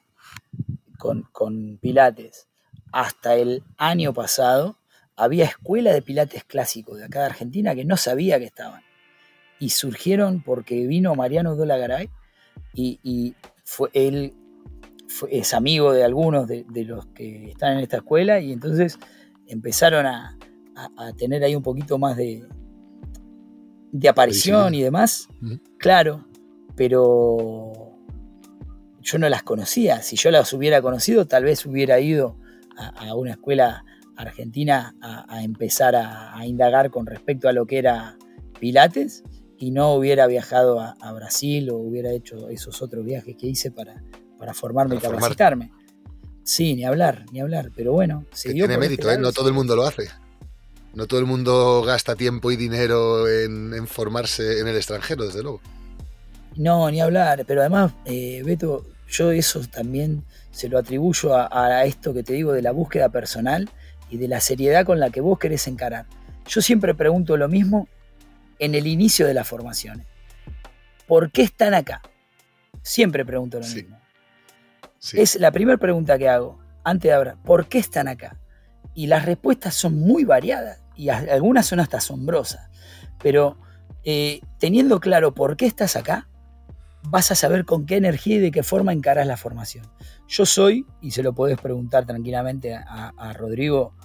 con, 0.99 1.79
Pilates 1.81 2.49
hasta 2.91 3.33
el 3.33 3.63
año 3.77 4.13
pasado, 4.13 4.77
había 5.15 5.45
escuela 5.45 5.91
de 5.91 6.03
pilates 6.03 6.43
clásico 6.43 6.95
de 6.95 7.05
acá 7.05 7.21
de 7.21 7.25
Argentina 7.25 7.73
que 7.73 7.83
no 7.83 7.97
sabía 7.97 8.37
que 8.37 8.45
estaban. 8.45 8.83
Y 9.57 9.69
surgieron 9.69 10.43
porque 10.43 10.85
vino 10.85 11.15
Mariano 11.15 11.55
Dolagaray 11.55 12.11
y, 12.75 12.99
y 13.01 13.33
fue, 13.63 13.89
él 13.93 14.35
es 15.29 15.53
amigo 15.53 15.93
de 15.93 16.03
algunos 16.03 16.47
de, 16.47 16.65
los 16.85 17.05
que 17.07 17.49
están 17.49 17.73
en 17.73 17.79
esta 17.79 17.97
escuela 17.97 18.39
y 18.39 18.51
entonces 18.51 18.97
empezaron 19.51 20.05
a, 20.05 20.37
tener 21.17 21.43
ahí 21.43 21.55
un 21.55 21.61
poquito 21.61 21.99
más 21.99 22.17
de, 22.17 22.43
de 23.91 24.09
aparición 24.09 24.73
y 24.73 24.81
demás. 24.81 25.27
Claro, 25.77 26.25
pero 26.75 27.71
yo 29.01 29.17
no 29.19 29.29
las 29.29 29.43
conocía. 29.43 30.01
Si 30.01 30.15
yo 30.15 30.31
las 30.31 30.53
hubiera 30.53 30.81
conocido, 30.81 31.27
tal 31.27 31.43
vez 31.43 31.65
hubiera 31.65 31.99
ido 31.99 32.37
a, 32.77 33.13
una 33.13 33.31
escuela 33.31 33.85
argentina 34.15 34.95
a, 35.01 35.43
empezar 35.43 35.95
a, 35.95 36.45
indagar 36.45 36.89
con 36.89 37.05
respecto 37.05 37.49
a 37.49 37.53
lo 37.53 37.65
que 37.65 37.77
era 37.77 38.17
Pilates 38.59 39.23
y 39.57 39.71
no 39.71 39.93
hubiera 39.93 40.25
viajado 40.27 40.79
a, 40.79 41.13
Brasil 41.13 41.69
o 41.69 41.77
hubiera 41.77 42.11
hecho 42.11 42.49
esos 42.49 42.81
otros 42.81 43.05
viajes 43.05 43.35
que 43.37 43.47
hice 43.47 43.71
para, 43.71 44.03
para 44.39 44.53
formarme 44.53 44.95
y 44.95 44.99
capacitarme. 44.99 45.71
Sí, 46.51 46.75
ni 46.75 46.83
hablar, 46.83 47.23
ni 47.31 47.39
hablar. 47.39 47.71
Pero 47.73 47.93
bueno, 47.93 48.25
se 48.33 48.51
Tiene 48.51 48.77
mérito, 48.77 49.09
este 49.09 49.13
¿eh? 49.13 49.23
no 49.23 49.31
todo 49.31 49.47
el 49.47 49.53
mundo 49.53 49.73
lo 49.73 49.83
hace. 49.83 50.09
No 50.93 51.07
todo 51.07 51.21
el 51.21 51.25
mundo 51.25 51.81
gasta 51.81 52.17
tiempo 52.17 52.51
y 52.51 52.57
dinero 52.57 53.25
en, 53.29 53.87
formarse 53.87 54.59
en 54.59 54.67
el 54.67 54.75
extranjero, 54.75 55.25
desde 55.25 55.43
luego. 55.43 55.61
No, 56.57 56.91
ni 56.91 56.99
hablar. 56.99 57.45
Pero 57.47 57.61
además, 57.61 57.93
eh, 58.03 58.41
Beto, 58.43 58.85
yo 59.07 59.31
eso 59.31 59.61
también 59.61 60.25
se 60.51 60.67
lo 60.67 60.77
atribuyo 60.77 61.33
a, 61.33 61.85
esto 61.85 62.13
que 62.13 62.21
te 62.21 62.33
digo 62.33 62.51
de 62.51 62.61
la 62.61 62.71
búsqueda 62.71 63.07
personal 63.07 63.69
y 64.09 64.17
de 64.17 64.27
la 64.27 64.41
seriedad 64.41 64.85
con 64.85 64.99
la 64.99 65.09
que 65.09 65.21
vos 65.21 65.39
querés 65.39 65.67
encarar. 65.67 66.05
Yo 66.49 66.61
siempre 66.61 66.93
pregunto 66.93 67.37
lo 67.37 67.47
mismo 67.47 67.87
en 68.59 68.75
el 68.75 68.87
inicio 68.87 69.25
de 69.25 69.33
las 69.33 69.47
formaciones. 69.47 70.05
¿Por 71.07 71.31
qué 71.31 71.43
están 71.43 71.73
acá? 71.73 72.01
Siempre 72.81 73.23
pregunto 73.23 73.57
lo 73.57 73.65
mismo. 73.65 74.00
Es 75.13 75.39
la 75.39 75.51
primera 75.51 75.77
pregunta 75.77 76.17
que 76.17 76.29
hago 76.29 76.59
antes 76.83 77.09
de 77.09 77.13
hablar. 77.13 77.37
¿Por 77.43 77.67
qué 77.67 77.79
están 77.79 78.07
acá? 78.07 78.39
Y 78.93 79.07
las 79.07 79.25
respuestas 79.25 79.73
son 79.73 79.99
muy 79.99 80.25
variadas 80.25 80.83
y 80.95 81.09
algunas 81.09 81.65
son 81.65 81.79
hasta 81.79 81.97
asombrosas. 81.97 82.69
Pero 83.21 83.57
eh, 84.03 84.41
teniendo 84.59 84.99
claro 84.99 85.33
por 85.33 85.57
qué 85.57 85.65
estás 85.65 85.95
acá, 85.95 86.27
vas 87.03 87.31
a 87.31 87.35
saber 87.35 87.65
con 87.65 87.85
qué 87.85 87.97
energía 87.97 88.35
y 88.35 88.39
de 88.39 88.51
qué 88.51 88.63
forma 88.63 88.93
encarás 88.93 89.25
la 89.25 89.37
formación. 89.37 89.85
Yo 90.27 90.45
soy, 90.45 90.85
y 91.01 91.11
se 91.11 91.23
lo 91.23 91.33
puedes 91.33 91.59
preguntar 91.59 92.05
tranquilamente 92.05 92.75
a, 92.75 93.33
Rodrigo 93.33 93.95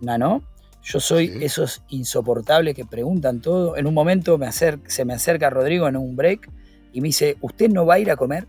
Nano, 0.00 0.42
yo 0.82 0.98
soy 0.98 1.44
esos 1.44 1.84
insoportables 1.88 2.74
que 2.74 2.84
preguntan 2.84 3.40
todo. 3.40 3.76
En 3.76 3.86
un 3.86 3.94
momento 3.94 4.38
me 4.38 4.50
se 4.50 5.04
me 5.04 5.14
acerca 5.14 5.50
Rodrigo 5.50 5.86
en 5.86 5.96
un 5.96 6.16
break 6.16 6.50
y 6.92 7.00
me 7.00 7.08
dice, 7.08 7.36
¿usted 7.40 7.68
no 7.68 7.86
va 7.86 7.94
a 7.94 7.98
ir 7.98 8.10
a 8.10 8.16
comer? 8.16 8.48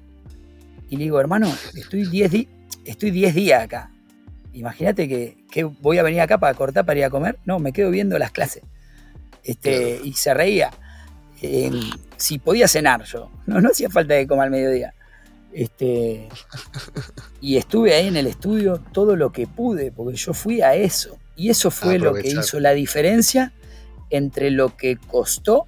Y 0.94 0.96
le 0.96 1.06
digo, 1.06 1.20
hermano, 1.20 1.52
estoy 1.74 2.06
10 2.06 2.46
estoy 2.86 3.10
días 3.10 3.64
acá. 3.64 3.90
Imagínate 4.54 5.08
que, 5.08 5.64
voy 5.82 5.98
a 5.98 6.04
venir 6.04 6.22
acá 6.22 6.38
para 6.38 6.54
cortar 6.54 6.86
para 6.86 7.00
ir 7.00 7.06
a 7.06 7.10
comer. 7.10 7.40
No, 7.46 7.58
me 7.58 7.74
quedo 7.74 7.90
viendo 7.90 8.20
las 8.20 8.30
clases. 8.30 8.62
Este, 9.44 10.00
Y 10.04 10.14
se 10.14 10.36
reía. 10.36 10.70
si 12.18 12.38
podía 12.38 12.68
cenar 12.68 13.06
yo. 13.06 13.32
No, 13.48 13.60
no 13.60 13.70
hacía 13.70 13.90
falta 13.90 14.14
que 14.14 14.28
coma 14.28 14.44
al 14.44 14.52
mediodía. 14.52 14.94
Este, 15.52 16.30
y 17.42 17.58
estuve 17.58 17.96
ahí 17.96 18.08
en 18.08 18.18
el 18.18 18.28
estudio 18.28 18.80
todo 18.92 19.16
lo 19.16 19.32
que 19.32 19.48
pude, 19.48 19.92
porque 19.92 20.16
yo 20.16 20.36
fui 20.36 20.62
a 20.62 20.76
eso. 20.76 21.18
Y 21.36 21.50
eso 21.50 21.72
fue 21.72 21.98
lo 21.98 22.14
que 22.14 22.28
hizo 22.28 22.60
la 22.60 22.74
diferencia 22.74 23.52
entre 24.12 24.52
lo 24.52 24.78
que 24.78 24.98
costó 24.98 25.66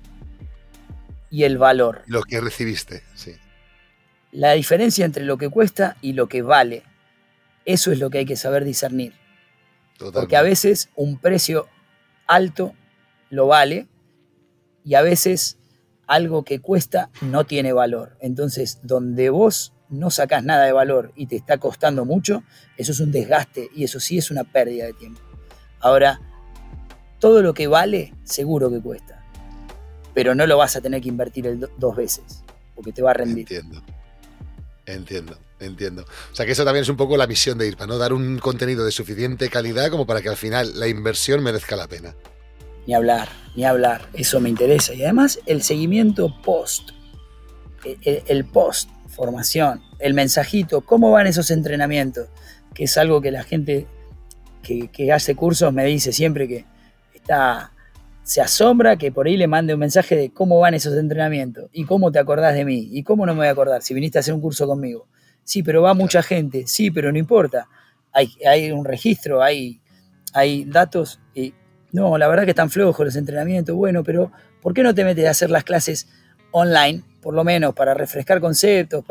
y 1.31 1.45
el 1.45 1.57
valor. 1.57 2.03
Lo 2.05 2.21
que 2.21 2.39
recibiste, 2.39 3.01
sí 3.15 3.33
la 4.35 4.51
diferencia 4.51 5.05
entre 5.05 5.23
lo 5.23 5.37
que 5.37 5.49
cuesta 5.49 5.95
y 6.01 6.13
lo 6.13 6.27
que 6.27 6.41
vale. 6.41 6.83
Eso 7.63 7.91
es 7.91 7.99
lo 7.99 8.09
que 8.09 8.19
hay 8.19 8.25
que 8.25 8.35
saber 8.35 8.65
discernir. 8.65 9.13
Porque 9.97 10.35
a 10.35 10.41
veces 10.41 10.89
un 10.95 11.17
precio 11.17 11.67
alto 12.27 12.73
lo 13.29 13.47
vale 13.47 13.87
y 14.83 14.95
a 14.95 15.01
veces 15.01 15.57
algo 16.05 16.43
que 16.43 16.59
cuesta 16.59 17.09
no 17.21 17.45
tiene 17.45 17.71
valor. 17.71 18.17
Entonces, 18.19 18.79
donde 18.83 19.29
vos 19.29 19.73
no 19.87 20.09
sacás 20.09 20.43
nada 20.43 20.65
de 20.65 20.73
valor 20.73 21.13
y 21.15 21.27
te 21.27 21.37
está 21.37 21.57
costando 21.57 22.03
mucho, 22.03 22.43
eso 22.75 22.91
es 22.91 22.99
un 22.99 23.13
desgaste 23.13 23.69
y 23.73 23.85
eso 23.85 24.01
sí 24.01 24.17
es 24.17 24.31
una 24.31 24.43
pérdida 24.43 24.85
de 24.85 24.93
tiempo. 24.93 25.21
Ahora, 25.79 26.19
todo 27.19 27.41
lo 27.41 27.53
que 27.53 27.67
vale, 27.67 28.13
seguro 28.25 28.69
que 28.69 28.81
cuesta. 28.81 29.23
Pero 30.13 30.35
no 30.35 30.45
lo 30.45 30.57
vas 30.57 30.75
a 30.75 30.81
tener 30.81 31.01
que 31.01 31.09
invertir 31.09 31.57
dos 31.77 31.95
veces, 31.95 32.43
porque 32.75 32.91
te 32.91 33.01
va 33.01 33.11
a 33.11 33.13
rendir. 33.13 33.47
Entiendo. 33.51 33.81
Entiendo, 34.85 35.37
entiendo. 35.59 36.05
O 36.31 36.35
sea 36.35 36.45
que 36.45 36.51
eso 36.51 36.63
también 36.63 36.83
es 36.83 36.89
un 36.89 36.97
poco 36.97 37.17
la 37.17 37.27
misión 37.27 37.57
de 37.57 37.67
IRPA, 37.67 37.87
¿no? 37.87 37.97
Dar 37.97 38.13
un 38.13 38.37
contenido 38.37 38.85
de 38.85 38.91
suficiente 38.91 39.49
calidad 39.49 39.89
como 39.89 40.05
para 40.05 40.21
que 40.21 40.29
al 40.29 40.37
final 40.37 40.79
la 40.79 40.87
inversión 40.87 41.43
merezca 41.43 41.75
la 41.75 41.87
pena. 41.87 42.15
Ni 42.85 42.93
hablar, 42.93 43.29
ni 43.55 43.65
hablar. 43.65 44.07
Eso 44.13 44.39
me 44.39 44.49
interesa. 44.49 44.93
Y 44.93 45.03
además 45.03 45.39
el 45.47 45.63
seguimiento 45.63 46.39
post, 46.43 46.91
el, 48.03 48.45
post 48.45 48.89
formación, 49.07 49.81
el 49.99 50.13
mensajito, 50.13 50.81
cómo 50.81 51.11
van 51.11 51.25
esos 51.25 51.49
entrenamientos, 51.49 52.27
que 52.73 52.83
es 52.83 52.97
algo 52.97 53.21
que 53.21 53.31
la 53.31 53.43
gente 53.43 53.87
que 54.61 55.11
hace 55.11 55.35
cursos 55.35 55.71
me 55.71 55.85
dice 55.85 56.11
siempre 56.11 56.47
que 56.47 56.65
está 57.13 57.71
se 58.25 58.41
asombra 58.41 58.97
que 58.97 59.11
por 59.11 59.27
ahí 59.27 59.37
le 59.37 59.45
mande 59.45 59.75
un 59.75 59.79
mensaje 59.79 60.15
de 60.15 60.31
cómo 60.31 60.59
van 60.59 60.73
esos 60.73 60.97
entrenamientos 60.97 61.69
y 61.71 61.85
cómo 61.85 62.11
te 62.11 62.17
acordás 62.17 62.55
de 62.55 62.65
mí 62.65 62.89
y 62.91 63.03
cómo 63.03 63.23
no 63.27 63.33
me 63.33 63.41
voy 63.41 63.47
a 63.47 63.51
acordar 63.51 63.83
si 63.83 63.93
viniste 63.93 64.17
a 64.17 64.21
hacer 64.21 64.33
un 64.33 64.41
curso 64.41 64.65
conmigo. 64.65 65.07
Sí, 65.43 65.61
pero 65.61 65.83
va 65.83 65.93
mucha 65.93 66.23
gente, 66.23 66.65
sí, 66.65 66.89
pero 66.89 67.11
no 67.11 67.19
importa. 67.19 67.67
Hay, 68.11 68.31
hay 68.49 68.71
un 68.71 68.83
registro, 68.83 69.43
hay, 69.43 69.79
hay 70.33 70.65
datos 70.65 71.19
y 71.35 71.53
no, 71.91 72.17
la 72.17 72.27
verdad 72.27 72.45
que 72.45 72.49
están 72.49 72.71
flojos 72.71 73.05
los 73.05 73.15
entrenamientos, 73.15 73.75
bueno, 73.75 74.03
pero 74.03 74.31
¿por 74.59 74.73
qué 74.73 74.81
no 74.81 74.95
te 74.95 75.05
metes 75.05 75.27
a 75.27 75.29
hacer 75.29 75.51
las 75.51 75.63
clases 75.63 76.07
online, 76.49 77.03
por 77.21 77.35
lo 77.35 77.43
menos 77.43 77.75
para 77.75 77.93
refrescar 77.93 78.41
conceptos? 78.41 79.05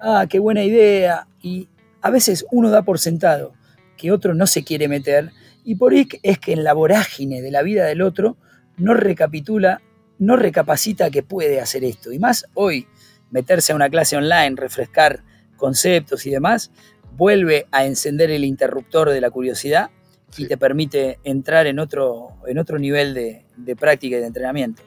Ah, 0.00 0.24
qué 0.26 0.38
buena 0.38 0.64
idea. 0.64 1.26
Y 1.42 1.68
a 2.00 2.08
veces 2.08 2.46
uno 2.50 2.70
da 2.70 2.80
por 2.80 2.98
sentado 2.98 3.52
que 3.98 4.10
otro 4.10 4.32
no 4.32 4.46
se 4.46 4.64
quiere 4.64 4.88
meter 4.88 5.32
y 5.64 5.74
por 5.74 5.92
ahí 5.92 6.08
es 6.22 6.38
que 6.38 6.54
en 6.54 6.64
la 6.64 6.72
vorágine 6.72 7.42
de 7.42 7.50
la 7.50 7.60
vida 7.60 7.84
del 7.84 8.00
otro 8.00 8.38
no 8.76 8.94
recapitula, 8.94 9.82
no 10.18 10.36
recapacita 10.36 11.10
que 11.10 11.22
puede 11.22 11.60
hacer 11.60 11.84
esto. 11.84 12.12
Y 12.12 12.18
más 12.18 12.46
hoy, 12.54 12.86
meterse 13.30 13.72
a 13.72 13.76
una 13.76 13.90
clase 13.90 14.16
online, 14.16 14.54
refrescar 14.56 15.22
conceptos 15.56 16.26
y 16.26 16.30
demás, 16.30 16.70
vuelve 17.16 17.66
a 17.70 17.84
encender 17.84 18.30
el 18.30 18.44
interruptor 18.44 19.10
de 19.10 19.20
la 19.20 19.30
curiosidad 19.30 19.90
y 20.36 20.46
te 20.46 20.56
permite 20.56 21.18
entrar 21.24 21.66
en 21.66 21.78
otro, 21.78 22.30
en 22.46 22.58
otro 22.58 22.78
nivel 22.78 23.14
de, 23.14 23.76
práctica 23.76 24.16
y 24.16 24.20
de 24.20 24.26
entrenamiento. 24.26 24.82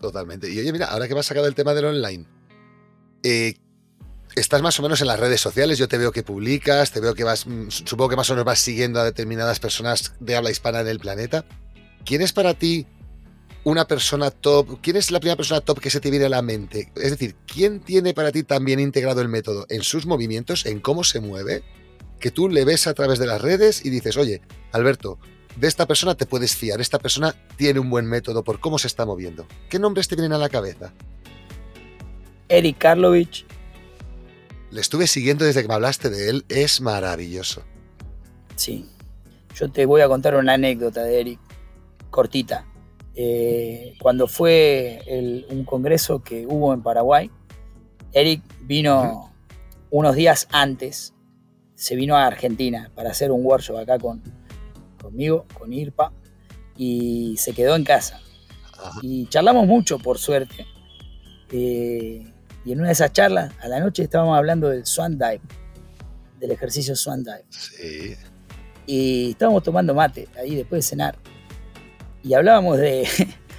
Totalmente. 0.00 0.48
Y 0.50 0.58
oye, 0.58 0.72
mira, 0.72 0.86
ahora 0.86 1.08
que 1.08 1.14
me 1.14 1.20
has 1.20 1.26
sacado 1.26 1.46
el 1.46 1.54
tema 1.54 1.74
del 1.74 1.86
online, 1.86 2.26
eh, 3.22 3.54
estás 4.36 4.62
más 4.62 4.78
o 4.78 4.82
menos 4.82 5.00
en 5.00 5.08
las 5.08 5.18
redes 5.18 5.40
sociales, 5.40 5.78
yo 5.78 5.88
te 5.88 5.98
veo 5.98 6.12
que 6.12 6.22
publicas, 6.22 6.92
te 6.92 7.00
veo 7.00 7.14
que 7.14 7.24
vas, 7.24 7.46
mm, 7.46 7.68
supongo 7.70 8.10
que 8.10 8.16
más 8.16 8.30
o 8.30 8.34
menos 8.34 8.44
vas 8.44 8.60
siguiendo 8.60 9.00
a 9.00 9.04
determinadas 9.04 9.58
personas 9.58 10.14
de 10.20 10.36
habla 10.36 10.50
hispana 10.50 10.80
en 10.80 10.88
el 10.88 11.00
planeta. 11.00 11.44
¿Quién 12.06 12.22
es 12.22 12.32
para 12.32 12.54
ti 12.54 12.86
una 13.64 13.86
persona 13.86 14.30
top? 14.30 14.80
¿Quién 14.80 14.96
es 14.96 15.10
la 15.10 15.20
primera 15.20 15.36
persona 15.36 15.60
top 15.60 15.80
que 15.80 15.90
se 15.90 16.00
te 16.00 16.10
viene 16.10 16.26
a 16.26 16.30
la 16.30 16.40
mente? 16.40 16.90
Es 16.94 17.10
decir, 17.10 17.34
¿quién 17.46 17.80
tiene 17.80 18.14
para 18.14 18.32
ti 18.32 18.44
también 18.44 18.80
integrado 18.80 19.20
el 19.20 19.28
método 19.28 19.66
en 19.68 19.82
sus 19.82 20.06
movimientos, 20.06 20.64
en 20.64 20.80
cómo 20.80 21.04
se 21.04 21.20
mueve? 21.20 21.62
Que 22.20 22.30
tú 22.30 22.48
le 22.48 22.64
ves 22.64 22.86
a 22.86 22.94
través 22.94 23.18
de 23.18 23.26
las 23.26 23.42
redes 23.42 23.84
y 23.84 23.90
dices, 23.90 24.16
oye, 24.16 24.40
Alberto, 24.72 25.18
de 25.56 25.66
esta 25.66 25.86
persona 25.86 26.14
te 26.14 26.26
puedes 26.26 26.56
fiar, 26.56 26.80
esta 26.80 26.98
persona 26.98 27.34
tiene 27.56 27.80
un 27.80 27.90
buen 27.90 28.06
método 28.06 28.44
por 28.44 28.60
cómo 28.60 28.78
se 28.78 28.86
está 28.86 29.04
moviendo. 29.04 29.46
¿Qué 29.68 29.78
nombres 29.78 30.08
te 30.08 30.14
vienen 30.14 30.32
a 30.32 30.38
la 30.38 30.48
cabeza? 30.48 30.92
Eric 32.48 32.78
Karlovich. 32.78 33.44
Le 34.70 34.80
estuve 34.80 35.06
siguiendo 35.06 35.44
desde 35.44 35.62
que 35.62 35.68
me 35.68 35.74
hablaste 35.74 36.08
de 36.08 36.30
él, 36.30 36.44
es 36.48 36.80
maravilloso. 36.80 37.62
Sí, 38.54 38.86
yo 39.54 39.70
te 39.70 39.86
voy 39.86 40.02
a 40.02 40.08
contar 40.08 40.36
una 40.36 40.54
anécdota 40.54 41.02
de 41.02 41.20
Eric 41.20 41.45
cortita. 42.10 42.66
Eh, 43.14 43.94
cuando 44.00 44.26
fue 44.26 45.00
un 45.50 45.64
congreso 45.64 46.22
que 46.22 46.46
hubo 46.46 46.74
en 46.74 46.82
Paraguay, 46.82 47.30
Eric 48.12 48.42
vino 48.62 49.32
unos 49.90 50.14
días 50.14 50.48
antes, 50.50 51.14
se 51.74 51.96
vino 51.96 52.16
a 52.16 52.26
Argentina 52.26 52.90
para 52.94 53.10
hacer 53.10 53.30
un 53.30 53.44
workshop 53.44 53.78
acá 53.78 53.98
con, 53.98 54.22
conmigo, 55.00 55.46
con 55.58 55.72
IRPA, 55.72 56.12
y 56.76 57.36
se 57.38 57.52
quedó 57.52 57.76
en 57.76 57.84
casa. 57.84 58.20
Y 59.02 59.26
charlamos 59.28 59.66
mucho, 59.66 59.98
por 59.98 60.18
suerte. 60.18 60.66
Eh, 61.50 62.32
y 62.64 62.72
en 62.72 62.78
una 62.78 62.88
de 62.88 62.92
esas 62.92 63.12
charlas, 63.12 63.54
a 63.60 63.68
la 63.68 63.80
noche 63.80 64.02
estábamos 64.02 64.36
hablando 64.36 64.68
del 64.68 64.84
Swan 64.84 65.18
Dive, 65.18 65.40
del 66.38 66.50
ejercicio 66.50 66.94
Swan 66.96 67.22
Dive. 67.22 68.18
y 68.86 69.30
estábamos 69.30 69.62
tomando 69.62 69.94
mate 69.94 70.28
ahí 70.38 70.54
después 70.54 70.84
de 70.84 70.88
cenar. 70.88 71.18
Y 72.26 72.34
hablábamos 72.34 72.78
de, 72.78 73.08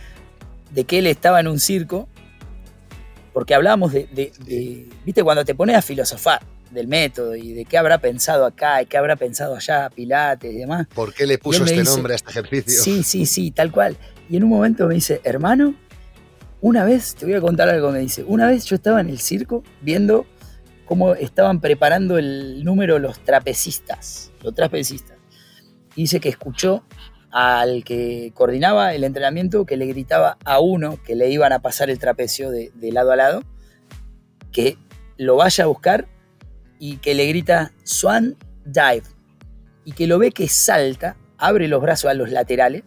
de 0.71 0.83
que 0.83 0.99
él 0.99 1.07
estaba 1.07 1.39
en 1.39 1.47
un 1.47 1.59
circo, 1.59 2.09
porque 3.33 3.55
hablábamos 3.55 3.93
de, 3.93 4.07
de, 4.11 4.89
viste, 5.05 5.23
cuando 5.23 5.45
te 5.45 5.55
pones 5.55 5.75
a 5.75 5.81
filosofar 5.81 6.41
del 6.71 6.87
método 6.87 7.33
y 7.35 7.53
de 7.53 7.63
qué 7.63 7.77
habrá 7.77 7.97
pensado 7.99 8.45
acá 8.45 8.81
y 8.81 8.85
qué 8.85 8.97
habrá 8.97 9.15
pensado 9.15 9.55
allá, 9.55 9.89
Pilates 9.89 10.53
y 10.53 10.57
demás. 10.57 10.87
¿Por 10.93 11.13
qué 11.13 11.25
le 11.25 11.37
puso 11.37 11.63
este 11.63 11.81
nombre 11.83 12.13
a 12.13 12.15
este 12.17 12.31
ejercicio? 12.31 12.83
Sí, 12.83 13.03
sí, 13.03 13.25
sí, 13.25 13.51
tal 13.51 13.71
cual. 13.71 13.95
Y 14.29 14.35
en 14.35 14.43
un 14.43 14.49
momento 14.49 14.85
me 14.85 14.95
dice, 14.95 15.21
hermano, 15.23 15.73
una 16.59 16.83
vez, 16.83 17.15
te 17.15 17.25
voy 17.25 17.35
a 17.35 17.41
contar 17.41 17.69
algo, 17.69 17.91
me 17.91 17.99
dice, 17.99 18.25
una 18.27 18.47
vez 18.47 18.65
yo 18.65 18.75
estaba 18.75 18.99
en 18.99 19.09
el 19.09 19.19
circo 19.19 19.63
viendo 19.81 20.25
cómo 20.85 21.13
estaban 21.13 21.61
preparando 21.61 22.17
el 22.17 22.65
número 22.65 22.99
los 22.99 23.19
trapecistas, 23.19 24.33
los 24.41 24.53
trapecistas. 24.53 25.15
Y 25.95 26.01
dice 26.01 26.19
que 26.19 26.29
escuchó 26.29 26.83
al 27.31 27.83
que 27.83 28.31
coordinaba 28.33 28.93
el 28.93 29.03
entrenamiento 29.03 29.65
que 29.65 29.77
le 29.77 29.85
gritaba 29.85 30.37
a 30.45 30.59
uno 30.59 30.97
que 31.03 31.15
le 31.15 31.29
iban 31.29 31.53
a 31.53 31.59
pasar 31.59 31.89
el 31.89 31.99
trapecio 31.99 32.51
de, 32.51 32.71
de 32.75 32.91
lado 32.91 33.11
a 33.11 33.15
lado, 33.15 33.43
que 34.51 34.77
lo 35.17 35.35
vaya 35.35 35.65
a 35.65 35.67
buscar 35.67 36.07
y 36.79 36.97
que 36.97 37.15
le 37.15 37.25
grita 37.27 37.73
Swan 37.83 38.35
Dive 38.65 39.03
y 39.85 39.93
que 39.93 40.07
lo 40.07 40.19
ve 40.19 40.31
que 40.31 40.47
salta, 40.47 41.15
abre 41.37 41.67
los 41.67 41.81
brazos 41.81 42.11
a 42.11 42.13
los 42.13 42.29
laterales, 42.29 42.83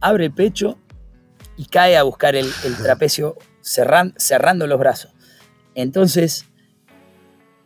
abre 0.00 0.26
el 0.26 0.32
pecho 0.32 0.78
y 1.56 1.66
cae 1.66 1.96
a 1.96 2.02
buscar 2.02 2.36
el, 2.36 2.50
trapecio 2.82 3.36
cerrando 3.62 4.66
los 4.66 4.78
brazos. 4.78 5.12
Entonces 5.74 6.46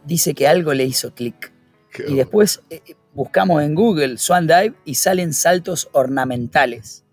dice 0.04 0.34
que 0.34 0.46
algo 0.46 0.72
le 0.74 0.84
hizo 0.84 1.14
clic. 1.14 1.52
Y 2.06 2.14
después 2.14 2.62
eh, 2.70 2.82
buscamos 3.14 3.62
en 3.62 3.74
Google 3.74 4.18
Swan 4.18 4.46
Dive 4.46 4.74
y 4.84 4.94
salen 4.94 5.32
saltos 5.32 5.88
ornamentales. 5.92 7.04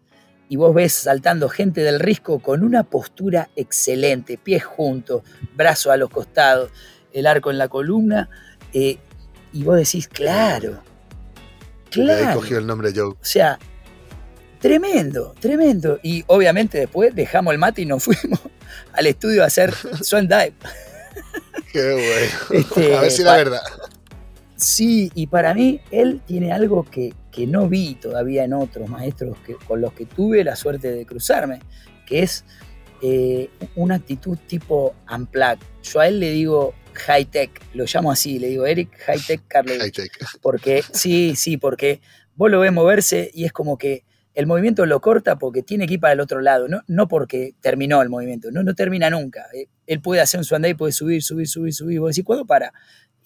Y 0.49 0.55
vos 0.55 0.73
ves 0.73 0.93
saltando 0.93 1.49
gente 1.49 1.81
del 1.81 1.99
risco 1.99 2.39
con 2.39 2.63
una 2.63 2.83
postura 2.83 3.49
excelente, 3.55 4.37
pies 4.37 4.63
juntos, 4.63 5.23
brazos 5.55 5.91
a 5.91 5.97
los 5.97 6.09
costados 6.09 6.71
el 7.13 7.25
arco 7.25 7.49
en 7.49 7.57
la 7.57 7.67
columna, 7.67 8.29
eh, 8.73 8.97
y 9.53 9.63
vos 9.63 9.77
decís, 9.77 10.07
claro, 10.07 10.83
claro. 11.89 12.29
ahí 12.29 12.35
cogió 12.35 12.57
el 12.59 12.67
nombre 12.67 12.91
Joe. 12.95 13.09
O 13.09 13.17
sea, 13.21 13.57
tremendo, 14.59 15.33
tremendo. 15.39 15.99
Y 16.03 16.23
obviamente 16.27 16.77
después 16.79 17.15
dejamos 17.15 17.53
el 17.53 17.59
mate 17.59 17.81
y 17.81 17.85
nos 17.85 18.03
fuimos 18.05 18.39
al 18.93 19.07
estudio 19.07 19.43
a 19.43 19.47
hacer 19.47 19.73
Swan 20.01 20.27
Dive. 20.27 20.53
Qué 21.71 21.93
bueno. 21.93 22.61
Este, 22.61 22.95
a 22.95 23.01
ver 23.01 23.11
si 23.11 23.23
la 23.23 23.37
verdad. 23.37 23.61
Sí, 24.57 25.11
y 25.13 25.27
para 25.27 25.53
mí 25.53 25.79
él 25.91 26.19
tiene 26.25 26.51
algo 26.51 26.83
que, 26.83 27.13
no 27.47 27.69
vi 27.69 27.93
todavía 27.93 28.43
en 28.43 28.53
otros 28.53 28.89
maestros 28.89 29.37
que, 29.45 29.53
con 29.53 29.79
los 29.79 29.93
que 29.93 30.07
tuve 30.07 30.43
la 30.43 30.55
suerte 30.55 30.91
de 30.91 31.05
cruzarme, 31.05 31.59
que 32.07 32.23
es 32.23 32.43
eh, 33.03 33.51
una 33.75 33.95
actitud 33.95 34.35
tipo 34.47 34.95
unplug. 35.15 35.59
Yo 35.83 35.99
a 35.99 36.07
él 36.07 36.19
le 36.19 36.31
digo 36.31 36.73
high 36.93 37.25
tech, 37.25 37.51
lo 37.75 37.85
llamo 37.85 38.11
así, 38.11 38.39
le 38.39 38.47
digo 38.47 38.65
Eric 38.65 38.89
high 39.05 39.19
tech 39.19 39.41
Carlos. 39.47 39.77
High 39.77 39.91
tech. 39.91 40.11
Porque, 40.41 40.83
sí, 40.91 41.35
sí, 41.35 41.57
porque 41.57 42.01
vos 42.35 42.49
lo 42.49 42.59
ves 42.59 42.73
moverse 42.73 43.29
y 43.31 43.45
es 43.45 43.51
como 43.51 43.77
que 43.77 44.03
el 44.37 44.45
movimiento 44.45 44.85
lo 44.85 45.01
corta 45.01 45.39
porque 45.39 45.63
tiene 45.63 45.87
que 45.87 45.95
ir 45.95 45.99
para 45.99 46.13
el 46.13 46.19
otro 46.19 46.41
lado, 46.41 46.67
no, 46.67 46.81
no 46.87 47.07
porque 47.07 47.55
terminó 47.59 48.03
el 48.03 48.09
movimiento, 48.09 48.51
no, 48.51 48.61
no 48.61 48.75
termina 48.75 49.09
nunca. 49.09 49.47
Eh, 49.51 49.67
él 49.87 49.99
puede 49.99 50.21
hacer 50.21 50.39
un 50.39 50.65
y 50.65 50.73
puede 50.75 50.91
subir, 50.91 51.23
subir, 51.23 51.47
subir, 51.47 51.73
subir, 51.73 51.99
vos 51.99 52.09
decís, 52.09 52.23
¿cuándo 52.23 52.45
para? 52.45 52.71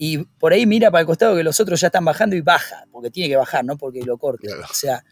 Y 0.03 0.17
por 0.17 0.51
ahí 0.51 0.65
mira 0.65 0.89
para 0.89 1.01
el 1.01 1.05
costado 1.05 1.35
que 1.35 1.43
los 1.43 1.59
otros 1.59 1.79
ya 1.79 1.89
están 1.89 2.03
bajando 2.03 2.35
y 2.35 2.41
baja, 2.41 2.87
porque 2.91 3.11
tiene 3.11 3.29
que 3.29 3.35
bajar, 3.35 3.63
no 3.63 3.77
porque 3.77 4.01
lo 4.01 4.17
corte. 4.17 4.47
O 4.51 4.73
sea, 4.73 5.05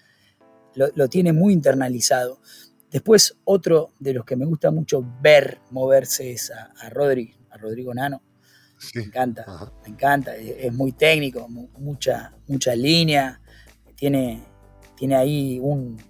lo, 0.74 1.08
tiene 1.08 1.32
muy 1.32 1.54
internalizado. 1.54 2.42
Después, 2.90 3.38
otro 3.44 3.94
de 4.00 4.16
los 4.16 4.26
que 4.26 4.36
me 4.36 4.46
gusta 4.46 4.72
mucho 4.72 5.06
ver 5.22 5.60
moverse 5.70 6.32
es 6.32 6.50
a, 6.50 6.74
a 6.80 6.90
Rodri, 6.90 7.36
a 7.52 7.58
Rodrigo 7.58 7.94
Nano, 7.94 8.24
me 8.96 9.04
encanta, 9.04 9.72
me 9.84 9.90
encanta. 9.90 10.36
Es, 10.36 10.74
muy 10.74 10.92
técnico, 10.94 11.48
mucha, 11.48 12.34
mucha 12.48 12.76
línea. 12.76 13.40
Tiene, 13.94 14.44
tiene 14.98 15.16
ahí 15.18 15.60
un, 15.62 16.02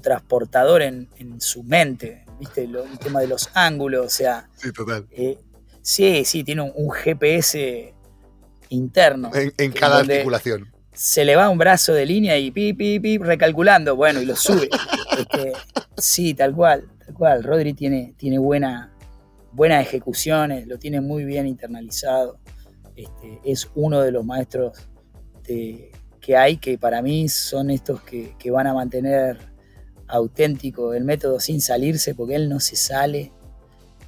transportador 0.00 0.82
en, 0.82 1.08
su 1.40 1.64
mente, 1.64 2.24
¿viste? 2.38 2.62
el 2.62 2.96
tema 3.00 3.22
de 3.22 3.26
los 3.26 3.50
ángulos, 3.54 4.06
o 4.06 4.08
sea. 4.08 4.48
Sí, 4.54 4.70
total. 4.70 5.08
Eh, 5.10 5.36
sí, 5.82 6.24
sí, 6.24 6.44
tiene 6.44 6.62
un, 6.62 6.90
GPS 6.92 7.98
interno. 8.70 9.30
En, 9.34 9.72
cada 9.72 9.98
articulación. 9.98 10.72
Se 10.92 11.24
le 11.24 11.36
va 11.36 11.48
un 11.48 11.58
brazo 11.58 11.92
de 11.92 12.06
línea 12.06 12.36
y 12.38 12.50
pi, 12.50 12.72
pi, 12.72 12.98
pi, 12.98 13.18
recalculando, 13.18 13.94
bueno, 13.94 14.20
y 14.20 14.26
lo 14.26 14.36
sube. 14.36 14.68
Este, 15.18 15.52
sí, 15.96 16.34
tal 16.34 16.54
cual, 16.54 16.88
tal 17.04 17.14
cual. 17.14 17.44
Rodri 17.44 17.74
tiene, 17.74 18.14
tiene 18.16 18.38
buena, 18.38 18.92
buenas 19.52 19.86
ejecuciones, 19.86 20.66
lo 20.66 20.78
tiene 20.78 21.00
muy 21.00 21.24
bien 21.24 21.46
internalizado. 21.46 22.38
Este, 22.96 23.40
es 23.44 23.68
uno 23.74 24.00
de 24.00 24.12
los 24.12 24.24
maestros 24.24 24.88
que 26.20 26.36
hay 26.36 26.58
que 26.58 26.78
para 26.78 27.02
mí 27.02 27.28
son 27.28 27.70
estos 27.70 28.02
que, 28.02 28.50
van 28.50 28.66
a 28.66 28.74
mantener 28.74 29.38
auténtico 30.06 30.94
el 30.94 31.04
método 31.04 31.40
sin 31.40 31.60
salirse, 31.60 32.14
porque 32.14 32.36
él 32.36 32.48
no 32.48 32.60
se 32.60 32.76
sale, 32.76 33.32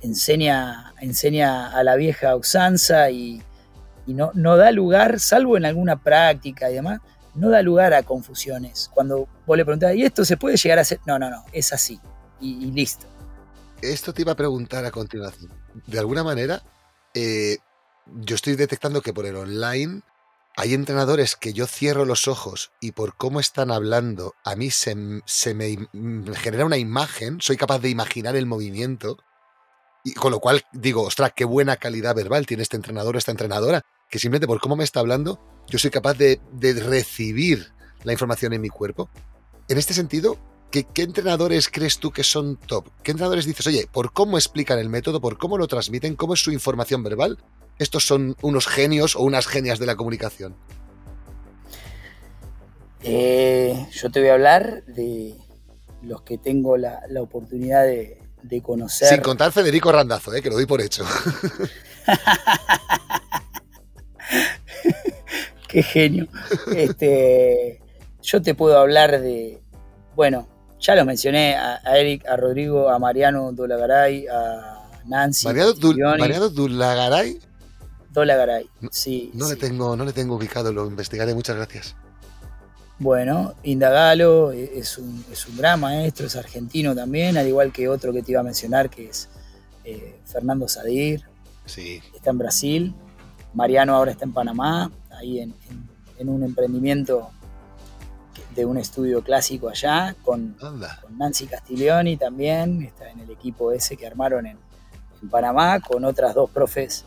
enseña, 0.03 0.95
enseña 1.01 1.77
a 1.77 1.83
la 1.85 1.97
vieja 1.97 2.37
usanza 2.37 3.11
y, 3.11 3.43
no, 4.07 4.31
no, 4.35 4.57
da 4.57 4.71
lugar, 4.71 5.21
salvo 5.21 5.57
en 5.57 5.65
alguna 5.65 6.03
práctica 6.03 6.71
y 6.71 6.75
demás, 6.75 7.01
no 7.35 7.49
da 7.49 7.63
lugar 7.63 7.95
a 7.95 8.03
confusiones. 8.03 8.91
Cuando 8.93 9.29
vos 9.47 9.57
le 9.57 9.65
preguntás, 9.65 9.95
¿y 9.95 10.05
esto 10.05 10.25
se 10.25 10.37
puede 10.37 10.57
llegar 10.57 10.79
a 10.79 10.83
hacer? 10.83 11.01
No, 11.07 11.19
no, 11.19 11.31
no, 11.31 11.45
es 11.53 11.73
así 11.73 12.01
y 12.41 12.73
listo 12.73 13.07
esto 13.83 14.15
te 14.15 14.23
iba 14.23 14.33
a 14.33 14.37
preguntar 14.37 14.85
a 14.85 14.91
continuación. 14.91 15.53
De 15.87 15.99
alguna 15.99 16.25
manera, 16.25 16.63
eh, 17.15 17.59
yo 18.07 18.35
estoy 18.35 18.57
detectando 18.57 19.03
que 19.03 19.13
por 19.13 19.27
el 19.27 19.37
online 19.37 20.03
hay 20.57 20.75
entrenadores 20.75 21.37
que 21.37 21.53
yo 21.53 21.67
cierro 21.67 22.05
los 22.05 22.29
ojos 22.29 22.73
y 22.81 22.93
por 22.93 23.17
cómo 23.17 23.41
están 23.41 23.71
hablando, 23.71 24.35
a 24.45 24.55
mí 24.55 24.71
se, 24.71 24.95
me 24.95 25.89
genera 26.35 26.65
una 26.65 26.77
imagen, 26.77 27.41
soy 27.41 27.57
capaz 27.57 27.81
de 27.81 27.91
imaginar 27.91 28.37
el 28.37 28.47
movimiento. 28.47 29.19
Con 30.17 30.33
lo 30.33 30.41
cual 30.41 30.63
digo, 30.73 31.03
ostras, 31.03 31.33
qué 31.35 31.45
buena 31.45 31.77
calidad 31.77 32.15
verbal 32.15 32.47
tiene 32.47 32.63
este 32.63 32.77
entrenador 32.77 33.17
esta 33.17 33.31
entrenadora, 33.31 33.83
que 34.11 34.19
simplemente 34.19 34.47
por 34.47 34.61
cómo 34.61 34.77
me 34.77 34.85
está 34.85 35.01
hablando, 35.01 35.41
yo 35.69 35.79
soy 35.79 35.91
capaz 35.91 36.15
de 36.15 36.41
recibir 36.61 37.73
la 38.03 38.13
información 38.13 38.53
en 38.53 38.61
mi 38.61 38.69
cuerpo. 38.69 39.09
En 39.69 39.79
este 39.79 39.95
sentido, 39.95 40.39
¿Qué, 40.73 41.03
entrenadores 41.03 41.69
crees 41.69 41.99
tú 41.99 42.13
que 42.13 42.25
son 42.25 42.57
top? 42.57 42.89
¿Qué 43.03 43.11
entrenadores 43.11 43.45
dices, 43.45 43.67
oye, 43.67 43.87
por 43.93 44.15
cómo 44.15 44.39
explican 44.39 44.79
el 44.79 44.89
método, 44.89 45.21
por 45.21 45.37
cómo 45.37 45.59
lo 45.59 45.69
transmiten, 45.69 46.17
cómo 46.17 46.33
es 46.33 46.43
su 46.43 46.51
información 46.51 47.03
verbal? 47.03 47.37
Estos 47.79 48.07
son 48.07 48.37
unos 48.41 48.67
genios 48.67 49.15
o 49.15 49.21
unas 49.21 49.47
genias 49.47 49.79
de 49.79 49.85
la 49.85 49.97
comunicación. 49.97 50.57
Eh, 53.03 53.87
yo 53.93 54.11
te 54.11 54.21
voy 54.21 54.31
a 54.31 54.33
hablar 54.33 54.83
de 54.87 55.35
los 56.01 56.23
que 56.23 56.39
tengo 56.39 56.79
la, 56.79 57.03
oportunidad 57.21 57.85
de, 57.85 58.23
conocer. 58.62 59.09
Sin 59.09 59.20
contar 59.20 59.53
Federico 59.53 59.90
Randazo, 59.93 60.34
eh, 60.34 60.43
que 60.43 60.51
lo 60.51 60.57
doy 60.57 60.66
por 60.66 60.80
hecho. 60.80 61.05
Qué 65.68 65.82
genio. 65.82 66.28
Este, 66.74 67.80
yo 68.22 68.43
te 68.43 68.55
puedo 68.55 68.78
hablar 68.78 69.20
de, 69.20 69.62
bueno, 70.14 70.47
ya 70.78 70.95
los 70.95 71.07
mencioné, 71.07 71.57
a, 71.57 71.80
Eric, 71.97 72.26
a 72.26 72.36
Rodrigo, 72.36 72.90
a 72.90 72.99
Mariano 72.99 73.53
Dolagaray, 73.53 74.26
a 74.26 74.82
Nancy. 75.07 75.47
Mariano, 75.47 75.72
Dolagaray. 75.72 77.38
Dolagaray, 78.11 78.68
sí. 78.90 79.30
No, 79.32 79.49
Le 79.49 79.57
tengo, 79.57 79.97
no 79.97 80.05
le 80.05 80.12
tengo 80.12 80.36
ubicado, 80.36 80.72
lo 80.72 80.86
investigaré, 80.86 81.34
muchas 81.34 81.57
gracias. 81.57 81.97
Bueno, 83.03 83.55
Indagalo 83.65 84.53
es 84.53 84.97
un, 84.97 85.25
es 85.33 85.49
un 85.49 85.57
gran 85.57 85.81
maestro, 85.81 86.27
es 86.27 86.37
argentino 86.37 86.95
también, 86.95 87.37
al 87.37 87.49
igual 87.49 87.73
que 87.73 87.89
otro 87.89 88.13
que 88.13 88.23
te 88.23 88.31
iba 88.31 88.41
a 88.41 88.45
mencionar, 88.45 88.89
que 88.91 89.09
es 89.09 89.29
eh, 89.83 90.21
Fernando 90.25 90.69
Sadir. 90.69 91.25
Sí. 91.67 92.01
Está 92.15 92.31
en 92.31 92.39
Brasil. 92.39 92.95
Mariano 93.55 93.97
ahora 93.97 94.13
está 94.13 94.25
en 94.25 94.33
Panamá, 94.33 94.93
ahí 95.11 95.41
en, 95.41 95.53
en 96.19 96.29
un 96.29 96.45
emprendimiento 96.45 97.33
de 98.55 98.65
un 98.65 98.79
estudio 98.79 99.23
clásico 99.23 99.69
allá, 99.69 100.15
con, 100.23 100.57
Nancy 101.19 101.47
Castiglioni 101.47 102.17
también, 102.17 102.83
está 102.83 103.11
en 103.11 103.19
el 103.19 103.31
equipo 103.31 103.73
ese 103.73 103.97
que 103.97 104.07
armaron 104.07 104.47
en, 104.47 104.59
Panamá, 105.31 105.79
con 105.79 106.05
otras 106.05 106.35
dos 106.35 106.51
profes 106.51 107.05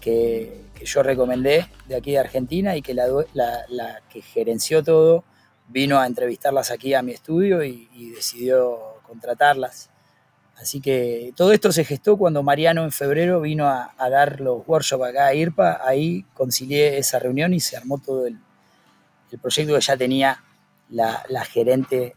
que, 0.00 0.64
yo 0.84 1.02
recomendé 1.02 1.66
de 1.86 1.96
aquí 1.96 2.12
de 2.12 2.18
Argentina 2.18 2.76
y 2.76 2.82
que 2.82 2.94
la, 2.94 4.02
que 4.08 4.22
gerenció 4.22 4.82
todo 4.82 5.24
vino 5.68 5.98
a 5.98 6.06
entrevistarlas 6.06 6.70
aquí 6.70 6.94
a 6.94 7.02
mi 7.02 7.12
estudio 7.12 7.62
y, 7.62 7.88
decidió 8.14 9.00
contratarlas. 9.06 9.90
Así 10.56 10.80
que 10.80 11.32
todo 11.36 11.52
esto 11.52 11.70
se 11.70 11.84
gestó 11.84 12.16
cuando 12.16 12.42
Mariano 12.42 12.82
en 12.82 12.90
febrero 12.90 13.40
vino 13.40 13.68
a, 13.68 13.94
dar 14.10 14.40
los 14.40 14.66
workshops 14.66 15.04
acá 15.04 15.26
a 15.26 15.34
IRPA, 15.34 15.80
ahí 15.86 16.24
concilié 16.34 16.98
esa 16.98 17.18
reunión 17.18 17.54
y 17.54 17.60
se 17.60 17.76
armó 17.76 17.98
todo 17.98 18.26
el, 18.26 18.38
proyecto 19.40 19.74
que 19.74 19.80
ya 19.80 19.96
tenía 19.96 20.42
la, 20.88 21.44
gerente 21.44 22.16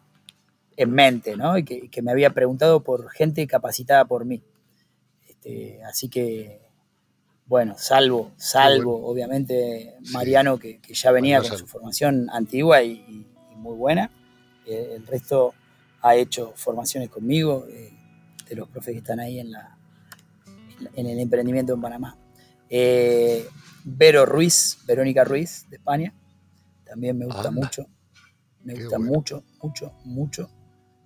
en 0.78 0.91
mente, 0.91 1.36
¿no? 1.36 1.57
Y 1.57 1.64
que, 1.64 2.01
me 2.01 2.12
había 2.12 2.32
preguntado 2.32 2.82
por 2.84 3.09
gente 3.12 3.45
capacitada 3.47 4.05
por 4.05 4.26
mí. 4.26 4.41
Este, 5.28 5.84
así 5.84 6.09
que, 6.09 6.61
bueno, 7.46 7.76
salvo, 7.78 8.32
salvo, 8.38 9.06
obviamente, 9.06 9.96
Mariano, 10.12 10.58
que, 10.58 10.80
ya 10.89 11.12
venía 11.12 11.42
con 11.42 11.58
su 11.58 11.68
formación 11.68 12.30
antigua 12.32 12.82
y, 12.84 13.28
muy 13.56 13.76
buena. 13.76 14.10
Eh, 14.66 14.94
el 14.96 15.06
resto 15.06 15.54
ha 16.02 16.16
hecho 16.16 16.54
formaciones 16.56 17.10
conmigo, 17.10 17.68
eh, 17.70 17.94
de 18.50 18.56
los 18.56 18.68
profes 18.70 18.94
que 18.94 19.00
están 19.00 19.20
ahí 19.20 19.39
en, 19.39 19.52
la, 19.52 19.78
en 20.96 21.06
el 21.06 21.20
emprendimiento 21.20 21.74
en 21.74 21.82
Panamá. 21.82 22.18
Eh, 22.70 23.46
Vero 23.84 24.26
Ruiz, 24.26 24.80
Verónica 24.86 25.24
Ruiz, 25.24 25.66
de 25.70 25.78
España, 25.78 26.14
también 26.86 27.18
me 27.18 27.26
gusta 27.26 27.52
mucho. 27.52 27.88
Me 28.64 28.76
gusta 28.76 29.00
mucho, 29.00 29.44
mucho, 29.62 29.94
mucho. 30.04 30.50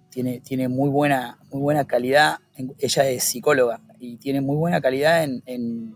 Tiene, 0.10 0.42
tiene 0.42 0.68
muy, 0.68 0.90
buena, 0.90 1.38
muy 1.52 1.62
buena 1.62 1.86
calidad. 1.86 2.40
Ella 2.80 3.10
es 3.10 3.24
psicóloga 3.24 3.82
y 4.00 4.18
tiene 4.18 4.42
muy 4.42 4.58
buena 4.58 4.82
calidad 4.82 5.24
en, 5.24 5.44
en, 5.46 5.96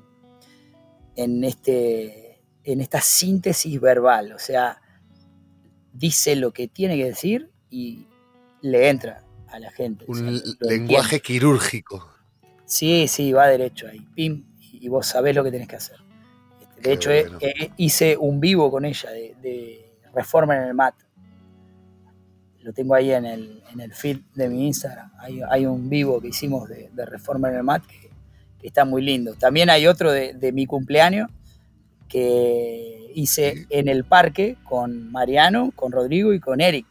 este, 1.43 2.41
en 2.63 2.81
esta 2.81 3.01
síntesis 3.01 3.79
verbal. 3.79 4.33
O 4.33 4.39
sea, 4.39 4.81
dice 5.93 6.35
lo 6.35 6.51
que 6.51 6.67
tiene 6.67 6.97
que 6.97 7.05
decir 7.05 7.51
y 7.69 8.07
le 8.61 8.89
entra 8.89 9.23
a 9.47 9.59
la 9.59 9.71
gente. 9.71 10.05
Un 10.07 10.41
lenguaje 10.59 11.19
quirúrgico. 11.19 12.09
Sí, 12.65 13.07
sí, 13.07 13.33
va 13.33 13.47
derecho 13.47 13.87
ahí. 13.87 14.05
Pim, 14.15 14.45
y 14.59 14.87
vos 14.87 15.07
sabés 15.07 15.35
lo 15.35 15.43
que 15.43 15.51
tenés 15.51 15.67
que 15.67 15.75
hacer. 15.75 15.97
Este, 16.61 16.81
de 16.81 16.93
hecho, 16.93 17.09
hice 17.77 18.17
un 18.17 18.39
vivo 18.39 18.69
con 18.71 18.85
ella 18.85 19.09
de, 19.11 19.85
Reforma 20.13 20.57
en 20.57 20.63
el 20.63 20.73
MAT. 20.73 20.95
Lo 22.61 22.73
tengo 22.73 22.95
ahí 22.95 23.11
en 23.11 23.25
el, 23.25 23.93
feed 23.93 24.19
de 24.33 24.49
mi 24.49 24.65
Instagram. 24.67 25.11
Hay, 25.49 25.65
un 25.65 25.87
vivo 25.87 26.19
que 26.19 26.29
hicimos 26.29 26.67
de, 26.67 26.89
Reforma 27.05 27.49
en 27.49 27.55
el 27.55 27.63
MAT 27.63 27.85
que, 27.85 28.08
está 28.61 28.85
muy 28.85 29.01
lindo. 29.01 29.35
También 29.35 29.69
hay 29.69 29.87
otro 29.87 30.11
de, 30.11 30.33
de 30.33 30.51
mi 30.51 30.65
cumpleaños 30.65 31.29
que 32.07 33.11
hice 33.13 33.67
en 33.69 33.87
el 33.87 34.03
parque 34.03 34.57
con 34.63 35.11
Mariano, 35.11 35.71
con 35.75 35.91
Rodrigo 35.91 36.33
y 36.33 36.39
con 36.39 36.59
Eric. 36.59 36.85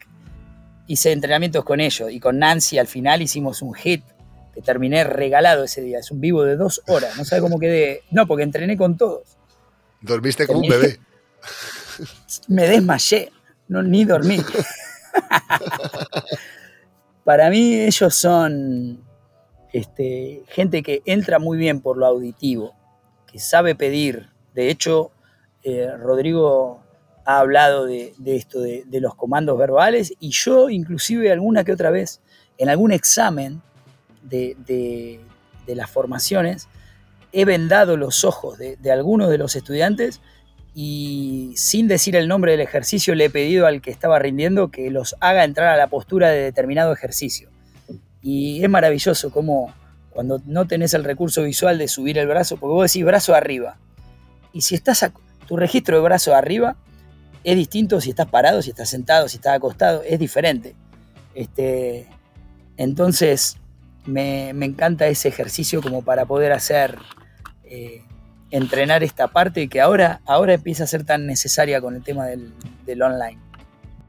Hice 0.87 1.13
entrenamientos 1.13 1.65
con 1.65 1.81
ellos 1.81 2.11
y 2.11 2.21
con 2.21 2.39
Nancy 2.39 2.79
al 2.79 2.87
final 2.87 3.21
hicimos 3.21 3.61
un 3.61 3.75
hit 3.75 4.03
que 4.55 4.63
terminé 4.63 5.05
regalado 5.05 5.65
ese 5.65 5.83
día. 5.83 5.99
Es 5.99 6.11
un 6.11 6.21
vivo 6.21 6.45
de 6.45 6.57
dos 6.57 6.83
horas. 6.87 7.17
No 7.17 7.25
sé 7.25 7.41
cómo 7.41 7.59
quedé. 7.59 8.03
No, 8.11 8.27
porque 8.27 8.45
entrené 8.45 8.77
con 8.77 8.97
todos. 8.97 9.37
Dormiste 10.01 10.47
como 10.47 10.61
un 10.61 10.69
bebé. 10.69 10.99
Me 12.49 12.67
desmayé. 12.67 13.31
No, 13.69 13.83
ni 13.83 14.05
dormí. 14.05 14.39
Para 17.25 17.51
mí 17.51 17.75
ellos 17.75 18.15
son 18.15 19.05
este, 19.79 20.43
gente 20.49 20.83
que 20.83 21.03
entra 21.05 21.39
muy 21.39 21.57
bien 21.57 21.81
por 21.81 21.97
lo 21.97 22.07
auditivo, 22.07 22.75
que 23.31 23.39
sabe 23.39 23.75
pedir. 23.75 24.29
De 24.55 24.71
hecho, 24.71 25.11
eh, 25.63 25.91
Rodrigo 25.97 26.81
ha 27.25 27.41
hablado 27.41 27.87
de, 27.87 28.15
esto, 28.25 28.61
de, 28.61 29.01
los 29.01 29.15
comandos 29.15 29.59
verbales, 29.59 30.15
y 30.19 30.31
yo 30.31 30.71
inclusive 30.71 31.31
alguna 31.31 31.63
que 31.63 31.73
otra 31.73 31.91
vez, 31.91 32.21
en 32.57 32.71
algún 32.71 32.91
examen, 32.91 33.61
de, 34.23 35.21
las 35.67 35.91
formaciones, 35.91 36.69
he 37.33 37.45
vendado 37.45 37.97
los 37.97 38.25
ojos 38.25 38.59
de, 38.59 38.79
algunos 38.91 39.29
de 39.29 39.39
los 39.39 39.55
estudiantes 39.57 40.21
y 40.75 41.53
sin 41.57 41.89
decir 41.89 42.17
el 42.17 42.29
nombre 42.29 42.53
del 42.53 42.63
ejercicio 42.63 43.15
le 43.15 43.27
he 43.27 43.31
pedido 43.31 43.67
al 43.67 43.83
que 43.83 43.91
estaba 43.91 44.19
rindiendo 44.19 44.71
que 44.71 44.91
los 44.91 45.15
haga 45.21 45.45
entrar 45.45 45.69
a 45.69 45.77
la 45.77 45.89
postura 45.89 46.31
de 46.31 46.43
determinado 46.43 46.93
ejercicio. 46.93 47.51
Y 48.23 48.63
es 48.63 48.71
maravilloso 48.71 49.31
como 49.31 49.73
cuando 50.11 50.41
no 50.47 50.67
tenés 50.67 50.95
el 50.95 51.05
recurso 51.05 51.45
visual 51.45 51.79
de 51.79 51.89
subir 51.89 52.19
el 52.19 52.27
brazo, 52.27 52.57
porque 52.57 52.75
vos 52.75 52.93
decís 52.93 53.05
brazo 53.05 53.35
arriba. 53.35 53.77
Y 54.53 54.63
si 54.63 54.75
estás 54.75 55.03
a, 55.03 55.13
tu 55.47 55.57
registro 55.57 55.97
de 55.97 56.03
brazo 56.03 56.35
arriba 56.35 56.77
es 57.45 57.57
distinto 57.57 58.01
si 58.01 58.11
estás 58.11 58.27
parado, 58.27 58.63
si 58.63 58.71
estás 58.71 58.91
sentado, 58.91 59.29
si 59.29 59.37
estás 59.37 59.57
acostado, 59.57 60.03
es 60.03 60.19
diferente. 60.19 60.75
Este, 61.35 62.09
entonces, 62.77 63.57
me, 64.05 64.51
encanta 64.51 65.07
ese 65.07 65.29
ejercicio 65.29 65.81
como 65.83 66.03
para 66.03 66.27
poder 66.27 66.53
hacer, 66.53 66.99
eh, 67.65 68.03
entrenar 68.51 69.03
esta 69.03 69.29
parte 69.29 69.69
que 69.69 69.81
ahora, 69.81 70.21
ahora 70.27 70.55
empieza 70.55 70.85
a 70.85 70.87
ser 70.87 71.05
tan 71.05 71.27
necesaria 71.27 71.81
con 71.81 71.95
el 71.95 72.03
tema 72.03 72.27
del, 72.27 73.03
online. 73.03 73.41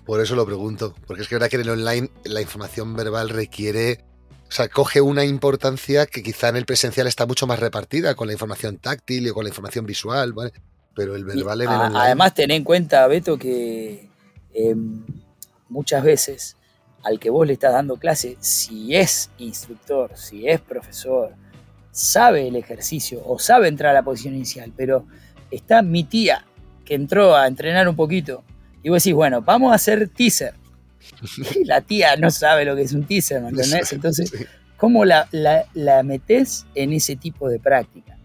Por 0.10 0.22
eso 0.22 0.36
lo 0.36 0.44
pregunto, 0.44 0.96
porque 1.06 1.22
es 1.22 1.28
que 1.28 1.36
verdad 1.36 1.50
que 1.50 1.58
en 1.58 1.62
el 1.62 1.70
online 1.70 2.10
la 2.24 2.42
información 2.42 2.96
verbal 2.96 3.30
requiere, 3.30 4.00
o 4.48 4.52
sea, 4.52 4.68
coge 4.68 5.02
una 5.02 5.24
importancia 5.24 6.08
que 6.08 6.24
quizá 6.24 6.50
en 6.50 6.56
el 6.56 6.66
presencial 6.66 7.06
está 7.06 7.28
mucho 7.28 7.46
más 7.46 7.60
repartida 7.60 8.16
con 8.16 8.26
la 8.26 8.34
información 8.34 8.78
táctil 8.78 9.28
y 9.28 9.30
con 9.30 9.44
la 9.44 9.50
información 9.50 9.86
visual, 9.86 10.34
¿vale? 10.34 10.52
Pero 10.96 11.16
el 11.16 11.26
verbal 11.26 11.62
en 11.62 11.70
el 11.70 11.76
online... 11.76 12.00
Además, 12.00 12.34
ten 12.34 12.50
en 12.50 12.64
cuenta, 12.64 13.06
Beto, 13.06 13.38
que 13.38 14.10
em, 14.52 15.06
muchas 15.70 16.04
veces 16.04 16.58
al 17.04 17.20
que 17.20 17.30
vos 17.30 17.46
le 17.46 17.54
estás 17.54 17.74
dando 17.74 17.98
clase, 17.98 18.36
si 18.40 18.96
es 18.96 19.30
instructor, 19.38 20.18
si 20.18 20.50
es 20.50 20.60
profesor, 20.60 21.36
sabe 21.92 22.48
el 22.48 22.56
ejercicio 22.56 23.22
o 23.24 23.38
sabe 23.38 23.68
entrar 23.68 23.92
a 23.92 24.00
la 24.00 24.02
posición 24.02 24.34
inicial, 24.34 24.74
pero 24.76 25.06
está 25.52 25.84
mi 25.84 26.04
tía 26.04 26.48
que 26.84 26.96
entró 26.96 27.36
a 27.36 27.46
entrenar 27.46 27.88
un 27.88 27.96
poquito 27.96 28.44
y 28.84 28.90
vos 28.90 29.04
decís, 29.04 29.16
bueno, 29.16 29.42
vamos 29.42 29.72
a 29.72 29.76
hacer 29.76 30.08
teaser. 30.10 30.54
Y 31.56 31.66
la 31.66 31.82
tía 31.82 32.16
no 32.18 32.30
sabe 32.30 32.66
lo 32.66 32.76
que 32.76 32.84
es 32.84 32.94
un 32.94 33.04
teaser, 33.04 33.42
¿me 33.42 33.50
entendés? 33.50 33.94
Entonces, 33.94 34.34
¿cómo 34.78 35.06
la, 35.06 35.28
la, 35.32 36.04
metés 36.04 36.66
en 36.76 36.94
ese 36.94 37.16
tipo 37.16 37.50
de 37.50 37.60
práctica? 37.60 38.18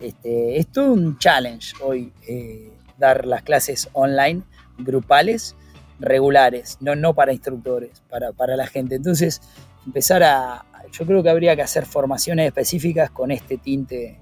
Este, 0.00 0.58
es 0.58 0.68
todo 0.68 0.92
un 0.92 1.18
challenge 1.18 1.74
hoy 1.80 2.12
eh, 2.26 2.72
dar 2.98 3.26
las 3.26 3.42
clases 3.42 3.88
online 3.92 4.42
grupales 4.78 5.54
regulares, 6.00 6.78
no, 6.80 6.96
no 6.96 7.14
para 7.14 7.32
instructores, 7.32 8.02
para, 8.08 8.32
para 8.32 8.56
la 8.56 8.66
gente. 8.66 8.96
Entonces, 8.96 9.40
empezar 9.86 10.22
a, 10.22 10.64
yo 10.90 11.06
creo 11.06 11.22
que 11.22 11.30
habría 11.30 11.56
que 11.56 11.62
hacer 11.62 11.86
formaciones 11.86 12.46
específicas 12.46 13.10
con 13.10 13.30
este 13.30 13.58
tinte 13.58 14.18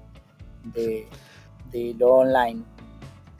de, 0.63 1.07
lo 1.97 2.13
online. 2.13 2.63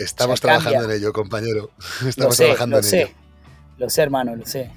Estamos 0.03 0.41
trabajando 0.41 0.85
en 0.85 0.91
ello, 0.91 1.13
compañero. 1.13 1.71
Estamos 2.07 2.37
trabajando 2.37 2.79
en 2.79 2.85
ello. 2.85 3.07
Lo 3.77 3.89
sé, 3.89 4.01
hermano, 4.01 4.35
lo 4.35 4.45
sé. 4.45 4.71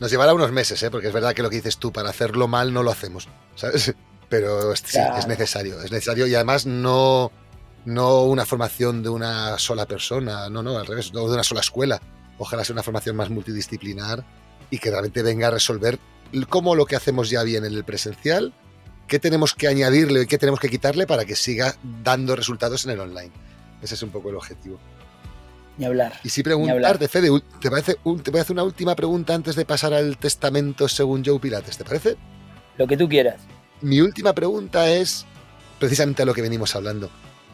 Nos 0.00 0.10
llevará 0.10 0.34
unos 0.34 0.52
meses, 0.52 0.82
¿eh? 0.82 0.90
porque 0.90 1.08
es 1.08 1.12
verdad 1.12 1.34
que 1.34 1.42
lo 1.42 1.50
que 1.50 1.56
dices 1.56 1.78
tú, 1.78 1.92
para 1.92 2.10
hacerlo 2.10 2.46
mal 2.46 2.72
no 2.72 2.82
lo 2.82 2.90
hacemos, 2.90 3.28
¿sabes? 3.56 3.94
Pero 4.28 4.76
sí, 4.76 4.98
es 5.18 5.26
necesario, 5.26 5.80
es 5.82 5.90
necesario 5.90 6.26
y 6.26 6.34
además 6.34 6.66
no, 6.66 7.32
no 7.86 8.24
una 8.24 8.44
formación 8.44 9.02
de 9.02 9.08
una 9.08 9.58
sola 9.58 9.86
persona, 9.86 10.50
no, 10.50 10.62
no, 10.62 10.76
al 10.78 10.86
revés, 10.86 11.14
no 11.14 11.26
de 11.26 11.32
una 11.32 11.42
sola 11.42 11.60
escuela 11.60 11.98
ojalá 12.38 12.64
sea 12.64 12.72
una 12.72 12.82
formación 12.82 13.16
más 13.16 13.30
multidisciplinar 13.30 14.24
y 14.70 14.78
que 14.78 14.90
realmente 14.90 15.22
venga 15.22 15.48
a 15.48 15.50
resolver 15.50 15.98
cómo 16.48 16.74
lo 16.74 16.86
que 16.86 16.96
hacemos 16.96 17.30
ya 17.30 17.42
bien 17.42 17.64
en 17.64 17.74
el 17.74 17.84
presencial, 17.84 18.52
qué 19.06 19.18
tenemos 19.18 19.54
que 19.54 19.68
añadirle 19.68 20.22
y 20.22 20.26
qué 20.26 20.38
tenemos 20.38 20.60
que 20.60 20.68
quitarle 20.68 21.06
para 21.06 21.24
que 21.24 21.36
siga 21.36 21.74
dando 22.02 22.36
resultados 22.36 22.84
en 22.84 22.92
el 22.92 23.00
online. 23.00 23.32
Ese 23.82 23.94
es 23.94 24.02
un 24.02 24.10
poco 24.10 24.30
el 24.30 24.36
objetivo. 24.36 24.78
Ni 25.76 25.84
hablar. 25.84 26.12
Y 26.24 26.28
si 26.28 26.42
preguntarte, 26.42 27.06
Fede, 27.06 27.30
¿te, 27.60 27.70
parece 27.70 27.94
te 27.94 28.30
voy 28.30 28.38
a 28.38 28.42
hacer 28.42 28.54
una 28.54 28.64
última 28.64 28.96
pregunta 28.96 29.34
antes 29.34 29.54
de 29.54 29.64
pasar 29.64 29.94
al 29.94 30.18
testamento 30.18 30.88
según 30.88 31.24
Joe 31.24 31.38
Pilates, 31.38 31.78
¿te 31.78 31.84
parece? 31.84 32.16
Lo 32.76 32.86
que 32.86 32.96
tú 32.96 33.08
quieras. 33.08 33.40
Mi 33.80 34.00
última 34.00 34.32
pregunta 34.32 34.90
es 34.90 35.24
precisamente 35.78 36.22
a 36.22 36.26
lo 36.26 36.34
que 36.34 36.42
venimos 36.42 36.74
hablando. 36.74 37.10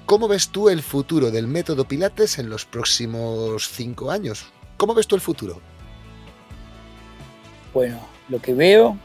¿Cómo 0.06 0.28
ves 0.28 0.48
tú 0.48 0.68
el 0.68 0.82
futuro 0.82 1.30
del 1.30 1.46
método 1.46 1.86
Pilates 1.86 2.38
en 2.38 2.48
los 2.48 2.64
próximos 2.64 3.68
cinco 3.68 4.10
años? 4.10 4.46
¿Cómo 4.76 4.94
ves 4.94 5.06
tú 5.06 5.14
el 5.14 5.20
futuro? 5.20 5.60
Bueno, 7.72 7.98
lo 8.28 8.40
que 8.40 8.54
veo 8.54 8.98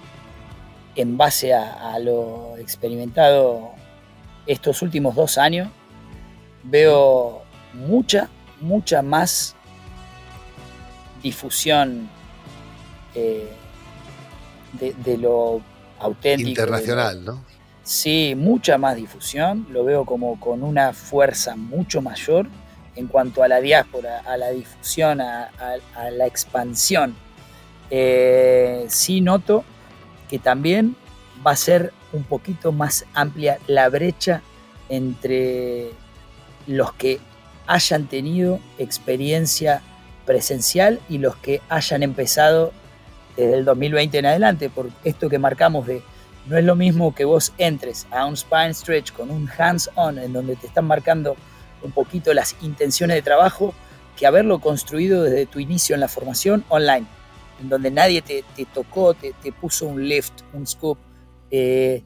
en 0.95 1.17
base 1.17 1.53
a, 1.53 1.97
lo 1.99 2.57
experimentado 2.57 3.71
estos 4.45 4.81
últimos 4.81 5.15
dos 5.15 5.37
años, 5.37 5.69
veo 6.63 7.43
mucha, 7.73 8.29
mucha 8.61 9.01
más 9.01 9.55
difusión 11.21 12.09
eh, 13.15 13.49
de, 14.73 15.17
lo 15.17 15.61
auténtico. 15.99 16.49
Internacional, 16.49 17.25
¿no? 17.25 17.43
Sí, 17.83 18.35
mucha 18.37 18.77
más 18.77 18.95
difusión, 18.95 19.65
lo 19.71 19.83
veo 19.83 20.05
como 20.05 20.39
con 20.39 20.63
una 20.63 20.93
fuerza 20.93 21.55
mucho 21.55 22.01
mayor 22.01 22.47
en 22.95 23.07
cuanto 23.07 23.41
a 23.41 23.47
la 23.47 23.61
diáspora, 23.61 24.19
a 24.19 24.37
la 24.37 24.51
difusión, 24.51 25.21
a, 25.21 25.49
la 26.11 26.27
expansión. 26.27 27.15
Eh, 27.89 28.85
sí 28.89 29.21
noto 29.21 29.63
que 30.29 30.37
también 30.37 30.95
va 31.45 31.51
a 31.51 31.55
ser 31.55 31.91
un 32.13 32.23
poquito 32.23 32.71
más 32.71 33.05
amplia 33.13 33.57
la 33.65 33.89
brecha 33.89 34.43
entre 34.89 35.91
los 36.69 36.93
que 36.93 37.19
hayan 37.65 38.07
tenido 38.07 38.59
experiencia 38.77 39.81
presencial 40.25 40.99
y 41.09 41.17
los 41.17 41.35
que 41.35 41.61
hayan 41.67 42.03
empezado 42.03 42.71
desde 43.35 43.57
el 43.57 43.65
2020 43.65 44.19
en 44.19 44.25
adelante, 44.27 44.69
por 44.69 44.89
esto 45.03 45.29
que 45.29 45.39
marcamos 45.39 45.87
de 45.87 46.03
no 46.45 46.57
es 46.57 46.63
lo 46.63 46.75
mismo 46.75 47.15
que 47.15 47.25
vos 47.25 47.53
entres 47.57 48.05
a 48.11 48.25
un 48.25 48.37
spine 48.37 48.73
stretch 48.73 49.11
con 49.13 49.31
un 49.31 49.49
hands-on 49.49 50.19
en 50.19 50.31
donde 50.31 50.55
te 50.55 50.67
están 50.67 50.85
marcando 50.85 51.35
un 51.81 51.91
poquito 51.91 52.33
las 52.33 52.55
intenciones 52.61 53.15
de 53.15 53.21
trabajo 53.23 53.73
que 54.15 54.27
haberlo 54.27 54.59
construido 54.59 55.23
desde 55.23 55.47
tu 55.47 55.59
inicio 55.59 55.95
en 55.95 56.01
la 56.01 56.07
formación 56.07 56.63
online, 56.69 57.07
en 57.61 57.69
donde 57.69 57.89
nadie 57.89 58.21
te, 58.21 58.43
tocó, 58.73 59.15
te, 59.15 59.33
puso 59.53 59.87
un 59.87 60.07
lift, 60.07 60.33
un 60.53 60.67
scoop. 60.67 60.99
Eh, 61.49 62.03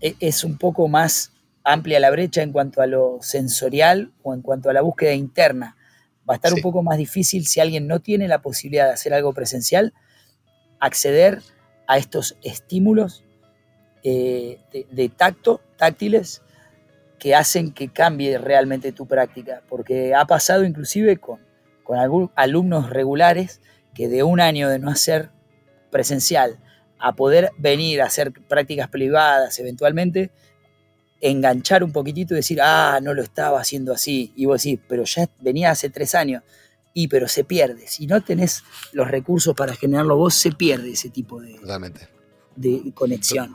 e, 0.00 0.16
es 0.20 0.44
un 0.44 0.56
poco 0.56 0.88
más 0.88 1.32
amplia 1.72 2.00
la 2.00 2.10
brecha 2.10 2.42
en 2.42 2.52
cuanto 2.52 2.80
a 2.80 2.86
lo 2.86 3.18
sensorial 3.20 4.12
o 4.22 4.34
en 4.34 4.42
cuanto 4.42 4.70
a 4.70 4.72
la 4.72 4.80
búsqueda 4.80 5.12
interna. 5.12 5.76
Va 6.28 6.34
a 6.34 6.36
estar 6.36 6.52
un 6.52 6.60
poco 6.60 6.82
más 6.82 6.98
difícil 6.98 7.46
si 7.46 7.60
alguien 7.60 7.86
no 7.86 8.00
tiene 8.00 8.28
la 8.28 8.42
posibilidad 8.42 8.86
de 8.86 8.92
hacer 8.92 9.14
algo 9.14 9.32
presencial, 9.32 9.94
acceder 10.80 11.40
a 11.86 11.98
estos 11.98 12.36
estímulos 12.42 13.24
eh, 14.02 14.58
de, 14.90 15.08
tacto, 15.08 15.60
táctiles, 15.76 16.42
que 17.18 17.34
hacen 17.34 17.72
que 17.72 17.88
cambie 17.88 18.38
realmente 18.38 18.92
tu 18.92 19.06
práctica. 19.06 19.62
Porque 19.68 20.14
ha 20.14 20.24
pasado 20.26 20.64
inclusive 20.64 21.16
con, 21.16 21.40
con 21.82 21.98
alumnos 22.34 22.90
regulares 22.90 23.60
que 23.94 24.08
de 24.08 24.22
un 24.22 24.40
año 24.40 24.68
de 24.68 24.78
no 24.78 24.90
hacer 24.90 25.30
presencial 25.90 26.58
a 26.98 27.14
poder 27.14 27.50
venir 27.58 28.02
a 28.02 28.06
hacer 28.06 28.32
prácticas 28.32 28.88
privadas 28.88 29.58
eventualmente, 29.58 30.30
enganchar 31.20 31.82
un 31.82 31.92
poquitito 31.92 32.34
y 32.34 32.36
decir, 32.36 32.60
ah, 32.62 33.00
no 33.02 33.14
lo 33.14 33.22
estaba 33.22 33.60
haciendo 33.60 33.92
así. 33.92 34.32
Y 34.36 34.46
vos 34.46 34.62
decís, 34.62 34.80
pero 34.88 35.04
ya 35.04 35.28
venía 35.40 35.70
hace 35.70 35.90
tres 35.90 36.14
años. 36.14 36.42
Y 36.94 37.08
pero 37.08 37.28
se 37.28 37.44
pierde. 37.44 37.86
Si 37.86 38.06
no 38.06 38.22
tenés 38.22 38.62
los 38.92 39.08
recursos 39.08 39.54
para 39.54 39.74
generarlo 39.74 40.16
vos, 40.16 40.34
se 40.34 40.52
pierde 40.52 40.90
ese 40.90 41.10
tipo 41.10 41.40
de, 41.40 41.58
de 42.56 42.92
conexión. 42.94 43.54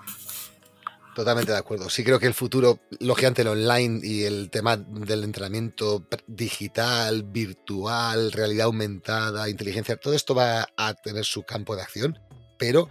Totalmente 1.16 1.52
de 1.52 1.58
acuerdo. 1.58 1.90
Sí 1.90 2.04
creo 2.04 2.20
que 2.20 2.26
el 2.26 2.34
futuro, 2.34 2.80
lógicamente 3.00 3.44
el 3.44 3.50
online 3.50 4.00
y 4.02 4.24
el 4.24 4.50
tema 4.50 4.78
del 4.78 5.24
entrenamiento 5.24 6.08
digital, 6.26 7.24
virtual, 7.24 8.32
realidad 8.32 8.66
aumentada, 8.66 9.48
inteligencia, 9.48 9.96
todo 9.96 10.14
esto 10.14 10.34
va 10.34 10.68
a 10.76 10.94
tener 10.96 11.24
su 11.24 11.44
campo 11.44 11.76
de 11.76 11.84
acción, 11.84 12.18
pero 12.58 12.90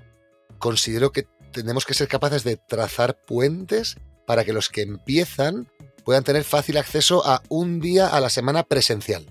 considero 0.59 1.11
que 1.11 1.27
tenemos 1.51 1.85
que 1.85 1.95
ser 1.95 2.07
capaces 2.07 2.45
de 2.45 2.57
trazar 2.57 3.20
puentes 3.23 3.97
para 4.27 4.45
que 4.45 4.53
los 4.53 4.68
que 4.68 4.83
empiezan 4.83 5.68
puedan 6.05 6.25
tener 6.25 6.45
fácil 6.45 6.77
acceso 6.77 7.27
a 7.27 7.43
un 7.49 7.81
día 7.81 8.09
a 8.09 8.20
la 8.20 8.31
semana 8.31 8.62
presencial. 8.64 9.27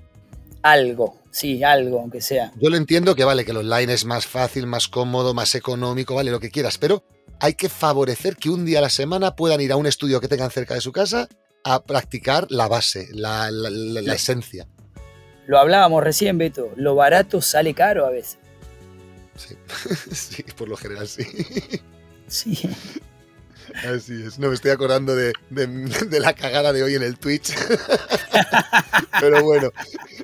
Algo, 0.63 1.19
sí, 1.31 1.63
algo, 1.63 1.99
aunque 1.99 2.21
sea. 2.21 2.51
Yo 2.59 2.69
lo 2.69 2.77
entiendo 2.77 3.15
que 3.15 3.23
vale, 3.23 3.45
que 3.45 3.51
el 3.51 3.57
online 3.57 3.93
es 3.93 4.05
más 4.05 4.27
fácil, 4.27 4.67
más 4.67 4.87
cómodo, 4.87 5.33
más 5.33 5.55
económico, 5.55 6.15
vale, 6.15 6.31
lo 6.31 6.39
que 6.39 6.51
quieras, 6.51 6.77
pero 6.77 7.03
hay 7.39 7.55
que 7.55 7.69
favorecer 7.69 8.35
que 8.35 8.49
un 8.49 8.65
día 8.65 8.79
a 8.79 8.83
la 8.83 8.89
semana 8.89 9.35
puedan 9.35 9.61
ir 9.61 9.71
a 9.71 9.75
un 9.75 9.87
estudio 9.87 10.21
que 10.21 10.27
tengan 10.27 10.51
cerca 10.51 10.75
de 10.75 10.81
su 10.81 10.91
casa 10.91 11.27
a 11.63 11.83
practicar 11.83 12.47
la 12.49 12.67
base, 12.67 13.07
la, 13.11 13.49
esencia. 14.13 14.67
Lo 15.47 15.57
hablábamos 15.57 16.03
recién, 16.03 16.37
Beto, 16.37 16.71
lo 16.75 16.95
barato 16.95 17.41
sale 17.41 17.73
caro 17.73 18.05
a 18.05 18.11
veces. 18.11 18.37
Sí, 19.35 19.55
sí 20.11 20.43
por 20.55 20.69
lo 20.69 20.77
general 20.77 21.07
sí. 21.07 21.23
Sí. 22.27 22.69
Así 23.75 24.23
es. 24.23 24.39
No 24.39 24.49
me 24.49 24.55
estoy 24.55 24.71
acordando 24.71 25.15
de, 25.15 25.33
la 26.19 26.33
cagada 26.33 26.73
de 26.73 26.83
hoy 26.83 26.95
en 26.95 27.03
el 27.03 27.17
Twitch. 27.17 27.53
Pero 29.19 29.43
bueno, 29.43 29.71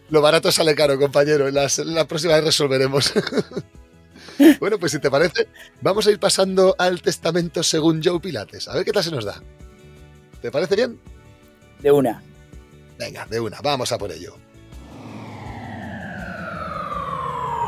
lo 0.10 0.22
barato 0.22 0.52
sale 0.52 0.76
caro, 0.76 1.00
compañero. 1.00 1.50
Las, 1.52 1.80
la 1.80 2.08
próxima 2.08 2.36
vez 2.36 2.46
resolveremos. 2.46 3.14
Bueno, 4.60 4.78
pues 4.78 4.92
si 4.92 5.00
te 5.00 5.10
parece, 5.10 5.48
vamos 5.82 6.06
a 6.06 6.12
ir 6.12 6.20
pasando 6.20 6.76
al 6.78 7.02
testamento 7.02 7.64
según 7.64 8.02
Joe 8.04 8.20
Pilates. 8.20 8.68
A 8.68 8.76
ver 8.76 8.86
qué 8.86 8.92
tal 8.92 9.04
se 9.04 9.10
nos 9.10 9.26
da. 9.26 9.42
¿Te 10.42 10.52
parece 10.52 10.76
bien? 10.76 11.00
De 11.82 11.92
una. 11.92 12.22
Venga, 13.00 13.26
de 13.26 13.40
una. 13.40 13.60
Vamos 13.62 13.92
a 13.92 13.98
por 13.98 14.12
ello. 14.12 14.36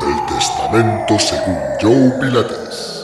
El 0.00 0.34
testamento 0.34 1.18
según 1.18 1.58
Joe 1.80 2.12
Pilates. 2.20 2.99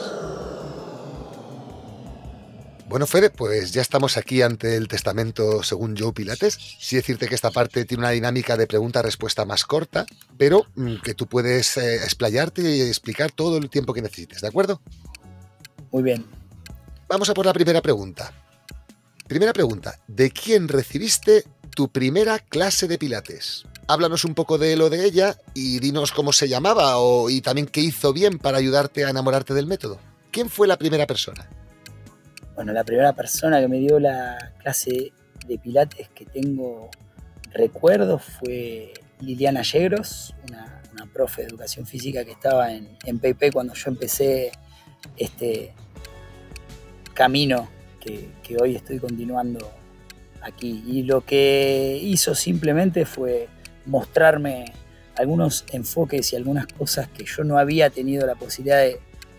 Bueno, 2.89 3.09
Fede, 3.09 3.31
pues 3.31 3.73
ya 3.73 3.83
estamos 3.83 4.17
aquí 4.17 4.43
ante 4.43 4.77
el 4.77 4.87
testamento 4.87 5.65
según 5.65 5.97
Joe 5.99 6.13
Pilates. 6.13 6.57
Sí 6.79 6.95
decirte 6.95 7.27
que 7.27 7.35
esta 7.35 7.51
parte 7.51 7.85
tiene 7.85 8.03
una 8.03 8.11
dinámica 8.11 8.57
de 8.57 8.69
pregunta-respuesta 8.69 9.45
más 9.45 9.65
corta, 9.65 10.07
pero 10.39 10.67
mm, 10.77 10.99
que 11.03 11.15
tú 11.15 11.27
puedes 11.27 11.77
eh, 11.79 11.97
explayarte 11.97 12.63
y 12.63 12.83
explicar 12.83 13.33
todo 13.33 13.57
el 13.57 13.71
tiempo 13.71 13.93
que 13.93 14.03
necesites, 14.03 14.41
¿de 14.41 14.47
acuerdo? 14.47 14.81
Muy 15.91 16.05
bien. 16.05 16.27
Vamos 17.09 17.29
a 17.29 17.35
por 17.35 17.45
la 17.45 17.53
primera 17.53 17.83
pregunta. 17.83 18.33
Primera 19.27 19.53
pregunta, 19.53 19.99
¿de 20.07 20.31
quién 20.31 20.69
recibiste 20.69 21.43
tu 21.75 21.89
primera 21.89 22.39
clase 22.39 22.87
de 22.87 22.99
Pilates? 22.99 23.65
Háblanos 23.89 24.25
un 24.25 24.35
poco 24.35 24.59
de 24.59 24.77
lo 24.77 24.91
de 24.91 25.05
ella 25.05 25.37
y 25.55 25.81
dinos 25.81 26.13
cómo 26.13 26.33
se 26.33 26.49
llamaba 26.49 26.99
o, 26.99 27.31
y 27.31 27.41
también 27.41 27.67
qué 27.67 27.81
hizo 27.81 28.13
bien 28.13 28.39
para 28.39 28.59
ayudarte 28.59 29.05
a 29.05 29.11
enamorarte 29.11 29.55
del 29.55 29.67
método. 29.67 29.99
¿Quién 30.31 30.49
fue 30.49 30.69
la 30.69 30.79
primera 30.79 31.09
persona? 31.09 31.49
Bueno, 32.57 32.73
la 32.73 32.85
primera 32.85 33.13
persona 33.13 33.61
que 33.61 33.69
me 33.69 33.79
dio 33.79 34.01
la 34.01 34.55
clase 34.63 35.13
de 35.47 35.59
pilates 35.59 36.09
que 36.09 36.25
tengo 36.25 36.91
recuerdo 37.53 38.19
fue 38.19 38.95
Liliana 39.21 39.61
Yegros, 39.61 40.35
una, 40.49 40.73
profe 41.13 41.43
de 41.43 41.49
educación 41.49 41.87
física 41.87 42.25
que 42.25 42.33
estaba 42.33 42.73
en, 42.73 42.97
en 43.05 43.19
PP 43.19 43.53
cuando 43.53 43.75
yo 43.75 43.91
empecé 43.91 44.53
este 45.17 45.73
camino 47.15 47.69
que, 48.01 48.57
hoy 48.59 48.77
estoy 48.77 48.99
continuando 48.99 49.71
aquí. 50.41 50.83
Y 50.87 51.03
lo 51.03 51.21
que 51.21 51.99
hizo 52.03 52.35
simplemente 52.35 53.05
fue 53.05 53.49
mostrarme 53.85 54.73
algunos 55.17 55.65
enfoques 55.73 56.33
y 56.33 56.37
algunas 56.37 56.67
cosas 56.67 57.09
que 57.09 57.25
yo 57.25 57.45
no 57.45 57.59
había 57.59 57.91
tenido 57.91 58.27
la 58.27 58.35
posibilidad 58.35 58.83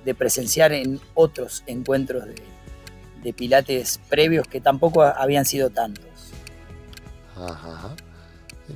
de 0.06 0.16
presenciar 0.16 0.72
en 0.72 1.00
otros 1.16 1.64
encuentros 1.68 2.26
de, 2.26 2.36
de 3.24 3.34
pilates 3.34 4.00
previos 4.10 4.48
que 4.48 4.62
tampoco 4.62 5.04
habían 5.04 5.46
sido 5.46 5.70
tantos. 5.70 6.06
Ajá. 7.36 7.96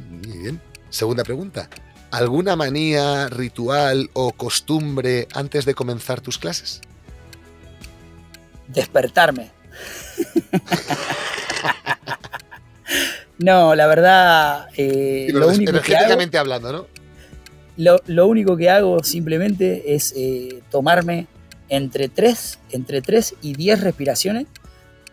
Muy 0.09 0.37
bien. 0.37 0.61
Segunda 0.89 1.23
pregunta. 1.23 1.69
¿Alguna 2.11 2.55
manía, 2.55 3.29
ritual 3.29 4.09
o 4.13 4.33
costumbre 4.33 5.27
antes 5.33 5.65
de 5.65 5.73
comenzar 5.73 6.19
tus 6.19 6.37
clases? 6.37 6.81
Despertarme. 8.67 9.51
no, 13.37 13.75
la 13.75 13.87
verdad. 13.87 14.67
Eh, 14.75 15.29
lo 15.31 15.47
único 15.47 15.71
energéticamente 15.71 16.37
hablando, 16.37 16.73
¿no? 16.73 16.87
Lo, 17.77 18.27
único 18.27 18.57
que 18.57 18.69
hago 18.69 19.03
simplemente 19.03 19.95
es 19.95 20.13
eh, 20.15 20.61
tomarme 20.69 21.27
entre 21.71 22.09
3, 22.09 22.59
entre 22.71 23.01
3 23.01 23.35
y 23.41 23.53
10 23.53 23.79
respiraciones 23.79 24.45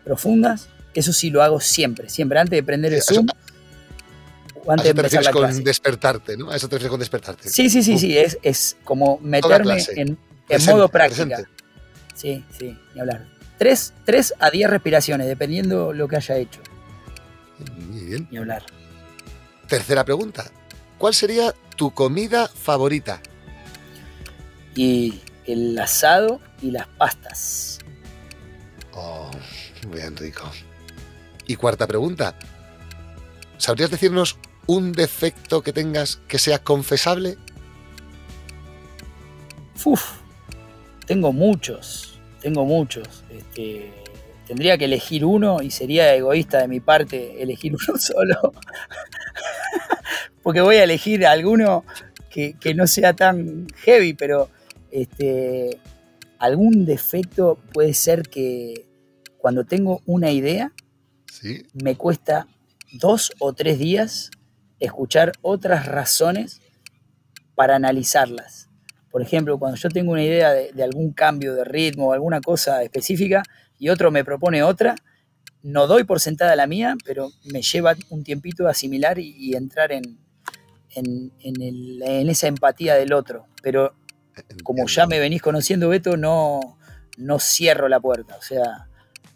profundas. 0.05 0.69
Eso 0.93 1.13
sí 1.13 1.31
lo 1.31 1.41
hago 1.41 1.61
siempre, 1.61 2.09
siempre, 2.11 2.41
antes 2.41 2.59
de 2.59 2.63
prender 2.65 2.93
el 2.93 3.01
Zoom. 3.01 3.29
O 4.65 4.73
antes 4.73 4.85
de 4.85 4.91
empezar 4.91 5.23
la 5.23 5.31
con 5.31 5.63
despertarte, 5.63 6.37
¿no? 6.37 6.51
A 6.51 6.57
eso 6.57 6.69
te 6.69 6.75
refieres 6.75 6.91
con 6.91 6.99
despertarte. 6.99 7.49
Sí, 7.49 7.71
sí, 7.71 7.85
sí, 7.85 7.97
sí, 7.97 8.19
es, 8.19 8.39
es 8.43 8.77
como 8.83 9.21
meterme 9.23 9.79
en, 9.95 10.19
en 10.49 10.65
modo 10.67 10.89
práctica. 10.89 11.49
Sí, 12.15 12.45
sí, 12.59 12.77
ni 12.93 13.01
hablar. 13.01 13.29
3, 13.59 13.95
3 14.05 14.35
a 14.41 14.51
10 14.51 14.71
respiraciones, 14.71 15.29
dependiendo 15.29 15.93
lo 15.93 16.09
que 16.09 16.17
haya 16.17 16.37
hecho. 16.39 16.61
Muy 17.89 18.05
bien. 18.05 18.29
Ni 18.33 18.39
hablar. 18.39 18.65
Tercera 19.69 20.05
pregunta. 20.05 20.51
¿Cuál 20.99 21.15
sería 21.15 21.55
tu 21.77 21.93
comida 21.93 22.49
favorita? 22.49 23.21
Y 24.75 25.21
el 25.47 25.79
asado 25.79 26.41
y 26.63 26.71
las 26.71 26.87
pastas. 26.87 27.79
Oh, 28.93 29.31
bien 29.91 30.17
rico. 30.17 30.51
Y 31.47 31.57
cuarta 31.57 31.87
pregunta. 31.87 32.35
¿Sabrías 33.57 33.91
decirnos 33.91 34.39
un 34.67 34.93
defecto 34.93 35.63
que 35.63 35.73
tengas 35.73 36.17
que 36.29 36.39
sea 36.39 36.59
confesable? 36.59 37.39
Uf, 39.85 40.19
tengo 41.07 41.33
muchos, 41.33 42.21
tengo 42.41 42.65
muchos. 42.65 43.25
Este, 43.31 43.93
tendría 44.47 44.77
que 44.77 44.87
elegir 44.87 45.25
uno 45.25 45.63
y 45.63 45.71
sería 45.71 46.15
egoísta 46.15 46.59
de 46.59 46.69
mi 46.69 46.81
parte 46.81 47.43
elegir 47.43 47.75
uno 47.89 47.99
solo. 47.99 48.53
Porque 50.43 50.61
voy 50.61 50.77
a 50.77 50.85
elegir 50.85 51.27
alguno 51.27 51.85
que, 52.31 52.55
que 52.61 52.75
no 52.75 52.87
sea 52.87 53.15
tan 53.15 53.67
heavy, 53.85 54.15
pero 54.15 54.51
este, 54.91 55.79
algún 56.39 56.85
defecto 56.85 57.59
puede 57.73 57.95
ser 57.95 58.23
que 58.23 58.89
cuando 59.39 59.65
tengo 59.65 60.03
una 60.07 60.31
idea, 60.31 60.73
me 61.73 61.97
cuesta 61.97 62.47
dos 62.93 63.33
o 63.39 63.53
tres 63.53 63.79
días 63.79 64.31
escuchar 64.81 65.33
otras 65.43 65.87
razones 65.87 66.61
para 67.55 67.77
analizarlas. 67.77 68.69
Por 69.11 69.23
ejemplo, 69.23 69.59
cuando 69.59 69.77
yo 69.77 69.89
tengo 69.89 70.13
una 70.13 70.23
idea 70.23 70.53
de, 70.53 70.83
algún 70.83 71.13
cambio 71.13 71.55
de 71.55 71.65
ritmo 71.65 72.09
o 72.09 72.13
alguna 72.13 72.41
cosa 72.41 72.83
específica 72.83 73.43
y 73.79 73.89
otro 73.89 74.11
me 74.11 74.25
propone 74.25 74.63
otra, 74.63 74.95
no 75.63 75.87
doy 75.87 76.05
por 76.05 76.21
sentada 76.21 76.55
la 76.57 76.67
mía, 76.67 76.97
pero 77.05 77.31
me 77.53 77.63
lleva 77.63 77.97
un 78.11 78.23
tiempito 78.23 78.69
asimilar 78.69 79.19
y, 79.19 79.57
entrar 79.57 79.93
en, 79.93 80.19
en, 80.95 82.29
esa 82.29 82.47
empatía 82.47 82.95
del 82.95 83.13
otro. 83.13 83.47
Pero 83.63 83.95
como 84.63 84.87
ya 84.87 85.07
me 85.07 85.19
venís 85.19 85.43
conociendo, 85.43 85.89
Beto, 85.89 86.17
no, 86.17 86.79
no 87.17 87.39
cierro 87.39 87.89
la 87.89 88.01
puerta. 88.01 88.37
O 88.37 88.43
sea, 88.43 88.89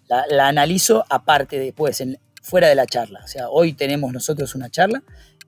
la, 0.09 0.49
analizo 0.49 1.05
aparte 1.09 1.59
después, 1.59 2.01
en, 2.01 2.19
fuera 2.43 2.69
de 2.69 2.75
la 2.75 2.87
charla. 2.87 3.21
O 3.25 3.29
sea, 3.29 3.49
hoy 3.49 3.73
tenemos 3.73 4.13
nosotros 4.13 4.55
una 4.55 4.71
charla 4.71 5.03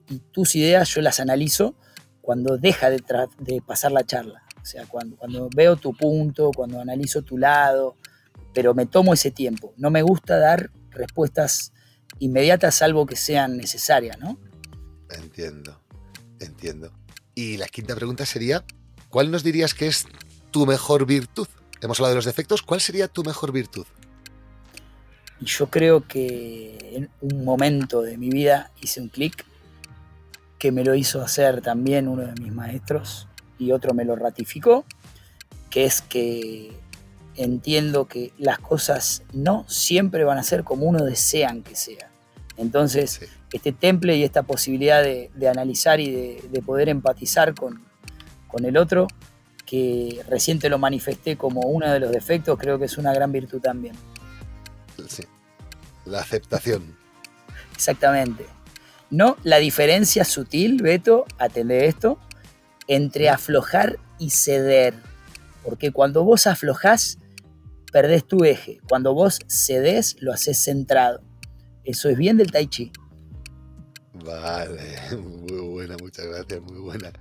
y 0.09 0.19
tus 0.19 0.55
ideas 0.55 0.89
yo 0.89 1.01
las 1.01 1.19
analizo 1.19 1.75
cuando 2.21 2.57
deja 2.57 2.89
de, 2.89 3.03
de 3.39 3.61
pasar 3.61 3.91
la 3.91 4.03
charla. 4.03 4.43
O 4.61 4.65
sea, 4.65 4.85
cuando, 4.87 5.15
cuando 5.15 5.49
veo 5.55 5.75
tu 5.75 5.95
punto, 5.95 6.51
cuando 6.55 6.79
analizo 6.79 7.21
tu 7.21 7.37
lado, 7.37 7.97
pero 8.53 8.73
me 8.73 8.85
tomo 8.85 9.13
ese 9.13 9.29
tiempo. 9.29 9.73
No 9.77 9.91
me 9.91 10.01
gusta 10.01 10.39
dar 10.39 10.71
respuestas 10.89 11.73
inmediatas 12.19 12.75
salvo 12.75 13.05
que 13.05 13.15
sean 13.15 13.57
necesarias, 13.57 14.17
¿no? 14.17 14.39
Entiendo, 15.11 15.81
entiendo. 16.39 16.91
Y 17.35 17.57
la 17.57 17.67
quinta 17.67 17.95
pregunta 17.95 18.25
sería, 18.25 18.65
¿cuál 19.15 19.31
nos 19.31 19.43
dirías 19.43 19.73
que 19.73 19.87
es 19.87 20.07
tu 20.51 20.65
mejor 20.65 21.05
virtud? 21.05 21.47
Hemos 21.79 21.99
hablado 21.99 22.11
de 22.11 22.15
los 22.17 22.25
defectos, 22.25 22.61
¿cuál 22.61 22.81
sería 22.81 23.07
tu 23.07 23.23
mejor 23.23 23.53
virtud? 23.53 23.85
yo 25.39 25.67
creo 25.67 26.05
que 26.05 26.77
en 26.91 27.09
un 27.21 27.45
momento 27.45 28.01
de 28.01 28.17
mi 28.17 28.29
vida 28.29 28.71
hice 28.81 28.99
un 28.99 29.07
clic 29.07 29.45
que 30.59 30.73
me 30.73 30.83
lo 30.83 30.95
hizo 30.95 31.21
hacer 31.21 31.61
también 31.61 32.09
uno 32.09 32.23
de 32.23 32.33
mis 32.41 32.51
maestros 32.51 33.29
y 33.57 33.71
otro 33.71 33.93
me 33.93 34.03
lo 34.03 34.17
ratificó, 34.17 34.83
que 35.69 35.85
es 35.85 36.01
que 36.01 36.73
entiendo 37.37 38.09
que 38.09 38.33
las 38.37 38.59
cosas 38.59 39.23
no 39.31 39.63
siempre 39.69 40.25
van 40.25 40.39
a 40.39 40.43
ser 40.43 40.65
como 40.65 40.87
uno 40.87 41.05
desean 41.05 41.63
que 41.63 41.77
sean. 41.77 42.09
Entonces, 42.57 43.21
este 43.53 43.71
temple 43.71 44.17
y 44.17 44.23
esta 44.23 44.43
posibilidad 44.43 45.01
de, 45.01 45.29
analizar 45.49 46.01
y 46.01 46.11
de, 46.11 46.61
poder 46.65 46.89
empatizar 46.89 47.55
con, 47.55 47.84
con, 48.55 48.63
el 48.63 48.77
otro, 48.77 49.07
que 49.65 50.23
recién 50.29 50.59
te 50.59 50.69
lo 50.69 50.77
manifesté 50.79 51.35
como 51.35 51.59
uno 51.59 51.91
de 51.91 51.99
los 51.99 52.09
defectos, 52.09 52.57
creo 52.57 52.79
que 52.79 52.85
es 52.85 52.97
una 52.97 53.13
gran 53.13 53.33
virtud 53.33 53.59
también. 53.59 53.95
Sí, 55.09 55.23
la 56.05 56.21
aceptación. 56.21 56.95
Exactamente. 57.73 58.45
No 59.09 59.35
la 59.43 59.57
diferencia 59.57 60.23
sutil, 60.23 60.81
Beto, 60.81 61.25
atende 61.37 61.87
esto, 61.87 62.17
entre 62.87 63.27
aflojar 63.27 63.99
y 64.19 64.29
ceder. 64.29 64.93
Porque 65.61 65.91
cuando 65.91 66.23
vos 66.23 66.47
aflojás, 66.47 67.17
perdés 67.91 68.25
tu 68.25 68.45
eje. 68.45 68.79
Cuando 68.87 69.13
vos 69.13 69.39
cedes, 69.47 70.15
lo 70.21 70.31
haces 70.31 70.63
centrado. 70.63 71.21
Eso 71.83 72.07
es 72.07 72.17
bien 72.17 72.37
del 72.37 72.51
tai 72.51 72.67
chi. 72.67 72.93
Vale, 74.23 74.97
muy 75.17 75.59
buena, 75.59 75.97
muchas 75.97 76.25
gracias, 76.25 76.61
muy 76.61 76.79
buena. 76.79 77.11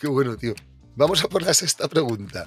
Qué 0.00 0.08
bueno, 0.08 0.34
tío. 0.34 0.54
Vamos 0.96 1.22
a 1.22 1.28
por 1.28 1.42
la 1.42 1.52
sexta 1.52 1.86
pregunta. 1.86 2.46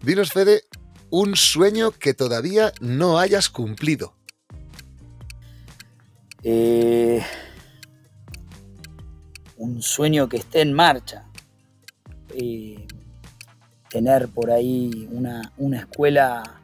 Dinos, 0.00 0.32
Fede, 0.32 0.62
un 1.10 1.34
sueño 1.34 1.90
que 1.90 2.14
todavía 2.14 2.72
no 2.80 3.18
hayas 3.18 3.48
cumplido. 3.48 4.14
Eh, 6.44 7.20
un 9.56 9.82
sueño 9.82 10.28
que 10.28 10.36
esté 10.36 10.60
en 10.60 10.72
marcha. 10.72 11.26
Eh, 12.32 12.86
tener 13.90 14.28
por 14.28 14.52
ahí 14.52 15.08
una, 15.10 15.52
una 15.56 15.80
escuela 15.80 16.60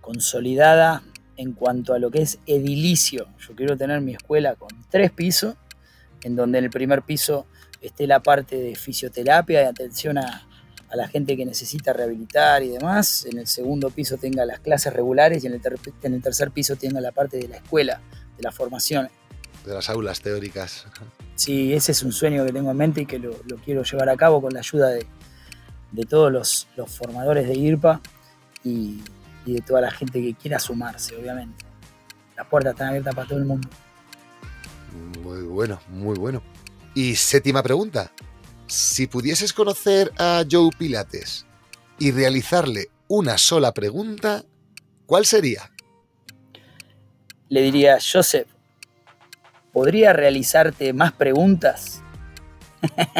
consolidada 0.00 1.04
en 1.36 1.52
cuanto 1.52 1.94
a 1.94 2.00
lo 2.00 2.10
que 2.10 2.22
es 2.22 2.40
edilicio. 2.46 3.28
Yo 3.38 3.54
quiero 3.54 3.76
tener 3.76 4.00
mi 4.00 4.12
escuela 4.12 4.56
con 4.56 4.70
tres 4.90 5.12
pisos, 5.12 5.54
en 6.24 6.34
donde 6.34 6.58
en 6.58 6.64
el 6.64 6.70
primer 6.70 7.02
piso 7.02 7.46
esté 7.80 8.06
la 8.06 8.20
parte 8.20 8.56
de 8.56 8.74
fisioterapia 8.74 9.62
y 9.62 9.64
atención 9.64 10.18
a, 10.18 10.46
la 10.92 11.06
gente 11.06 11.36
que 11.36 11.46
necesita 11.46 11.92
rehabilitar 11.92 12.64
y 12.64 12.68
demás. 12.68 13.24
En 13.24 13.38
el 13.38 13.46
segundo 13.46 13.90
piso 13.90 14.16
tenga 14.16 14.44
las 14.44 14.58
clases 14.58 14.92
regulares 14.92 15.44
y 15.44 15.46
en 15.46 15.52
el, 15.52 15.62
en 16.02 16.14
el 16.14 16.20
tercer 16.20 16.50
piso 16.50 16.74
tenga 16.74 17.00
la 17.00 17.12
parte 17.12 17.36
de 17.36 17.46
la 17.46 17.58
escuela, 17.58 18.00
de 18.36 18.42
la 18.42 18.50
formación. 18.50 19.08
De 19.64 19.72
las 19.72 19.88
aulas 19.88 20.20
teóricas. 20.20 20.86
Sí, 21.36 21.72
ese 21.74 21.92
es 21.92 22.02
un 22.02 22.10
sueño 22.10 22.44
que 22.44 22.52
tengo 22.52 22.72
en 22.72 22.76
mente 22.76 23.02
y 23.02 23.06
que 23.06 23.20
lo 23.20 23.56
quiero 23.64 23.84
llevar 23.84 24.08
a 24.08 24.16
cabo 24.16 24.42
con 24.42 24.52
la 24.52 24.58
ayuda 24.58 24.88
de, 24.88 25.06
de 25.92 26.04
todos 26.04 26.32
los, 26.76 26.88
formadores 26.88 27.46
de 27.48 27.54
IRPA 27.54 28.00
y, 28.64 29.02
de 29.46 29.60
toda 29.62 29.80
la 29.80 29.90
gente 29.90 30.22
que 30.22 30.34
quiera 30.34 30.58
sumarse, 30.60 31.16
obviamente. 31.16 31.64
Las 32.36 32.46
puertas 32.46 32.74
están 32.74 32.88
abiertas 32.88 33.14
para 33.14 33.26
todo 33.26 33.38
el 33.38 33.44
mundo. 33.44 33.68
Muy 35.22 35.42
bueno, 35.42 35.80
muy 35.88 36.16
bueno. 36.16 36.42
Y 36.94 37.14
séptima 37.16 37.62
pregunta. 37.62 38.12
Si 38.66 39.06
pudieses 39.06 39.52
conocer 39.52 40.12
a 40.18 40.44
Joe 40.48 40.70
Pilates 40.76 41.46
y 41.98 42.10
realizarle 42.12 42.88
una 43.08 43.36
sola 43.38 43.72
pregunta, 43.72 44.44
¿cuál 45.06 45.26
sería? 45.26 45.70
Le 47.48 47.62
diría, 47.62 47.98
Joseph, 48.00 48.48
¿podría 49.72 50.12
realizarte 50.12 50.92
más 50.92 51.12
preguntas? 51.12 52.02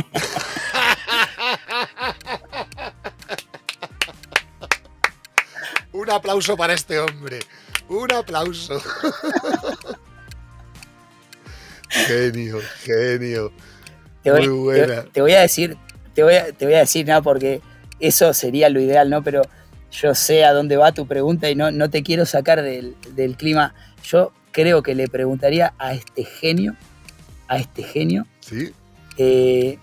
Un 5.93 6.11
aplauso 6.11 6.57
para 6.57 6.73
este 6.75 6.99
hombre. 6.99 7.41
Un 7.89 8.13
aplauso. 8.13 8.81
genio, 12.07 12.59
genio. 12.83 13.53
Te 14.23 14.31
voy, 14.31 14.49
Muy 14.49 14.59
buena. 14.59 15.05
Te, 15.05 15.21
voy 15.21 15.33
a 15.33 15.41
decir, 15.41 15.77
te 16.15 16.23
voy 16.23 16.35
a, 16.35 16.53
te 16.53 16.65
voy 16.65 16.75
a 16.75 16.81
decir, 16.81 17.07
no, 17.07 17.23
porque 17.23 17.61
eso 17.99 18.33
sería 18.35 18.69
lo 18.69 18.81
ideal, 18.81 19.11
¿no? 19.11 19.23
Pero 19.23 19.43
yo 19.93 20.15
sé 20.15 20.45
a 20.45 20.53
dónde 20.53 20.77
va 20.77 20.93
tu 20.93 21.07
pregunta 21.07 21.51
y 21.51 21.55
no, 21.55 21.71
no 21.71 21.91
te 21.91 22.03
quiero 22.03 22.27
sacar 22.27 22.63
del, 22.63 22.97
clima. 23.37 23.75
Yo 24.05 24.33
creo 24.53 24.83
que 24.83 24.95
le 24.95 25.09
preguntaría 25.09 25.75
a 25.79 25.95
este 25.95 26.25
genio, 26.25 26.77
a 27.49 27.59
este 27.59 27.83
genio, 27.83 28.27
¿Sí? 28.41 28.73
Eh, 29.17 29.79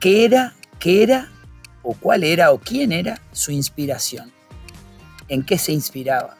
¿qué 0.00 0.24
era, 0.24 0.54
qué 0.78 1.02
era 1.02 1.30
o 1.90 1.94
cuál 1.94 2.22
era 2.22 2.52
o 2.52 2.58
quién 2.58 2.92
era 2.92 3.18
su 3.32 3.50
inspiración, 3.50 4.30
en 5.28 5.42
qué 5.42 5.56
se 5.56 5.72
inspiraba. 5.72 6.36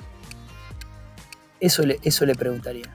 Eso 1.58 1.86
le, 1.86 1.98
eso 2.02 2.26
le 2.26 2.34
preguntaría. 2.34 2.94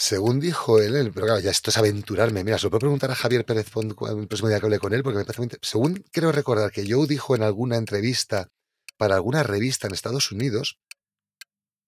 Según 0.00 0.38
dijo 0.38 0.78
él, 0.78 1.10
pero 1.12 1.26
claro, 1.26 1.40
ya 1.40 1.50
esto 1.50 1.70
es 1.70 1.76
aventurarme. 1.76 2.44
Mira, 2.44 2.56
se 2.56 2.66
lo 2.66 2.70
puedo 2.70 2.82
preguntar 2.82 3.10
a 3.10 3.16
Javier 3.16 3.44
Pérez 3.44 3.68
Font 3.68 4.00
el 4.08 4.28
próximo 4.28 4.48
día 4.48 4.60
que 4.60 4.66
hable 4.66 4.78
con 4.78 4.94
él, 4.94 5.02
porque 5.02 5.18
me 5.18 5.24
parece 5.24 5.40
muy 5.40 5.50
Según 5.60 6.04
creo 6.12 6.30
recordar 6.30 6.70
que 6.70 6.88
Joe 6.88 7.08
dijo 7.08 7.34
en 7.34 7.42
alguna 7.42 7.76
entrevista 7.76 8.46
para 8.96 9.16
alguna 9.16 9.42
revista 9.42 9.88
en 9.88 9.94
Estados 9.94 10.30
Unidos, 10.30 10.78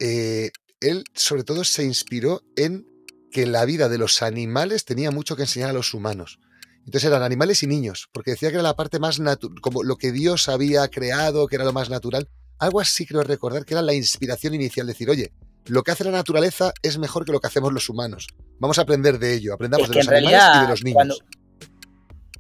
eh, 0.01 0.51
él 0.81 1.05
sobre 1.15 1.45
todo 1.45 1.63
se 1.63 1.85
inspiró 1.85 2.43
en 2.57 2.85
que 3.31 3.47
la 3.47 3.65
vida 3.65 3.89
de 3.89 3.99
los 3.99 4.23
animales 4.23 4.85
tenía 4.85 5.13
mucho 5.13 5.37
que 5.37 5.43
enseñar 5.43 5.71
a 5.71 5.75
los 5.75 5.95
humanos. 5.95 6.41
Entonces 6.85 7.05
eran 7.05 7.23
animales 7.23 7.63
y 7.63 7.69
niños, 7.69 8.09
porque 8.13 8.33
decía 8.33 8.49
que 8.49 8.57
era 8.57 8.65
la 8.65 8.75
parte 8.75 8.99
más 8.99 9.21
natural, 9.21 9.61
como 9.61 9.85
lo 9.85 9.95
que 9.95 10.11
Dios 10.11 10.49
había 10.49 10.89
creado, 10.89 11.47
que 11.47 11.55
era 11.55 11.65
lo 11.65 11.73
más 11.73 11.91
natural. 11.91 12.29
Algo 12.59 12.81
así 12.81 13.07
creo 13.07 13.23
recordar 13.23 13.65
que 13.65 13.75
era 13.75 13.83
la 13.83 13.95
inspiración 13.95 14.55
inicial, 14.55 14.89
decir, 14.89 15.09
oye, 15.11 15.33
lo 15.67 15.83
que 15.83 15.91
hace 15.91 16.05
la 16.05 16.11
naturaleza 16.11 16.73
es 16.83 16.99
mejor 16.99 17.25
que 17.25 17.33
lo 17.33 17.41
que 17.41 17.47
hacemos 17.47 17.73
los 17.73 17.89
humanos. 17.89 18.29
Vamos 18.59 18.79
a 18.79 18.83
aprender 18.83 19.19
de 19.19 19.35
ello, 19.35 19.55
aprendamos 19.55 19.89
de 19.89 19.97
los 19.97 20.09
animales 20.09 20.41
y 20.57 20.61
de 20.61 20.69
los 20.69 20.85
niños. 20.85 21.25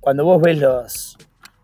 Cuando, 0.01 0.25
vos 0.25 0.41
ves 0.41 0.59
los, 0.59 1.18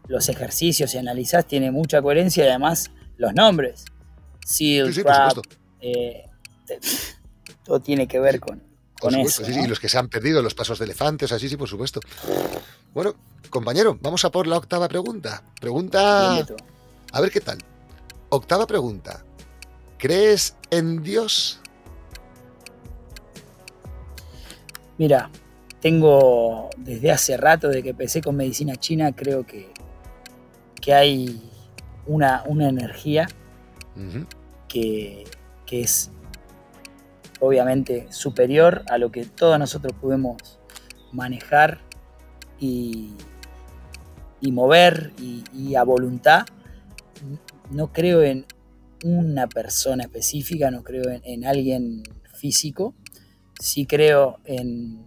los 0.08 0.28
ejercicios 0.28 0.94
y 0.94 0.98
analizás, 0.98 1.46
tiene 1.46 1.70
mucha 1.70 2.02
coherencia 2.02 2.44
y 2.44 2.48
además 2.48 2.90
los 3.16 3.32
nombres. 3.34 3.84
Seal, 4.44 4.94
eh, 5.80 6.24
todo 7.64 7.80
tiene 7.80 8.06
que 8.06 8.20
ver 8.20 8.38
con, 8.38 8.62
y 9.02 9.66
los 9.66 9.78
que 9.78 9.88
se 9.88 9.98
han 9.98 10.08
perdido, 10.08 10.42
los 10.42 10.54
pasos 10.54 10.78
de 10.78 10.86
elefantes, 10.86 11.30
así 11.32 11.48
sí, 11.48 11.56
por 11.56 11.68
supuesto. 11.68 12.00
Bueno, 12.94 13.14
compañero, 13.50 13.98
vamos 14.00 14.24
a 14.24 14.30
por 14.30 14.46
la 14.46 14.56
octava 14.56 14.88
pregunta. 14.88 15.42
Pregunta... 15.60 16.46
A 17.12 17.20
ver 17.20 17.30
qué 17.30 17.40
tal. 17.40 17.58
Octava 18.30 18.66
pregunta. 18.66 19.24
¿Crees 19.98 20.56
en 20.70 21.02
Dios? 21.02 21.60
Mira, 24.98 25.30
tengo 25.80 26.70
desde 26.76 27.10
hace 27.10 27.36
rato, 27.36 27.68
de 27.68 27.82
que 27.82 27.90
empecé 27.90 28.20
con 28.20 28.36
medicina 28.36 28.76
china, 28.76 29.14
creo 29.14 29.46
que, 29.46 29.68
que 30.80 30.94
hay 30.94 31.42
una, 32.06 32.42
una 32.46 32.68
energía 32.68 33.26
que, 34.68 35.24
que 35.64 35.80
es 35.80 36.10
obviamente 37.40 38.06
superior 38.10 38.82
a 38.88 38.98
lo 38.98 39.10
que 39.10 39.24
todos 39.24 39.58
nosotros 39.58 39.92
podemos 40.00 40.58
manejar 41.12 41.80
y, 42.58 43.14
mover 44.42 45.12
y, 45.18 45.74
a 45.74 45.82
voluntad. 45.82 46.46
No 47.70 47.92
creo 47.92 48.22
en 48.22 48.46
una 49.04 49.46
persona 49.46 50.04
específica, 50.04 50.70
no 50.70 50.82
creo 50.82 51.04
en, 51.22 51.46
alguien 51.46 52.02
físico, 52.34 52.94
sí 53.60 53.86
creo 53.86 54.38
en, 54.44 55.06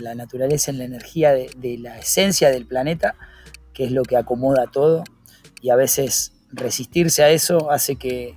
la 0.00 0.14
naturaleza, 0.14 0.70
en 0.70 0.78
la 0.78 0.84
energía 0.84 1.32
de, 1.32 1.50
de, 1.56 1.78
la 1.78 1.98
esencia 1.98 2.50
del 2.50 2.66
planeta, 2.66 3.14
que 3.72 3.84
es 3.84 3.92
lo 3.92 4.02
que 4.02 4.16
acomoda 4.16 4.66
todo, 4.70 5.04
y 5.62 5.70
a 5.70 5.76
veces 5.76 6.32
resistirse 6.50 7.22
a 7.22 7.30
eso 7.30 7.70
hace 7.70 7.96
que, 7.96 8.36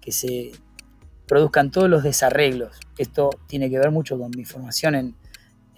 que 0.00 0.12
se 0.12 0.52
produzcan 1.26 1.70
todos 1.70 1.88
los 1.88 2.02
desarreglos. 2.02 2.78
Esto 2.96 3.30
tiene 3.46 3.70
que 3.70 3.78
ver 3.78 3.90
mucho 3.90 4.18
con 4.18 4.30
mi 4.36 4.44
formación 4.44 4.94
en, 4.94 5.14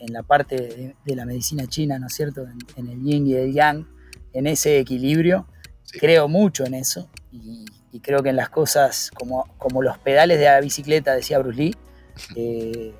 en 0.00 0.12
la 0.12 0.22
parte 0.22 0.94
de, 1.04 1.16
la 1.16 1.26
medicina 1.26 1.66
china, 1.66 1.98
¿no 1.98 2.06
es 2.06 2.14
cierto? 2.14 2.46
En, 2.76 2.88
el 2.88 3.02
yin 3.02 3.26
y 3.26 3.34
el 3.34 3.52
yang, 3.52 3.86
en 4.32 4.46
ese 4.46 4.78
equilibrio. 4.78 5.46
Creo 5.92 6.28
mucho 6.28 6.64
en 6.64 6.74
eso 6.74 7.10
y, 7.30 7.64
creo 7.98 8.22
que 8.22 8.28
en 8.28 8.36
las 8.36 8.50
cosas 8.50 9.10
como, 9.12 9.48
como 9.58 9.82
los 9.82 9.98
pedales 9.98 10.38
de 10.38 10.44
la 10.44 10.60
bicicleta, 10.60 11.14
decía 11.14 11.40
Bruce 11.40 11.58
Lee, 11.58 11.76
eh, 12.36 12.94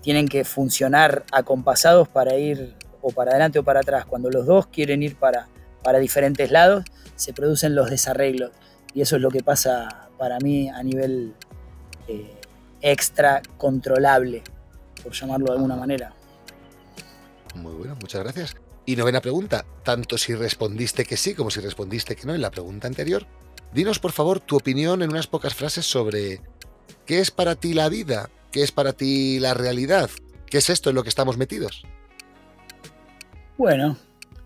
tienen 0.00 0.26
que 0.26 0.44
funcionar 0.44 1.24
acompasados 1.30 2.08
para 2.08 2.34
ir 2.34 2.74
o 3.00 3.10
para 3.10 3.30
adelante 3.30 3.60
o 3.60 3.62
para 3.62 3.80
atrás. 3.80 4.04
Cuando 4.04 4.30
los 4.30 4.44
dos 4.46 4.66
quieren 4.66 5.02
ir 5.02 5.14
para, 5.14 5.48
para 5.84 6.00
diferentes 6.00 6.50
lados, 6.50 6.84
se 7.14 7.32
producen 7.32 7.76
los 7.76 7.88
desarreglos. 7.88 8.50
Y 8.94 9.00
eso 9.00 9.16
es 9.16 9.22
lo 9.22 9.30
que 9.30 9.42
pasa 9.42 10.08
para 10.18 10.38
mí 10.40 10.68
a 10.68 10.82
nivel 10.82 11.34
eh, 12.08 12.34
extra 12.80 13.42
controlable, 13.56 14.42
por 15.02 15.12
llamarlo 15.12 15.46
de 15.46 15.52
alguna 15.52 15.76
manera. 15.76 16.12
Muy 17.54 17.72
bueno, 17.74 17.96
muchas 18.00 18.22
gracias. 18.22 18.56
Y 18.84 18.96
novena 18.96 19.20
pregunta, 19.20 19.64
tanto 19.84 20.18
si 20.18 20.34
respondiste 20.34 21.04
que 21.04 21.16
sí 21.16 21.34
como 21.34 21.50
si 21.50 21.60
respondiste 21.60 22.16
que 22.16 22.26
no 22.26 22.34
en 22.34 22.42
la 22.42 22.50
pregunta 22.50 22.88
anterior, 22.88 23.26
dinos 23.72 23.98
por 23.98 24.12
favor 24.12 24.40
tu 24.40 24.56
opinión 24.56 25.02
en 25.02 25.10
unas 25.10 25.26
pocas 25.26 25.54
frases 25.54 25.86
sobre 25.86 26.40
qué 27.06 27.20
es 27.20 27.30
para 27.30 27.54
ti 27.54 27.74
la 27.74 27.88
vida, 27.88 28.30
qué 28.50 28.62
es 28.62 28.72
para 28.72 28.92
ti 28.92 29.38
la 29.38 29.54
realidad, 29.54 30.10
qué 30.46 30.58
es 30.58 30.70
esto 30.70 30.90
en 30.90 30.96
lo 30.96 31.02
que 31.02 31.08
estamos 31.08 31.36
metidos. 31.36 31.82
Bueno, 33.58 33.96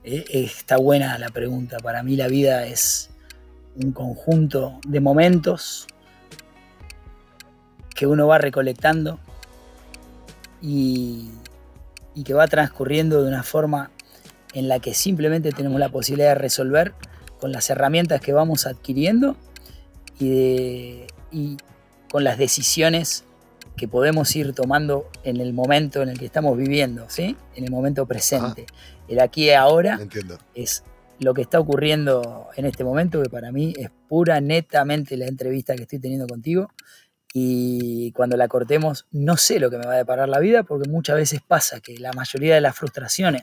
e, 0.05 0.25
está 0.31 0.77
buena 0.77 1.19
la 1.19 1.29
pregunta. 1.31 1.79
Para 1.79 2.03
mí 2.03 2.17
la 2.17 2.29
vida 2.29 2.67
es 2.67 3.11
un 3.77 3.93
conjunto 3.93 4.81
de 4.87 5.01
momentos 5.01 5.87
que 7.95 8.07
uno 8.07 8.27
va 8.27 8.39
recolectando 8.39 9.19
y 10.61 11.31
y 12.17 12.25
que 12.25 12.35
va 12.35 12.49
transcurriendo 12.49 13.23
de 13.23 13.29
una 13.29 13.43
forma 13.45 13.91
en 14.55 14.69
la 14.69 14.81
que 14.81 14.95
simplemente 14.95 15.53
tenemos 15.53 15.79
la 15.79 15.91
posibilidad 15.91 16.31
de 16.31 16.37
resolver 16.37 16.95
con 17.41 17.53
las 17.53 17.69
herramientas 17.71 18.21
que 18.21 18.33
vamos 18.33 18.67
adquiriendo 18.67 19.37
y, 20.19 21.07
con 22.11 22.25
las 22.25 22.39
decisiones 22.39 23.25
que 23.77 23.89
podemos 23.89 24.35
ir 24.37 24.55
tomando 24.55 25.11
en 25.23 25.39
el 25.41 25.53
momento 25.53 26.03
en 26.03 26.09
el 26.09 26.19
que 26.19 26.25
estamos 26.25 26.57
viviendo, 26.57 27.07
¿sí? 27.11 27.37
en 27.55 27.65
el 27.65 27.71
momento 27.71 28.07
presente. 28.07 28.65
El 29.09 29.21
aquí 29.21 29.47
y 29.47 29.51
ahora 29.51 29.99
es 30.55 30.83
lo 31.19 31.35
que 31.35 31.43
está 31.43 31.61
ocurriendo 31.61 32.49
en 32.57 32.65
este 32.65 32.85
momento, 32.85 33.23
que 33.23 33.29
para 33.29 33.53
mí 33.53 33.75
es 33.77 33.91
pura, 34.09 34.41
netamente 34.41 35.17
la 35.17 35.27
entrevista 35.27 35.75
que 35.75 35.83
estoy 35.83 35.99
teniendo 35.99 36.27
contigo 36.27 36.71
y 37.35 38.13
cuando 38.13 38.37
la 38.39 38.49
cortemos 38.49 39.07
no 39.11 39.37
sé 39.37 39.61
lo 39.61 39.71
que 39.71 39.77
me 39.77 39.85
va 39.85 39.93
a 39.93 39.99
deparar 39.99 40.29
la 40.29 40.39
vida 40.39 40.63
porque 40.63 40.89
muchas 40.89 41.17
veces 41.17 41.41
pasa 41.47 41.81
que 41.81 41.99
la 41.99 42.13
mayoría 42.13 42.55
de 42.55 42.63
las 42.63 42.75
frustraciones, 42.75 43.43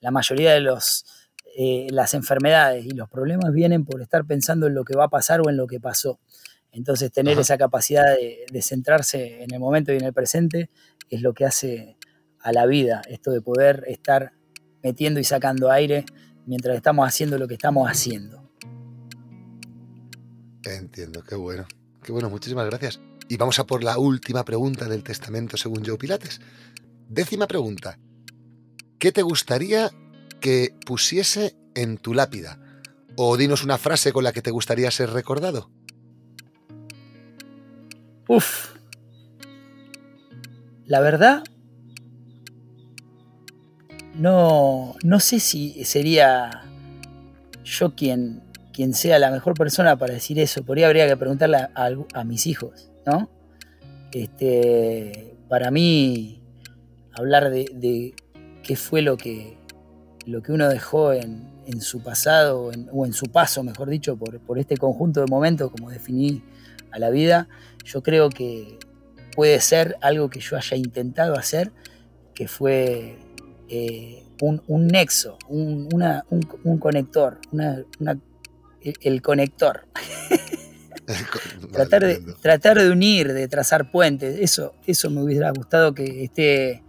la 0.00 0.12
mayoría 0.12 0.52
de 0.52 0.60
los, 0.60 1.23
eh, 1.56 1.86
las 1.90 2.14
enfermedades 2.14 2.84
y 2.84 2.90
los 2.90 3.08
problemas 3.08 3.52
vienen 3.52 3.84
por 3.84 4.02
estar 4.02 4.24
pensando 4.24 4.66
en 4.66 4.74
lo 4.74 4.84
que 4.84 4.96
va 4.96 5.04
a 5.04 5.08
pasar 5.08 5.40
o 5.40 5.50
en 5.50 5.56
lo 5.56 5.66
que 5.66 5.80
pasó. 5.80 6.18
Entonces 6.72 7.12
tener 7.12 7.38
esa 7.38 7.56
capacidad 7.56 8.04
de, 8.16 8.46
de, 8.50 8.62
centrarse 8.62 9.44
en 9.44 9.54
el 9.54 9.60
momento 9.60 9.92
y 9.92 9.96
en 9.96 10.04
el 10.04 10.12
presente 10.12 10.70
es 11.08 11.22
lo 11.22 11.32
que 11.32 11.44
hace 11.44 11.96
a 12.40 12.52
la 12.52 12.66
vida, 12.66 13.02
esto 13.08 13.30
de 13.30 13.40
poder 13.40 13.84
estar 13.86 14.32
metiendo 14.82 15.20
y 15.20 15.24
sacando 15.24 15.70
aire 15.70 16.04
mientras 16.46 16.76
estamos 16.76 17.06
haciendo 17.06 17.38
lo 17.38 17.46
que 17.46 17.54
estamos 17.54 17.88
haciendo. 17.88 18.50
Entiendo, 20.64 21.22
qué 21.22 21.34
bueno. 21.34 21.66
Qué 22.02 22.12
bueno, 22.12 22.28
muchísimas 22.28 22.66
gracias. 22.66 23.00
Y 23.28 23.36
vamos 23.36 23.58
a 23.58 23.64
por 23.64 23.82
la 23.82 23.98
última 23.98 24.44
pregunta 24.44 24.88
del 24.88 25.02
testamento 25.02 25.56
según 25.56 25.84
Joe 25.84 25.96
Pilates. 25.96 26.40
Décima 27.08 27.46
pregunta. 27.46 27.98
¿Qué 28.98 29.10
te 29.10 29.22
gustaría 29.22 29.90
que 30.44 30.74
pusiese 30.84 31.56
en 31.74 31.96
tu 31.96 32.12
lápida? 32.12 32.58
O 33.16 33.38
dinos 33.38 33.64
una 33.64 33.78
frase 33.78 34.12
con 34.12 34.24
la 34.24 34.32
que 34.34 34.42
te 34.42 34.50
gustaría 34.50 34.90
ser 34.90 35.08
recordado. 35.08 35.70
Uf. 38.28 38.74
La 40.84 41.00
verdad, 41.00 41.44
no, 44.14 44.96
no 45.02 45.18
sé 45.18 45.40
si 45.40 45.82
sería 45.86 46.62
yo 47.64 47.94
quien, 47.94 48.42
quien 48.74 48.92
sea 48.92 49.18
la 49.18 49.30
mejor 49.30 49.54
persona 49.54 49.96
para 49.96 50.12
decir 50.12 50.38
eso. 50.38 50.62
Por 50.62 50.76
ahí 50.76 50.84
habría 50.84 51.08
que 51.08 51.16
preguntarle 51.16 51.56
a 51.74 52.24
mis 52.24 52.46
hijos. 52.46 52.90
¿no? 53.06 53.30
Este, 54.12 55.38
para 55.48 55.70
mí, 55.70 56.42
hablar 57.12 57.50
de, 57.50 58.14
qué 58.62 58.76
fue 58.76 59.00
lo 59.00 59.16
que, 59.16 59.56
lo 60.26 60.42
que 60.42 60.52
uno 60.52 60.68
dejó 60.68 61.12
en, 61.12 61.52
su 61.80 62.02
pasado, 62.02 62.70
o 62.92 63.06
en 63.06 63.12
su 63.12 63.26
paso, 63.26 63.62
mejor 63.62 63.88
dicho, 63.88 64.16
por, 64.16 64.58
este 64.58 64.76
conjunto 64.76 65.20
de 65.20 65.26
momentos, 65.26 65.70
como 65.70 65.90
definí 65.90 66.42
a 66.90 66.98
la 66.98 67.10
vida, 67.10 67.48
yo 67.84 68.02
creo 68.02 68.30
que 68.30 68.78
puede 69.34 69.60
ser 69.60 69.96
algo 70.00 70.30
que 70.30 70.40
yo 70.40 70.56
haya 70.56 70.76
intentado 70.76 71.36
hacer, 71.36 71.72
que 72.34 72.48
fue 72.48 73.18
eh, 73.68 74.24
un, 74.40 74.86
nexo, 74.86 75.38
un, 75.48 75.88
conector, 76.80 77.38
el 78.80 79.22
conector. 79.22 79.86
tratar, 81.72 82.04
de, 82.06 82.22
tratar 82.40 82.78
de 82.78 82.90
unir, 82.90 83.32
de 83.32 83.48
trazar 83.48 83.90
puentes, 83.90 84.38
eso, 84.40 84.74
eso 84.86 85.10
me 85.10 85.22
hubiera 85.22 85.50
gustado 85.50 85.94
que 85.94 86.24
esté 86.24 86.83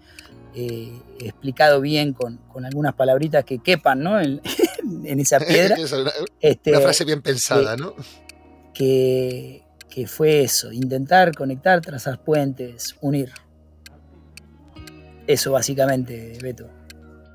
eh, 0.55 1.01
explicado 1.19 1.81
bien 1.81 2.13
con, 2.13 2.39
algunas 2.63 2.93
palabritas 2.93 3.43
que 3.43 3.59
quepan 3.59 4.01
¿no? 4.01 4.19
en, 4.19 4.41
esa 5.19 5.39
piedra. 5.45 5.75
una, 5.75 6.11
este, 6.39 6.79
frase 6.79 7.03
bien 7.03 7.21
pensada, 7.21 7.75
¿no? 7.75 7.93
Que, 8.73 9.63
que 9.89 10.07
fue 10.07 10.41
eso, 10.41 10.71
intentar 10.71 11.33
conectar, 11.35 11.81
trazar 11.81 12.23
puentes, 12.23 12.95
unir. 13.01 13.31
Eso 15.27 15.51
básicamente, 15.51 16.37
Beto. 16.41 16.69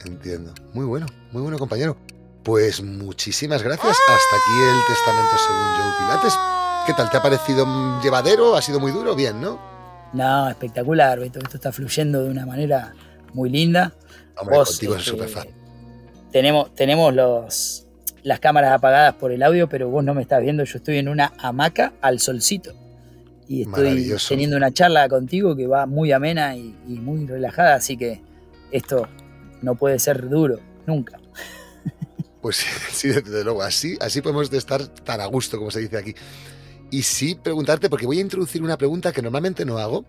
Entiendo. 0.04 0.54
Muy 0.72 0.86
bueno, 0.86 1.06
muy 1.32 1.42
bueno 1.42 1.58
compañero. 1.58 1.96
Pues 2.42 2.82
muchísimas 2.82 3.62
gracias. 3.62 3.90
Hasta 3.90 4.36
aquí 4.36 4.62
el 4.62 4.86
testamento 4.86 5.36
según 5.36 5.62
Joe 5.76 5.92
Pilates. 5.98 6.38
¿Qué 6.86 6.94
tal? 6.94 7.10
¿Te 7.10 7.18
ha 7.18 7.22
parecido 7.22 8.00
llevadero? 8.00 8.56
¿Ha 8.56 8.62
sido 8.62 8.80
muy 8.80 8.92
duro? 8.92 9.14
Bien, 9.14 9.40
¿no? 9.40 9.60
No, 10.12 10.48
espectacular, 10.48 11.18
Esto 11.20 11.40
está 11.52 11.70
fluyendo 11.70 12.24
de 12.24 12.30
una 12.30 12.46
manera 12.46 12.94
muy 13.34 13.50
linda. 13.50 13.94
Hombre, 14.36 14.56
contigo 14.56 14.96
es 14.96 15.02
súper 15.02 15.26
este, 15.26 15.38
fácil. 15.38 15.52
Tenemos, 16.32 16.74
tenemos 16.74 17.14
los, 17.14 17.86
las 18.22 18.40
cámaras 18.40 18.72
apagadas 18.72 19.14
por 19.14 19.32
el 19.32 19.42
audio, 19.42 19.68
pero 19.68 19.88
vos 19.88 20.04
no 20.04 20.14
me 20.14 20.22
estás 20.22 20.42
viendo. 20.42 20.64
Yo 20.64 20.78
estoy 20.78 20.98
en 20.98 21.08
una 21.08 21.32
hamaca 21.38 21.92
al 22.00 22.20
solcito. 22.20 22.74
Y 23.48 23.62
estoy 23.62 24.14
teniendo 24.28 24.56
una 24.56 24.70
charla 24.72 25.08
contigo 25.08 25.56
que 25.56 25.66
va 25.66 25.84
muy 25.86 26.12
amena 26.12 26.56
y, 26.56 26.76
y 26.86 26.92
muy 26.92 27.26
relajada, 27.26 27.74
así 27.74 27.96
que 27.96 28.22
esto 28.70 29.08
no 29.60 29.74
puede 29.74 29.98
ser 29.98 30.28
duro, 30.28 30.60
nunca. 30.86 31.18
Pues 32.40 32.56
sí, 32.90 33.08
desde 33.08 33.44
luego, 33.44 33.62
así, 33.62 33.98
así 34.00 34.22
podemos 34.22 34.50
estar 34.50 34.86
tan 34.86 35.20
a 35.20 35.26
gusto, 35.26 35.58
como 35.58 35.70
se 35.70 35.80
dice 35.80 35.98
aquí. 35.98 36.14
Y 36.90 37.02
sí 37.02 37.34
preguntarte, 37.34 37.90
porque 37.90 38.06
voy 38.06 38.18
a 38.18 38.22
introducir 38.22 38.62
una 38.62 38.78
pregunta 38.78 39.12
que 39.12 39.20
normalmente 39.20 39.64
no 39.66 39.76
hago, 39.76 40.04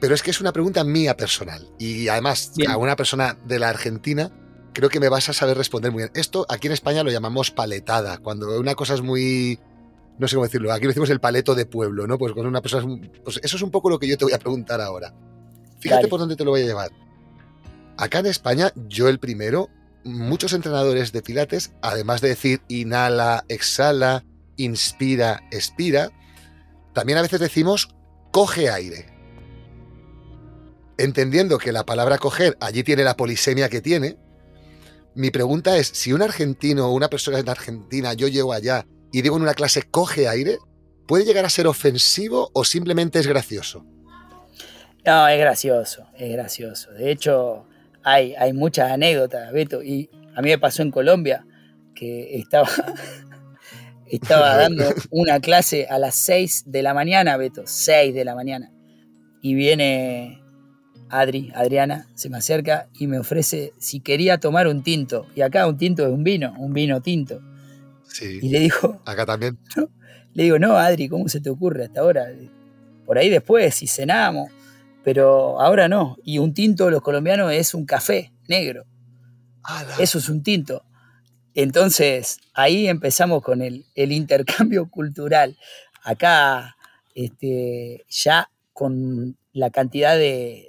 pero 0.00 0.14
es 0.14 0.22
que 0.22 0.30
es 0.30 0.40
una 0.40 0.52
pregunta 0.52 0.84
mía 0.84 1.16
personal. 1.16 1.68
Y 1.78 2.08
además, 2.08 2.52
a 2.68 2.76
una 2.76 2.96
persona 2.96 3.38
de 3.46 3.58
la 3.58 3.68
Argentina, 3.68 4.30
creo 4.72 4.88
que 4.88 5.00
me 5.00 5.08
vas 5.08 5.28
a 5.28 5.32
saber 5.32 5.56
responder 5.56 5.90
muy 5.92 6.02
bien. 6.02 6.12
Esto 6.14 6.46
aquí 6.48 6.66
en 6.66 6.72
España 6.72 7.02
lo 7.02 7.10
llamamos 7.10 7.50
paletada, 7.50 8.18
cuando 8.18 8.58
una 8.58 8.74
cosa 8.74 8.94
es 8.94 9.02
muy... 9.02 9.58
No 10.18 10.26
sé 10.26 10.34
cómo 10.34 10.46
decirlo, 10.46 10.72
aquí 10.72 10.86
decimos 10.86 11.10
el 11.10 11.20
paleto 11.20 11.54
de 11.54 11.64
pueblo, 11.64 12.06
¿no? 12.06 12.18
Pues 12.18 12.32
con 12.32 12.46
una 12.46 12.60
persona... 12.60 12.86
Pues 13.22 13.40
eso 13.42 13.56
es 13.56 13.62
un 13.62 13.70
poco 13.70 13.88
lo 13.88 13.98
que 13.98 14.08
yo 14.08 14.18
te 14.18 14.24
voy 14.24 14.34
a 14.34 14.38
preguntar 14.38 14.80
ahora. 14.80 15.14
Fíjate 15.80 16.08
por 16.08 16.18
dónde 16.18 16.34
te 16.34 16.44
lo 16.44 16.50
voy 16.50 16.62
a 16.62 16.66
llevar. 16.66 16.90
Acá 17.96 18.18
en 18.18 18.26
España, 18.26 18.72
yo 18.88 19.08
el 19.08 19.18
primero, 19.18 19.68
muchos 20.04 20.52
entrenadores 20.52 21.12
de 21.12 21.22
pilates, 21.22 21.72
además 21.82 22.20
de 22.20 22.28
decir 22.28 22.62
inhala, 22.68 23.44
exhala, 23.48 24.24
inspira, 24.56 25.42
expira, 25.50 26.10
también 26.94 27.18
a 27.18 27.22
veces 27.22 27.40
decimos 27.40 27.94
coge 28.32 28.70
aire. 28.70 29.17
Entendiendo 30.98 31.58
que 31.58 31.70
la 31.70 31.86
palabra 31.86 32.18
coger 32.18 32.56
allí 32.60 32.82
tiene 32.82 33.04
la 33.04 33.16
polisemia 33.16 33.68
que 33.68 33.80
tiene, 33.80 34.16
Mi 35.14 35.30
pregunta 35.30 35.76
es, 35.76 35.88
si 35.88 36.12
un 36.12 36.22
argentino 36.22 36.86
o 36.86 36.92
una 36.92 37.08
persona 37.08 37.40
en 37.40 37.48
Argentina, 37.48 38.12
yo 38.12 38.28
llego 38.28 38.52
allá 38.52 38.86
y 39.10 39.22
digo 39.22 39.36
en 39.36 39.42
una 39.42 39.54
clase 39.54 39.82
coge 39.82 40.28
aire, 40.28 40.58
¿puede 41.08 41.24
llegar 41.24 41.44
a 41.44 41.50
ser 41.50 41.66
ofensivo 41.66 42.50
o 42.52 42.64
simplemente 42.64 43.18
es 43.18 43.26
gracioso? 43.26 43.84
No, 45.04 45.26
es 45.26 45.40
gracioso, 45.40 46.06
es 46.16 46.32
gracioso. 46.32 46.92
De 46.92 47.10
hecho, 47.10 47.66
hay, 48.04 48.34
hay 48.36 48.52
muchas 48.52 48.92
anécdotas, 48.92 49.52
Beto, 49.52 49.82
y 49.82 50.10
a 50.36 50.42
mí 50.42 50.50
me 50.50 50.58
pasó 50.58 50.82
en 50.82 50.90
Colombia 50.90 51.46
que 51.94 52.38
estaba, 52.38 52.68
estaba 54.06 54.56
dando 54.56 54.84
una 55.10 55.40
clase 55.40 55.86
a 55.88 55.98
las 55.98 56.14
6 56.16 56.64
de 56.66 56.82
la 56.82 56.94
mañana, 56.94 57.36
Beto, 57.36 57.62
6 57.64 58.14
de 58.14 58.24
la 58.24 58.34
mañana. 58.34 58.70
Y 59.40 59.54
viene 59.54 60.37
Adri, 61.10 61.52
Adriana, 61.54 62.08
se 62.14 62.28
me 62.28 62.38
acerca 62.38 62.88
y 62.94 63.06
me 63.06 63.18
ofrece 63.18 63.72
si 63.78 64.00
quería 64.00 64.38
tomar 64.38 64.66
un 64.68 64.82
tinto. 64.82 65.26
Y 65.34 65.40
acá 65.40 65.66
un 65.66 65.76
tinto 65.76 66.06
es 66.06 66.12
un 66.12 66.24
vino, 66.24 66.54
un 66.58 66.72
vino 66.72 67.00
tinto. 67.00 67.40
Sí. 68.06 68.38
Y 68.42 68.48
le 68.48 68.60
dijo. 68.60 69.00
Acá 69.04 69.26
también. 69.26 69.58
Le 70.34 70.44
digo, 70.44 70.58
no, 70.58 70.76
Adri, 70.76 71.08
¿cómo 71.08 71.28
se 71.28 71.40
te 71.40 71.50
ocurre 71.50 71.86
hasta 71.86 72.00
ahora? 72.00 72.28
Por 73.06 73.18
ahí 73.18 73.28
después, 73.28 73.74
si 73.74 73.88
cenamos. 73.88 74.50
Pero 75.02 75.60
ahora 75.60 75.88
no. 75.88 76.16
Y 76.22 76.38
un 76.38 76.54
tinto 76.54 76.84
de 76.84 76.92
los 76.92 77.02
colombianos 77.02 77.50
es 77.52 77.74
un 77.74 77.86
café 77.86 78.32
negro. 78.46 78.84
Eso 79.98 80.18
es 80.18 80.28
un 80.28 80.42
tinto. 80.42 80.84
Entonces, 81.54 82.38
ahí 82.54 82.86
empezamos 82.86 83.42
con 83.42 83.62
el, 83.62 83.84
intercambio 83.96 84.88
cultural. 84.88 85.56
Acá, 86.04 86.76
este, 87.14 88.04
ya 88.08 88.48
con 88.72 89.36
la 89.58 89.70
cantidad 89.70 90.16
de, 90.16 90.68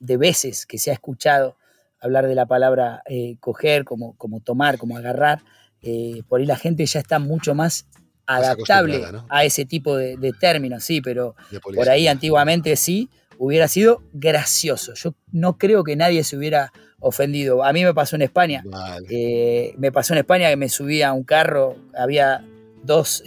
veces 0.00 0.66
que 0.66 0.78
se 0.78 0.90
ha 0.90 0.94
escuchado 0.94 1.56
hablar 2.00 2.26
de 2.26 2.34
la 2.34 2.46
palabra 2.46 3.02
eh, 3.06 3.36
coger, 3.40 3.84
como, 3.84 4.16
como 4.16 4.40
tomar, 4.40 4.76
como 4.76 4.96
agarrar, 4.96 5.42
eh, 5.82 6.22
por 6.28 6.40
ahí 6.40 6.46
la 6.46 6.56
gente 6.56 6.84
ya 6.84 7.00
está 7.00 7.18
mucho 7.18 7.54
más 7.54 7.86
adaptable 8.26 9.04
a 9.28 9.44
ese 9.44 9.64
tipo 9.64 9.96
de, 9.96 10.32
términos, 10.38 10.82
sí, 10.84 11.00
pero 11.00 11.36
por 11.62 11.88
ahí 11.88 12.08
antiguamente 12.08 12.74
sí, 12.76 13.08
hubiera 13.38 13.68
sido 13.68 14.02
gracioso. 14.12 14.94
Yo 14.94 15.14
no 15.30 15.58
creo 15.58 15.84
que 15.84 15.94
nadie 15.94 16.24
se 16.24 16.36
hubiera 16.36 16.72
ofendido. 16.98 17.62
A 17.62 17.72
mí 17.72 17.84
me 17.84 17.94
pasó 17.94 18.16
en 18.16 18.22
España. 18.22 18.64
Eh, 19.08 19.74
me 19.78 19.92
pasó 19.92 20.12
en 20.14 20.18
España 20.18 20.48
que 20.50 20.56
me 20.56 20.68
subí 20.68 21.02
a 21.02 21.12
un 21.12 21.22
carro, 21.22 21.76
había 21.96 22.44
dos 22.82 23.22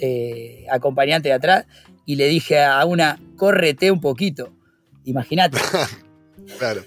acompañantes 0.69 1.29
de 1.29 1.33
atrás 1.33 1.65
y 2.05 2.15
le 2.17 2.27
dije 2.27 2.61
a 2.61 2.83
una, 2.85 3.19
córrete 3.39 3.89
un 3.89 3.99
poquito. 3.99 4.53
Imagínate. 5.05 5.57
claro, 6.59 6.83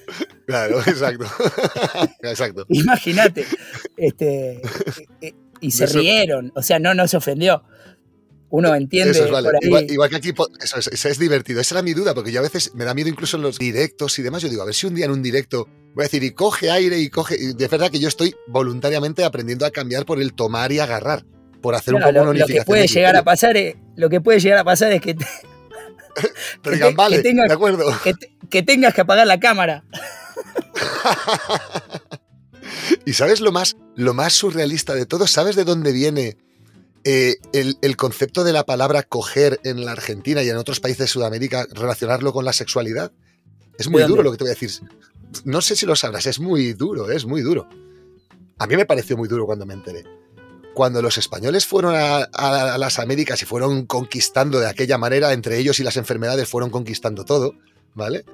claro, 0.46 0.78
exacto. 0.80 1.24
exacto. 2.22 2.66
Imagínate. 2.68 3.44
Este, 3.96 4.60
eh, 5.20 5.34
y 5.60 5.70
se 5.72 5.86
rieron, 5.86 6.52
o 6.54 6.62
sea, 6.62 6.78
no, 6.78 6.94
no 6.94 7.08
se 7.08 7.16
ofendió 7.16 7.64
uno 8.52 8.74
entiende. 8.74 9.12
Eso 9.12 9.24
es, 9.24 9.28
igual, 9.90 10.10
que 10.10 10.16
aquí, 10.16 10.34
eso 10.62 10.78
es, 10.78 11.04
es, 11.06 11.18
divertido. 11.18 11.58
Esa 11.58 11.76
era 11.76 11.82
mi 11.82 11.94
duda, 11.94 12.12
porque 12.12 12.30
yo 12.30 12.40
a 12.40 12.42
veces 12.42 12.74
me 12.74 12.84
da 12.84 12.92
miedo 12.92 13.08
incluso 13.08 13.38
en 13.38 13.42
los 13.42 13.58
directos 13.58 14.18
y 14.18 14.22
demás. 14.22 14.42
Yo 14.42 14.50
digo, 14.50 14.60
a 14.60 14.66
ver 14.66 14.74
si 14.74 14.86
un 14.86 14.94
día 14.94 15.06
en 15.06 15.10
un 15.10 15.22
directo 15.22 15.66
voy 15.94 16.02
a 16.02 16.04
decir, 16.04 16.22
y 16.22 16.32
coge 16.32 16.70
aire 16.70 16.98
y 16.98 17.08
coge. 17.08 17.36
Y 17.40 17.54
de 17.54 17.68
verdad 17.68 17.90
que 17.90 17.98
yo 17.98 18.08
estoy 18.08 18.34
voluntariamente 18.46 19.24
aprendiendo 19.24 19.64
a 19.64 19.70
cambiar 19.70 20.04
por 20.04 20.20
el 20.20 20.34
tomar 20.34 20.70
y 20.70 20.80
agarrar. 20.80 21.24
Por 21.62 21.74
hacer 21.74 21.94
un 21.94 22.02
poco 22.02 22.12
lo, 22.12 22.34
lo 22.34 22.46
que 22.46 22.62
puede 22.62 22.86
llegar 22.88 23.16
a 23.16 23.24
pasar 23.24 23.56
es, 23.56 23.74
Lo 23.96 24.10
que 24.10 24.20
puede 24.20 24.38
llegar 24.38 24.58
a 24.58 24.64
pasar 24.64 24.92
es 24.92 25.00
que. 25.00 25.16
vale, 26.96 27.22
tengas, 27.22 27.48
de 27.48 27.54
acuerdo. 27.54 27.84
Que, 28.50 28.62
tengas 28.62 28.94
que 28.94 29.00
apagar 29.00 29.26
la 29.26 29.40
cámara. 29.40 29.84
y 33.06 33.12
sabes 33.12 33.40
lo 33.40 33.52
más, 33.52 33.76
lo 33.96 34.14
más 34.14 34.32
surrealista 34.32 34.94
de 34.94 35.06
todo, 35.06 35.26
¿sabes 35.26 35.56
de 35.56 35.64
dónde 35.64 35.92
viene 35.92 36.36
eh, 37.04 37.36
el, 37.52 37.96
concepto 37.96 38.44
de 38.44 38.52
la 38.52 38.64
palabra 38.64 39.02
coger 39.02 39.60
en 39.64 39.84
la 39.84 39.92
Argentina 39.92 40.42
y 40.42 40.48
en 40.48 40.56
otros 40.56 40.80
países 40.80 40.98
de 40.98 41.06
Sudamérica, 41.08 41.66
relacionarlo 41.72 42.32
con 42.32 42.44
la 42.44 42.52
sexualidad, 42.52 43.12
es 43.78 43.88
muy 43.88 44.02
duro 44.04 44.22
lo 44.22 44.30
que 44.30 44.38
te 44.38 44.44
voy 44.44 44.50
a 44.50 44.54
decir. 44.54 44.70
No 45.44 45.60
sé 45.62 45.74
si 45.76 45.86
lo 45.86 45.96
sabrás, 45.96 46.26
es 46.26 46.38
muy 46.38 46.74
duro, 46.74 47.10
es 47.10 47.24
muy 47.24 47.40
duro. 47.42 47.68
A 48.58 48.66
mí 48.66 48.76
me 48.76 48.86
pareció 48.86 49.16
muy 49.16 49.28
duro 49.28 49.46
cuando 49.46 49.66
me 49.66 49.74
enteré. 49.74 50.04
Cuando 50.74 51.02
los 51.02 51.18
españoles 51.18 51.66
fueron 51.66 51.94
a, 51.96 52.78
las 52.78 52.98
Américas 52.98 53.42
y 53.42 53.46
fueron 53.46 53.86
conquistando 53.86 54.58
de 54.58 54.68
aquella 54.68 54.96
manera, 54.96 55.32
entre 55.32 55.58
ellos 55.58 55.78
y 55.80 55.84
las 55.84 55.96
enfermedades 55.96 56.48
fueron 56.48 56.70
conquistando 56.70 57.24
todo, 57.24 57.54
¿vale? 57.94 58.24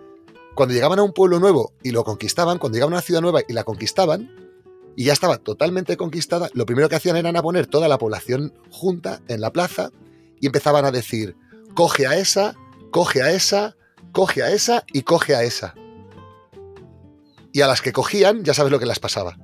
Cuando 0.55 0.74
llegaban 0.74 0.99
a 0.99 1.03
un 1.03 1.12
pueblo 1.12 1.41
nuevo 1.41 1.72
y 1.82 1.91
lo 1.91 2.05
conquistaban, 2.05 2.59
cuando 2.59 2.76
llegaban 2.76 2.95
a 2.95 2.97
una 2.97 3.03
ciudad 3.03 3.20
nueva 3.20 3.41
y 3.49 3.53
la 3.53 3.64
conquistaban, 3.64 4.30
y 4.97 5.05
ya 5.05 5.12
estaba 5.12 5.39
totalmente 5.39 5.97
conquistada, 5.97 6.49
lo 6.55 6.66
primero 6.66 6.89
que 6.89 6.97
hacían 6.97 7.16
era 7.16 7.30
a 7.30 7.43
poner 7.43 7.66
toda 7.66 7.86
la 7.86 7.99
población 7.99 8.53
junta 8.70 9.20
en 9.28 9.41
la 9.41 9.53
plaza 9.53 9.91
y 10.41 10.47
empezaban 10.47 10.84
a 10.84 10.91
decir, 10.91 11.36
coge 11.74 12.07
a 12.07 12.16
esa, 12.16 12.57
coge 12.91 13.22
a 13.22 13.30
esa, 13.30 13.76
coge 14.12 14.43
a 14.43 14.51
esa 14.51 14.84
y 14.93 15.03
coge 15.03 15.36
a 15.36 15.45
esa. 15.45 15.74
Y 17.53 17.61
a 17.61 17.68
las 17.68 17.80
que 17.80 17.93
cogían, 17.93 18.43
ya 18.45 18.55
sabes 18.55 18.72
lo 18.72 18.78
que 18.78 18.86
las 18.86 18.99
pasaba. 18.99 19.39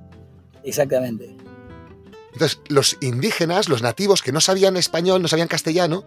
Exactamente. 0.65 1.34
Entonces, 2.35 2.61
los 2.69 2.99
indígenas, 3.01 3.69
los 3.69 3.81
nativos 3.81 4.21
que 4.21 4.33
no 4.33 4.41
sabían 4.41 4.77
español, 4.77 5.23
no 5.23 5.29
sabían 5.29 5.49
castellano, 5.49 6.05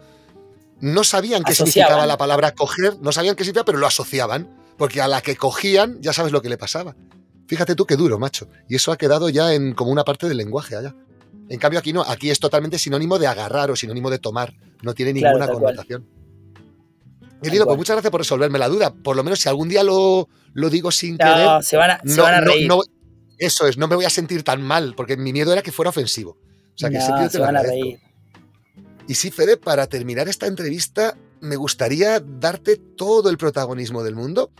no 0.79 1.03
sabían 1.03 1.43
qué 1.43 1.55
significaba 1.55 2.05
la 2.05 2.17
palabra 2.17 2.53
coger, 2.53 2.97
no 3.01 3.11
sabían 3.11 3.35
qué 3.35 3.43
significaba, 3.43 3.65
pero 3.65 3.77
lo 3.77 3.87
asociaban, 3.87 4.49
porque 4.77 5.01
a 5.01 5.07
la 5.07 5.21
que 5.21 5.37
cogían, 5.37 6.01
ya 6.01 6.13
sabes 6.13 6.31
lo 6.31 6.41
que 6.41 6.49
le 6.49 6.57
pasaba. 6.57 6.95
Fíjate 7.47 7.75
tú 7.75 7.85
qué 7.85 7.95
duro, 7.95 8.19
macho. 8.19 8.49
Y 8.67 8.75
eso 8.75 8.91
ha 8.91 8.97
quedado 8.97 9.29
ya 9.29 9.53
en 9.53 9.73
como 9.73 9.89
una 9.89 10.03
parte 10.03 10.27
del 10.27 10.37
lenguaje 10.37 10.75
allá. 10.75 10.93
En 11.49 11.59
cambio 11.59 11.79
aquí 11.79 11.93
no, 11.93 12.01
aquí 12.01 12.29
es 12.29 12.39
totalmente 12.39 12.77
sinónimo 12.77 13.17
de 13.19 13.27
agarrar 13.27 13.71
o 13.71 13.75
sinónimo 13.77 14.09
de 14.09 14.19
tomar. 14.19 14.53
No 14.81 14.93
tiene 14.93 15.13
ninguna 15.13 15.47
connotación. 15.47 16.05
Querido, 17.41 17.65
pues 17.65 17.77
muchas 17.77 17.95
gracias 17.95 18.11
por 18.11 18.19
resolverme 18.19 18.59
la 18.59 18.67
duda. 18.67 18.93
Por 18.93 19.15
lo 19.15 19.23
menos 19.23 19.39
si 19.39 19.47
algún 19.47 19.69
día 19.69 19.83
lo, 19.83 20.27
lo 20.53 20.69
digo 20.69 20.91
sin 20.91 21.17
querer. 21.17 21.63
Se 21.63 21.77
van 21.77 21.91
a, 21.91 22.01
se 22.05 22.19
van 22.19 22.33
a 22.33 22.41
reír. 22.41 22.69
Eso 23.37 23.67
es, 23.67 23.77
no 23.77 23.87
me 23.87 23.95
voy 23.95 24.05
a 24.05 24.09
sentir 24.09 24.43
tan 24.43 24.61
mal, 24.61 24.93
porque 24.95 25.17
mi 25.17 25.33
miedo 25.33 25.53
era 25.53 25.61
que 25.61 25.71
fuera 25.71 25.89
ofensivo. 25.89 26.37
O 26.75 26.77
sea, 26.77 26.89
que 26.89 26.97
no, 26.97 27.29
se 27.29 27.39
van 27.39 27.57
a 27.57 27.63
reír. 27.63 27.99
Y 29.07 29.15
sí, 29.15 29.31
Fede, 29.31 29.57
para 29.57 29.87
terminar 29.87 30.27
esta 30.27 30.47
entrevista, 30.47 31.17
me 31.39 31.55
gustaría 31.55 32.19
darte 32.19 32.75
todo 32.75 33.29
el 33.29 33.37
protagonismo 33.37 34.03
del 34.03 34.15
mundo 34.15 34.51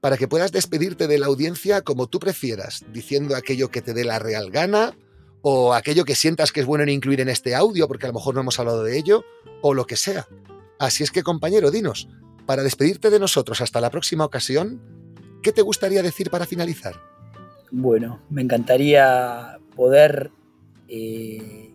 para 0.00 0.16
que 0.16 0.28
puedas 0.28 0.52
despedirte 0.52 1.08
de 1.08 1.18
la 1.18 1.26
audiencia 1.26 1.82
como 1.82 2.06
tú 2.06 2.20
prefieras, 2.20 2.84
diciendo 2.92 3.34
aquello 3.34 3.70
que 3.70 3.82
te 3.82 3.94
dé 3.94 4.04
la 4.04 4.18
real 4.18 4.50
gana 4.50 4.96
o 5.42 5.74
aquello 5.74 6.04
que 6.04 6.14
sientas 6.14 6.52
que 6.52 6.60
es 6.60 6.66
bueno 6.66 6.84
en 6.84 6.90
incluir 6.90 7.20
en 7.20 7.28
este 7.28 7.54
audio, 7.54 7.88
porque 7.88 8.06
a 8.06 8.08
lo 8.08 8.14
mejor 8.14 8.34
no 8.34 8.40
hemos 8.42 8.58
hablado 8.58 8.84
de 8.84 8.98
ello, 8.98 9.24
o 9.62 9.74
lo 9.74 9.86
que 9.86 9.96
sea. 9.96 10.26
Así 10.78 11.02
es 11.02 11.10
que, 11.10 11.22
compañero, 11.22 11.70
dinos, 11.70 12.08
para 12.46 12.62
despedirte 12.62 13.10
de 13.10 13.18
nosotros 13.18 13.60
hasta 13.60 13.80
la 13.80 13.90
próxima 13.90 14.24
ocasión, 14.24 14.80
¿qué 15.42 15.52
te 15.52 15.62
gustaría 15.62 16.02
decir 16.02 16.30
para 16.30 16.46
finalizar? 16.46 17.00
Bueno, 17.72 18.22
me 18.30 18.42
encantaría 18.42 19.58
poder 19.74 20.30
eh, 20.88 21.74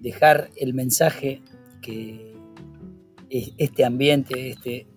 dejar 0.00 0.50
el 0.56 0.74
mensaje 0.74 1.42
que 1.80 2.34
este 3.30 3.84
ambiente, 3.84 4.50
este, 4.50 4.88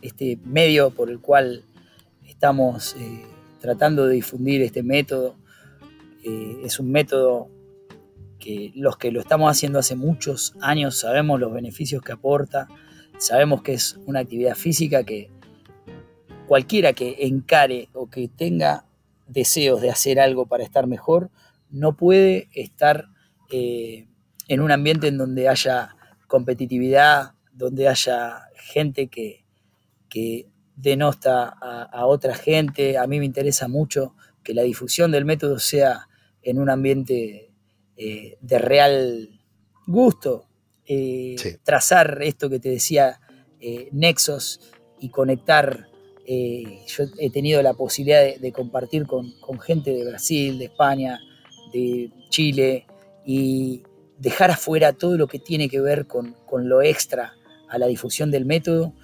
este 0.00 0.38
medio 0.44 0.90
por 0.90 1.10
el 1.10 1.20
cual 1.20 1.64
estamos 2.26 2.96
eh, 2.98 3.22
tratando 3.60 4.06
de 4.06 4.14
difundir 4.14 4.62
este 4.62 4.82
método. 4.82 5.36
Eh, 6.22 6.62
es 6.64 6.80
un 6.80 6.90
método 6.90 7.50
que 8.38 8.72
los 8.74 8.96
que 8.96 9.12
lo 9.12 9.20
estamos 9.20 9.50
haciendo 9.50 9.78
hace 9.78 9.96
muchos 9.96 10.54
años 10.60 10.98
sabemos 10.98 11.38
los 11.40 11.52
beneficios 11.52 12.02
que 12.02 12.12
aporta, 12.12 12.68
sabemos 13.18 13.62
que 13.62 13.74
es 13.74 13.98
una 14.06 14.20
actividad 14.20 14.54
física 14.54 15.04
que 15.04 15.30
cualquiera 16.46 16.94
que 16.94 17.26
encare 17.26 17.88
o 17.92 18.08
que 18.08 18.28
tenga 18.28 18.86
deseos 19.26 19.80
de 19.80 19.90
hacer 19.90 20.20
algo 20.20 20.46
para 20.46 20.64
estar 20.64 20.86
mejor, 20.86 21.30
no 21.70 21.96
puede 21.96 22.48
estar 22.52 23.08
eh, 23.50 24.06
en 24.48 24.60
un 24.60 24.70
ambiente 24.70 25.08
en 25.08 25.18
donde 25.18 25.48
haya 25.48 25.96
competitividad, 26.26 27.32
donde 27.52 27.88
haya 27.88 28.48
gente 28.56 29.08
que, 29.08 29.44
que 30.08 30.48
denosta 30.76 31.44
a, 31.48 32.06
otra 32.06 32.34
gente. 32.34 32.98
A 32.98 33.06
mí 33.06 33.18
me 33.18 33.24
interesa 33.24 33.68
mucho 33.68 34.14
que 34.42 34.54
la 34.54 34.62
difusión 34.62 35.10
del 35.10 35.24
método 35.24 35.58
sea 35.58 36.08
en 36.42 36.58
un 36.58 36.68
ambiente 36.68 37.52
eh, 37.96 38.36
de 38.40 38.58
real 38.58 39.40
gusto. 39.86 40.48
Eh, 40.86 41.36
trazar 41.62 42.18
esto 42.22 42.50
que 42.50 42.60
te 42.60 42.68
decía, 42.68 43.20
nexos 43.92 44.60
y 45.00 45.08
conectar. 45.08 45.88
Yo 46.26 47.04
he 47.18 47.30
tenido 47.30 47.62
la 47.62 47.74
posibilidad 47.74 48.36
de, 48.36 48.52
compartir 48.52 49.06
con, 49.06 49.34
gente 49.60 49.92
de 49.92 50.04
Brasil, 50.04 50.58
de 50.58 50.66
España, 50.66 51.20
de 51.72 52.10
Chile 52.30 52.86
y 53.26 53.82
dejar 54.18 54.50
afuera 54.50 54.92
todo 54.92 55.16
lo 55.16 55.26
que 55.26 55.38
tiene 55.38 55.68
que 55.68 55.80
ver 55.80 56.06
con, 56.06 56.34
con 56.46 56.68
lo 56.68 56.82
extra 56.82 57.34
a 57.68 57.78
la 57.78 57.86
difusión 57.86 58.30
del 58.30 58.44
método 58.44 58.94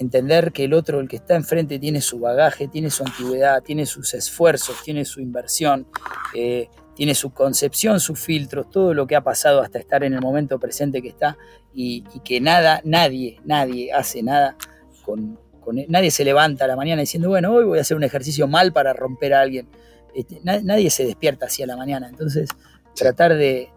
entender 0.00 0.52
que 0.52 0.64
el 0.64 0.72
otro, 0.72 1.00
el 1.00 1.08
que 1.08 1.16
está 1.16 1.36
enfrente, 1.36 1.78
tiene 1.78 2.00
su 2.00 2.18
bagaje, 2.18 2.68
tiene 2.68 2.90
su 2.90 3.04
antigüedad, 3.04 3.62
tiene 3.62 3.84
sus 3.84 4.14
esfuerzos, 4.14 4.82
tiene 4.82 5.04
su 5.04 5.20
inversión, 5.20 5.86
eh, 6.34 6.68
tiene 6.94 7.14
su 7.14 7.30
concepción, 7.32 8.00
sus 8.00 8.18
filtros, 8.18 8.70
todo 8.70 8.94
lo 8.94 9.06
que 9.06 9.14
ha 9.14 9.20
pasado 9.20 9.60
hasta 9.60 9.78
estar 9.78 10.02
en 10.02 10.14
el 10.14 10.20
momento 10.20 10.58
presente 10.58 11.02
que 11.02 11.08
está 11.08 11.36
y, 11.74 12.02
que 12.24 12.40
nada, 12.40 12.80
nadie, 12.84 13.40
nadie 13.44 13.92
hace 13.92 14.22
nada 14.22 14.56
con, 15.04 15.38
Nadie 15.88 16.10
se 16.10 16.24
levanta 16.24 16.64
a 16.64 16.68
la 16.68 16.76
mañana 16.76 17.00
diciendo, 17.00 17.28
bueno, 17.28 17.52
hoy 17.52 17.64
voy 17.64 17.78
a 17.78 17.82
hacer 17.82 17.96
un 17.96 18.04
ejercicio 18.04 18.46
mal 18.48 18.72
para 18.72 18.92
romper 18.92 19.34
a 19.34 19.40
alguien. 19.40 19.68
Este, 20.14 20.40
nadie 20.42 20.90
se 20.90 21.04
despierta 21.04 21.46
así 21.46 21.62
a 21.62 21.66
la 21.66 21.76
mañana. 21.76 22.08
Entonces, 22.08 22.50
tratar 22.94 23.36
de, 23.36 23.68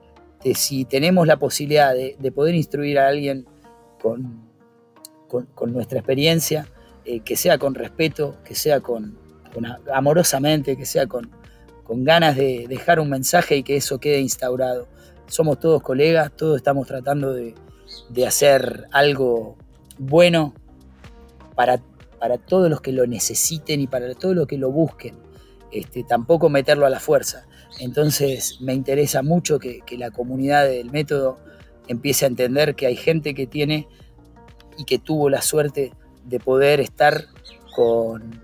si 0.55 0.85
tenemos 0.85 1.27
la 1.27 1.37
posibilidad 1.37 1.93
de, 1.93 2.31
poder 2.31 2.55
instruir 2.55 2.99
a 2.99 3.07
alguien 3.07 3.45
con, 4.01 4.47
con, 5.27 5.73
nuestra 5.73 5.99
experiencia, 5.99 6.67
eh, 7.05 7.21
que 7.21 7.35
sea 7.35 7.57
con 7.57 7.75
respeto, 7.75 8.37
que 8.43 8.55
sea 8.55 8.79
con, 8.81 9.17
amorosamente, 9.93 10.75
que 10.75 10.85
sea 10.85 11.07
con, 11.07 11.31
con 11.83 12.03
ganas 12.03 12.35
de 12.35 12.65
dejar 12.67 12.99
un 12.99 13.09
mensaje 13.09 13.57
y 13.57 13.63
que 13.63 13.77
eso 13.77 13.99
quede 13.99 14.19
instaurado. 14.19 14.87
Somos 15.27 15.59
todos 15.59 15.81
colegas, 15.81 16.31
todos 16.35 16.57
estamos 16.57 16.87
tratando 16.87 17.33
de, 17.33 17.55
hacer 18.25 18.87
algo 18.91 19.57
bueno 19.97 20.53
para, 21.55 21.81
para, 22.19 22.37
todos 22.37 22.69
los 22.69 22.81
que 22.81 22.91
lo 22.91 23.05
necesiten 23.07 23.81
y 23.81 23.87
para 23.87 24.13
todos 24.15 24.35
los 24.35 24.47
que 24.47 24.57
lo 24.57 24.71
busquen. 24.71 25.15
Este, 25.71 26.03
tampoco 26.03 26.49
meterlo 26.49 26.85
a 26.85 26.89
la 26.89 26.99
fuerza. 26.99 27.47
Entonces 27.79 28.59
me 28.61 28.73
interesa 28.73 29.23
mucho 29.23 29.59
que, 29.59 29.81
que 29.85 29.97
la 29.97 30.11
comunidad 30.11 30.65
del 30.67 30.91
método 30.91 31.37
empiece 31.87 32.25
a 32.25 32.27
entender 32.27 32.75
que 32.75 32.85
hay 32.85 32.95
gente 32.95 33.33
que 33.33 33.47
tiene 33.47 33.87
y 34.77 34.85
que 34.85 34.99
tuvo 34.99 35.29
la 35.29 35.41
suerte 35.41 35.91
de 36.25 36.39
poder 36.39 36.79
estar 36.79 37.25
con, 37.75 38.41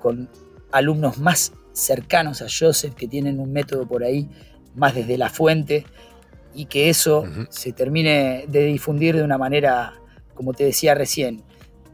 con 0.00 0.28
alumnos 0.72 1.18
más 1.18 1.52
cercanos 1.72 2.40
a 2.42 2.46
Joseph, 2.46 2.94
que 2.94 3.08
tienen 3.08 3.40
un 3.40 3.52
método 3.52 3.86
por 3.86 4.04
ahí 4.04 4.28
más 4.74 4.94
desde 4.94 5.18
la 5.18 5.28
fuente, 5.28 5.84
y 6.54 6.66
que 6.66 6.88
eso 6.88 7.24
se 7.50 7.72
termine 7.72 8.44
de 8.48 8.64
difundir 8.64 9.16
de 9.16 9.22
una 9.22 9.38
manera, 9.38 9.94
como 10.34 10.52
te 10.52 10.64
decía 10.64 10.94
recién, 10.94 11.42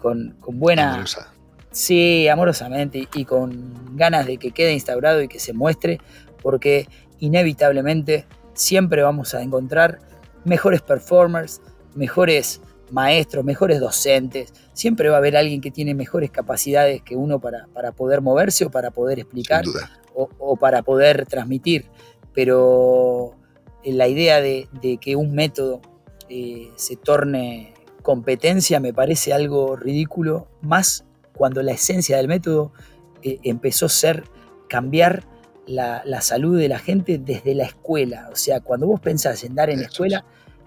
con, 0.01 0.36
buena... 0.40 0.94
Amorosa. 0.94 1.32
Sí, 1.72 2.27
amorosamente 2.27 3.09
y 3.14 3.24
con 3.24 3.97
ganas 3.97 4.27
de 4.27 4.39
que 4.39 4.51
quede 4.51 4.72
instaurado 4.72 5.22
y 5.22 5.28
que 5.28 5.39
se 5.39 5.52
muestre, 5.52 6.01
porque 6.43 6.89
inevitablemente 7.20 8.27
siempre 8.55 9.02
vamos 9.02 9.35
a 9.35 9.43
encontrar 9.43 10.01
mejores 10.44 10.82
performers, 10.82 11.60
mejores 11.94 12.60
maestros, 12.90 13.44
mejores 13.44 13.81
docentes. 13.81 14.52
Siempre 14.72 15.09
va 15.09 15.16
a 15.16 15.18
haber 15.18 15.36
alguien 15.36 15.60
que 15.60 15.70
tiene 15.70 15.94
mejores 15.94 16.31
capacidades 16.31 17.02
que 17.02 17.16
uno 17.16 17.40
para, 17.40 17.66
poder 17.93 18.20
moverse 18.20 18.64
o 18.64 18.70
para 18.70 18.90
poder 18.90 19.20
explicar 19.20 19.64
o, 20.14 20.56
para 20.56 20.82
poder 20.82 21.27
transmitir. 21.27 21.86
Pero 22.35 23.36
eh, 23.82 23.93
la 23.93 24.09
idea 24.09 24.40
de, 24.40 24.68
que 25.01 25.16
un 25.16 25.35
método 25.35 25.81
eh, 26.28 26.70
se 26.77 26.97
torne 26.97 27.74
competencia 28.02 28.81
me 28.81 28.93
parece 28.93 29.32
algo 29.32 29.77
ridículo, 29.77 30.48
más 30.60 31.05
cuando 31.35 31.62
la 31.62 31.72
esencia 31.72 32.16
del 32.16 32.28
método 32.28 32.72
eh, 33.22 33.39
empezó 33.43 33.86
a 33.86 33.90
ser 33.90 34.24
cambiar 34.68 35.24
la, 35.66 36.20
salud 36.20 36.59
de 36.59 36.68
la 36.68 36.78
gente 36.78 37.18
desde 37.18 37.55
la 37.55 37.64
escuela. 37.64 38.28
O 38.32 38.36
sea, 38.36 38.60
cuando 38.60 38.86
vos 38.86 39.01
pensás 39.01 39.44
en 39.44 39.55
dar 39.55 39.70
en 39.70 39.81
la 39.81 39.86
escuela, 39.86 40.24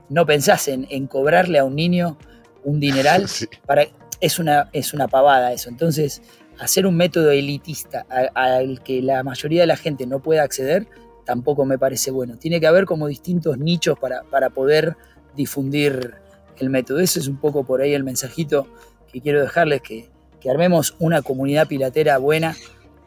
no 0.10 0.26
pensás 0.26 0.68
en, 0.68 1.07
cobrarle 1.07 1.60
a 1.60 1.64
un 1.64 1.76
niño 1.76 2.18
un 2.64 2.80
dineral, 2.80 3.26
para, 3.65 3.85
es, 4.19 4.39
una, 4.39 4.69
es 4.72 4.93
una 4.93 5.07
pavada 5.07 5.51
eso. 5.51 5.69
Entonces, 5.69 6.22
hacer 6.60 6.85
un 6.88 6.95
método 6.95 7.31
elitista 7.31 8.05
al 8.34 8.81
que 8.81 9.01
la 9.01 9.23
mayoría 9.23 9.61
de 9.61 9.68
la 9.68 9.77
gente 9.77 10.07
no 10.07 10.22
pueda 10.22 10.43
acceder, 10.43 10.88
tampoco 11.26 11.65
me 11.65 11.77
parece 11.77 12.11
bueno. 12.11 12.38
Tiene 12.38 12.60
que 12.60 12.68
haber 12.68 12.85
como 12.85 13.07
distintos 13.07 13.57
nichos 13.57 13.99
para, 13.99 14.23
para 14.23 14.49
poder 14.49 14.95
difundir 15.35 16.23
el 16.57 16.69
método. 16.69 16.99
Ese 16.99 17.19
es 17.19 17.27
un 17.27 17.38
poco 17.38 17.63
por 17.63 17.81
ahí 17.81 17.93
el 17.93 18.03
mensajito 18.03 18.67
que 19.11 19.21
quiero 19.21 19.41
dejarles, 19.41 19.81
que, 19.81 20.09
que 20.39 20.49
armemos 20.49 20.95
una 20.99 21.21
comunidad 21.21 21.67
pilatera 21.67 22.17
buena, 22.17 22.55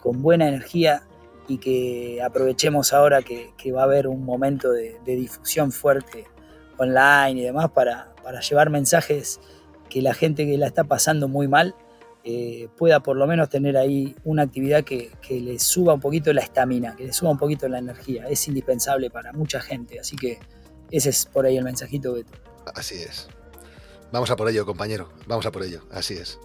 con 0.01 0.23
buena 0.23 0.49
energía 0.49 1.03
y 1.49 1.59
que 1.59 2.21
aprovechemos 2.23 2.93
ahora 2.93 3.23
que, 3.23 3.53
va 3.73 3.83
a 3.83 3.85
haber 3.85 4.07
un 4.07 4.25
momento 4.25 4.71
de 4.71 4.99
difusión 5.05 5.73
fuerte 5.73 6.27
online 6.79 7.41
y 7.41 7.45
demás 7.45 7.71
para, 7.71 8.13
llevar 8.49 8.71
mensajes 8.71 9.41
que 9.89 10.03
la 10.03 10.15
gente 10.15 10.47
que 10.47 10.59
la 10.59 10.67
está 10.67 10.85
pasando 10.85 11.29
muy 11.29 11.47
mal 11.47 11.75
eh, 12.25 12.69
pueda 12.77 12.99
por 13.01 13.17
lo 13.17 13.27
menos 13.29 13.49
tener 13.49 13.77
ahí 13.77 14.17
una 14.25 14.43
actividad 14.43 14.83
que, 14.83 15.13
le 15.31 15.59
suba 15.61 15.95
un 15.95 16.01
poquito 16.01 16.33
la 16.33 16.41
estamina, 16.41 16.97
que 16.97 17.05
le 17.05 17.13
suba 17.13 17.31
un 17.31 17.39
poquito 17.39 17.69
la 17.69 17.79
energía. 17.79 18.27
Es 18.29 18.49
indispensable 18.49 19.11
para 19.11 19.33
mucha 19.33 19.61
gente, 19.61 20.01
así 20.01 20.17
que 20.17 20.41
ese 20.91 21.11
es 21.11 21.27
por 21.27 21.47
ahí 21.47 21.57
el 21.57 21.65
mensajito, 21.65 22.15
Beto. 22.15 22.33
Así 22.75 22.97
es. 22.97 23.29
Vamos 24.17 24.31
a 24.31 24.37
por 24.37 24.49
ello, 24.49 24.65
compañero. 24.67 25.11
Vamos 25.27 25.47
a 25.47 25.53
por 25.53 25.63
ello. 25.63 25.83
Así 25.91 26.15
es. 26.15 26.41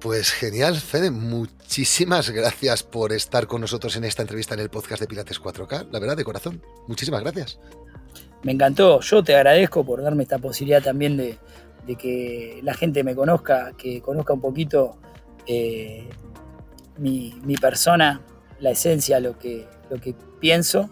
Pues 0.00 0.30
genial, 0.32 0.76
Fede. 0.76 1.10
Muchísimas 1.10 2.30
gracias 2.30 2.82
por 2.82 3.12
estar 3.12 3.46
con 3.46 3.60
nosotros 3.60 3.96
en 3.96 4.04
esta 4.04 4.22
entrevista 4.22 4.54
en 4.54 4.60
el 4.60 4.68
podcast 4.68 5.00
de 5.00 5.06
Pilates 5.06 5.40
4K. 5.40 5.88
La 5.90 6.00
verdad, 6.00 6.16
de 6.16 6.24
corazón. 6.24 6.62
Muchísimas 6.88 7.22
gracias 7.22 7.58
me 8.42 8.52
encantó. 8.52 9.00
Yo 9.00 9.22
te 9.22 9.34
agradezco 9.34 9.84
por 9.84 10.02
darme 10.02 10.24
esta 10.24 10.38
posibilidad 10.38 10.82
también 10.82 11.16
de, 11.16 11.38
que 11.96 12.60
la 12.62 12.74
gente 12.74 13.04
me 13.04 13.14
conozca, 13.14 13.72
que 13.76 14.00
conozca 14.00 14.32
un 14.32 14.40
poquito 14.40 14.96
eh, 15.46 16.08
mi, 16.98 17.32
persona, 17.60 18.20
la 18.60 18.70
esencia, 18.70 19.20
lo 19.20 19.38
que, 19.38 19.66
lo 19.90 20.00
que 20.00 20.14
pienso. 20.40 20.88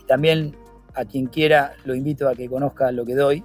Y 0.00 0.04
también 0.04 0.56
a 0.94 1.04
quien 1.04 1.26
quiera 1.26 1.74
lo 1.84 1.94
invito 1.94 2.28
a 2.28 2.34
que 2.34 2.48
conozca 2.48 2.90
lo 2.92 3.04
que 3.04 3.14
doy. 3.14 3.44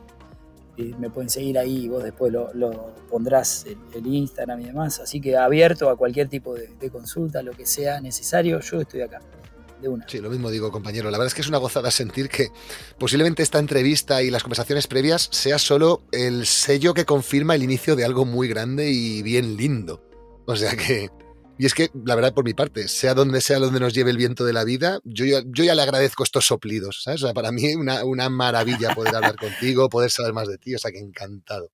Me 0.77 1.10
pueden 1.10 1.30
seguir 1.30 1.60
ahí 1.60 1.85
y 1.85 1.88
vos 1.88 2.03
después 2.03 2.31
lo, 2.31 2.93
pondrás 3.10 3.65
en 3.65 3.77
el 3.93 4.07
Instagram 4.07 4.61
y 4.61 4.65
demás. 4.65 4.99
Así 4.99 5.22
que 5.22 5.38
abierto 5.38 5.89
a 5.89 5.95
cualquier 5.95 6.27
tipo 6.27 6.56
de 6.56 6.89
consulta, 6.89 7.41
lo 7.41 7.52
que 7.52 7.65
sea 7.65 8.02
necesario, 8.02 8.60
yo 8.60 8.81
estoy 8.81 9.02
acá. 9.02 9.19
Sí, 10.07 10.19
lo 10.19 10.30
mismo 10.30 10.52
digo, 10.52 10.72
compañero. 10.72 11.10
La 11.10 11.18
verdad 11.18 11.27
es 11.27 11.34
que 11.34 11.41
es 11.41 11.48
una 11.48 11.57
gozada 11.57 11.89
sentir 11.89 12.30
que 12.30 12.52
posiblemente 12.99 13.41
esta 13.41 13.60
entrevista 13.60 14.22
y 14.22 14.30
las 14.30 14.43
conversaciones 14.43 14.88
previas 14.88 15.27
sea 15.31 15.57
solo 15.57 16.03
el 16.11 16.45
sello 16.45 16.93
que 16.93 17.06
confirma 17.06 17.56
el 17.56 17.64
inicio 17.64 17.95
de 17.95 18.06
algo 18.06 18.26
muy 18.26 18.48
grande 18.48 18.91
y 18.91 19.22
bien 19.23 19.57
lindo. 19.57 20.03
O 20.45 20.56
sea 20.56 20.76
que... 20.76 21.10
Y 21.57 21.65
es 21.65 21.73
que, 21.73 21.90
la 22.06 22.15
verdad, 22.15 22.34
por 22.34 22.44
mi 22.44 22.53
parte, 22.53 22.88
sea 22.88 23.14
donde 23.14 23.40
sea 23.41 23.60
donde 23.60 23.80
nos 23.80 23.94
lleve 23.94 24.11
el 24.11 24.18
viento 24.18 24.45
de 24.45 24.53
la 24.53 24.64
vida, 24.64 24.99
yo 25.03 25.26
ya, 25.26 25.41
yo 25.45 25.64
ya 25.64 25.76
le 25.76 25.82
agradezco 25.82 26.23
estos 26.23 26.45
soplidos, 26.45 27.03
¿sabes? 27.03 27.22
O 27.22 27.28
sea, 27.28 27.34
para 27.34 27.52
mí 27.52 27.76
una, 27.76 28.03
una 28.03 28.30
maravilla 28.30 28.95
poder 28.95 29.15
hablar 29.15 29.36
contigo, 29.36 29.90
poder 29.90 30.10
saber 30.10 30.34
más 30.34 30.48
de 30.48 30.57
ti, 30.57 30.73
o 30.73 30.80
sea 30.80 30.91
que 30.91 30.99
encantado. 30.99 31.72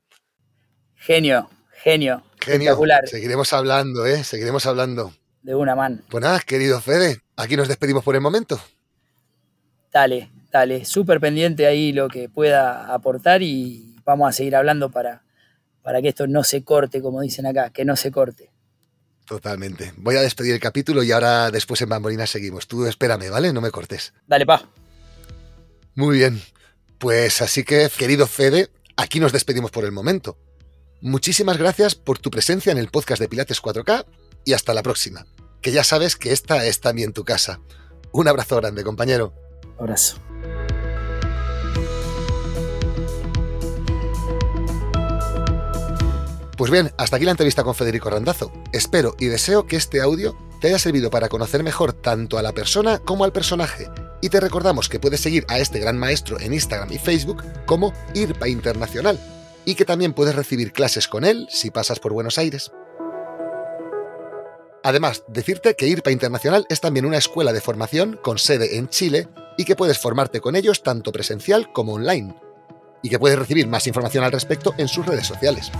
Genio, 0.95 1.49
genio. 1.71 2.23
Genio. 2.39 2.71
Espectacular. 2.71 3.07
Seguiremos 3.07 3.53
hablando, 3.53 4.05
¿eh? 4.05 4.23
Seguiremos 4.23 4.65
hablando 4.65 5.13
de 5.47 5.55
una 5.55 5.75
mano. 5.75 5.99
Pues 6.09 6.21
nada, 6.21 6.41
querido 6.41 6.81
Fede, 6.81 7.21
aquí 7.37 7.55
nos 7.55 7.69
despedimos 7.69 8.03
por 8.03 8.15
el 8.15 8.21
momento. 8.21 8.59
Dale, 9.93 10.29
dale, 10.51 10.83
súper 10.83 11.21
pendiente 11.21 11.65
ahí 11.65 11.93
lo 11.93 12.09
que 12.09 12.27
pueda 12.27 12.93
aportar 12.93 13.41
y 13.41 13.95
vamos 14.03 14.27
a 14.27 14.33
seguir 14.33 14.57
hablando 14.57 14.91
para, 14.91 15.23
para 15.81 16.01
que 16.01 16.09
esto 16.09 16.27
no 16.27 16.43
se 16.43 16.65
corte, 16.65 17.01
como 17.01 17.21
dicen 17.21 17.45
acá, 17.45 17.69
que 17.69 17.85
no 17.85 17.95
se 17.95 18.11
corte. 18.11 18.51
Totalmente. 19.27 19.93
Voy 19.97 20.15
a 20.15 20.21
despedir 20.21 20.53
el 20.53 20.59
capítulo 20.59 21.03
y 21.03 21.11
ahora 21.11 21.51
después 21.51 21.81
en 21.81 21.89
Bambolina 21.89 22.25
seguimos. 22.25 22.67
Tú 22.67 22.85
espérame, 22.85 23.29
¿vale? 23.29 23.53
No 23.53 23.61
me 23.61 23.71
cortes. 23.71 24.13
Dale, 24.25 24.45
pa. 24.45 24.67
Muy 25.95 26.17
bien. 26.17 26.41
Pues 26.97 27.41
así 27.41 27.63
que, 27.63 27.91
querido 27.95 28.25
Fede, 28.25 28.69
aquí 28.95 29.19
nos 29.19 29.33
despedimos 29.33 29.69
por 29.69 29.85
el 29.85 29.91
momento. 29.91 30.37
Muchísimas 31.01 31.57
gracias 31.57 31.93
por 31.93 32.17
tu 32.17 32.31
presencia 32.31 32.71
en 32.71 32.79
el 32.79 32.89
podcast 32.89 33.21
de 33.21 33.27
Pilates 33.27 33.61
4K 33.61 34.05
y 34.45 34.53
hasta 34.53 34.73
la 34.73 34.81
próxima 34.81 35.25
que 35.61 35.71
ya 35.71 35.83
sabes 35.83 36.15
que 36.15 36.31
esta 36.31 36.65
es 36.65 36.79
también 36.79 37.13
tu 37.13 37.23
casa. 37.23 37.59
Un 38.11 38.27
abrazo 38.27 38.57
grande, 38.57 38.83
compañero. 38.83 39.33
Abrazo. 39.77 40.17
Pues 46.57 46.71
bien, 46.71 46.91
hasta 46.97 47.17
aquí 47.17 47.25
la 47.25 47.31
entrevista 47.31 47.63
con 47.63 47.75
Federico 47.75 48.09
Randazo. 48.09 48.51
Espero 48.71 49.15
y 49.19 49.27
deseo 49.27 49.67
que 49.67 49.75
este 49.75 50.01
audio 50.01 50.35
te 50.59 50.69
haya 50.69 50.79
servido 50.79 51.11
para 51.11 51.29
conocer 51.29 51.61
mejor 51.61 51.93
tanto 51.93 52.39
a 52.39 52.41
la 52.41 52.51
persona 52.51 52.97
como 52.97 53.23
al 53.23 53.31
personaje. 53.31 53.87
Y 54.23 54.29
te 54.29 54.39
recordamos 54.39 54.89
que 54.89 54.99
puedes 54.99 55.21
seguir 55.21 55.45
a 55.49 55.59
este 55.59 55.79
gran 55.79 55.99
maestro 55.99 56.39
en 56.39 56.55
Instagram 56.55 56.91
y 56.91 56.97
Facebook 56.97 57.43
como 57.67 57.93
IRPA 58.15 58.47
Internacional 58.47 59.19
y 59.65 59.75
que 59.75 59.85
también 59.85 60.13
puedes 60.13 60.33
recibir 60.33 60.73
clases 60.73 61.07
con 61.07 61.25
él 61.25 61.47
si 61.51 61.69
pasas 61.69 61.99
por 61.99 62.11
Buenos 62.11 62.39
Aires. 62.39 62.71
Además, 64.83 65.25
decirte 65.27 65.75
que 65.75 65.87
IRPA 65.87 66.09
Internacional 66.09 66.65
es 66.69 66.81
también 66.81 67.05
una 67.05 67.17
escuela 67.17 67.53
de 67.53 67.61
formación 67.61 68.19
con 68.23 68.39
sede 68.39 68.77
en 68.77 68.89
Chile 68.89 69.27
y 69.59 69.65
que 69.65 69.75
puedes 69.75 69.99
formarte 69.99 70.41
con 70.41 70.55
ellos 70.55 70.81
tanto 70.81 71.11
presencial 71.11 71.71
como 71.71 71.93
online. 71.93 72.33
Y 73.03 73.09
que 73.09 73.19
puedes 73.19 73.37
recibir 73.37 73.67
más 73.67 73.85
información 73.85 74.23
al 74.23 74.31
respecto 74.31 74.73
en 74.79 74.87
sus 74.87 75.05
redes 75.05 75.27
sociales. 75.27 75.71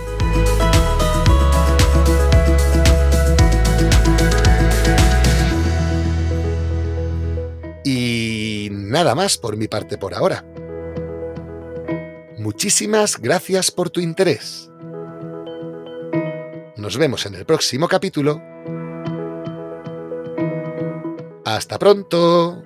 Y 7.84 8.70
nada 8.72 9.16
más 9.16 9.38
por 9.38 9.56
mi 9.56 9.70
parte 9.70 9.98
por 9.98 10.14
ahora. 10.14 10.44
Muchísimas 12.48 13.20
gracias 13.20 13.72
por 13.72 13.90
tu 13.90 14.00
interés. 14.00 14.72
Nos 16.78 16.96
vemos 16.96 17.26
en 17.26 17.36
el 17.36 17.46
próximo 17.46 17.90
capítulo. 17.90 18.42
Hasta 21.44 21.78
pronto. 21.78 22.64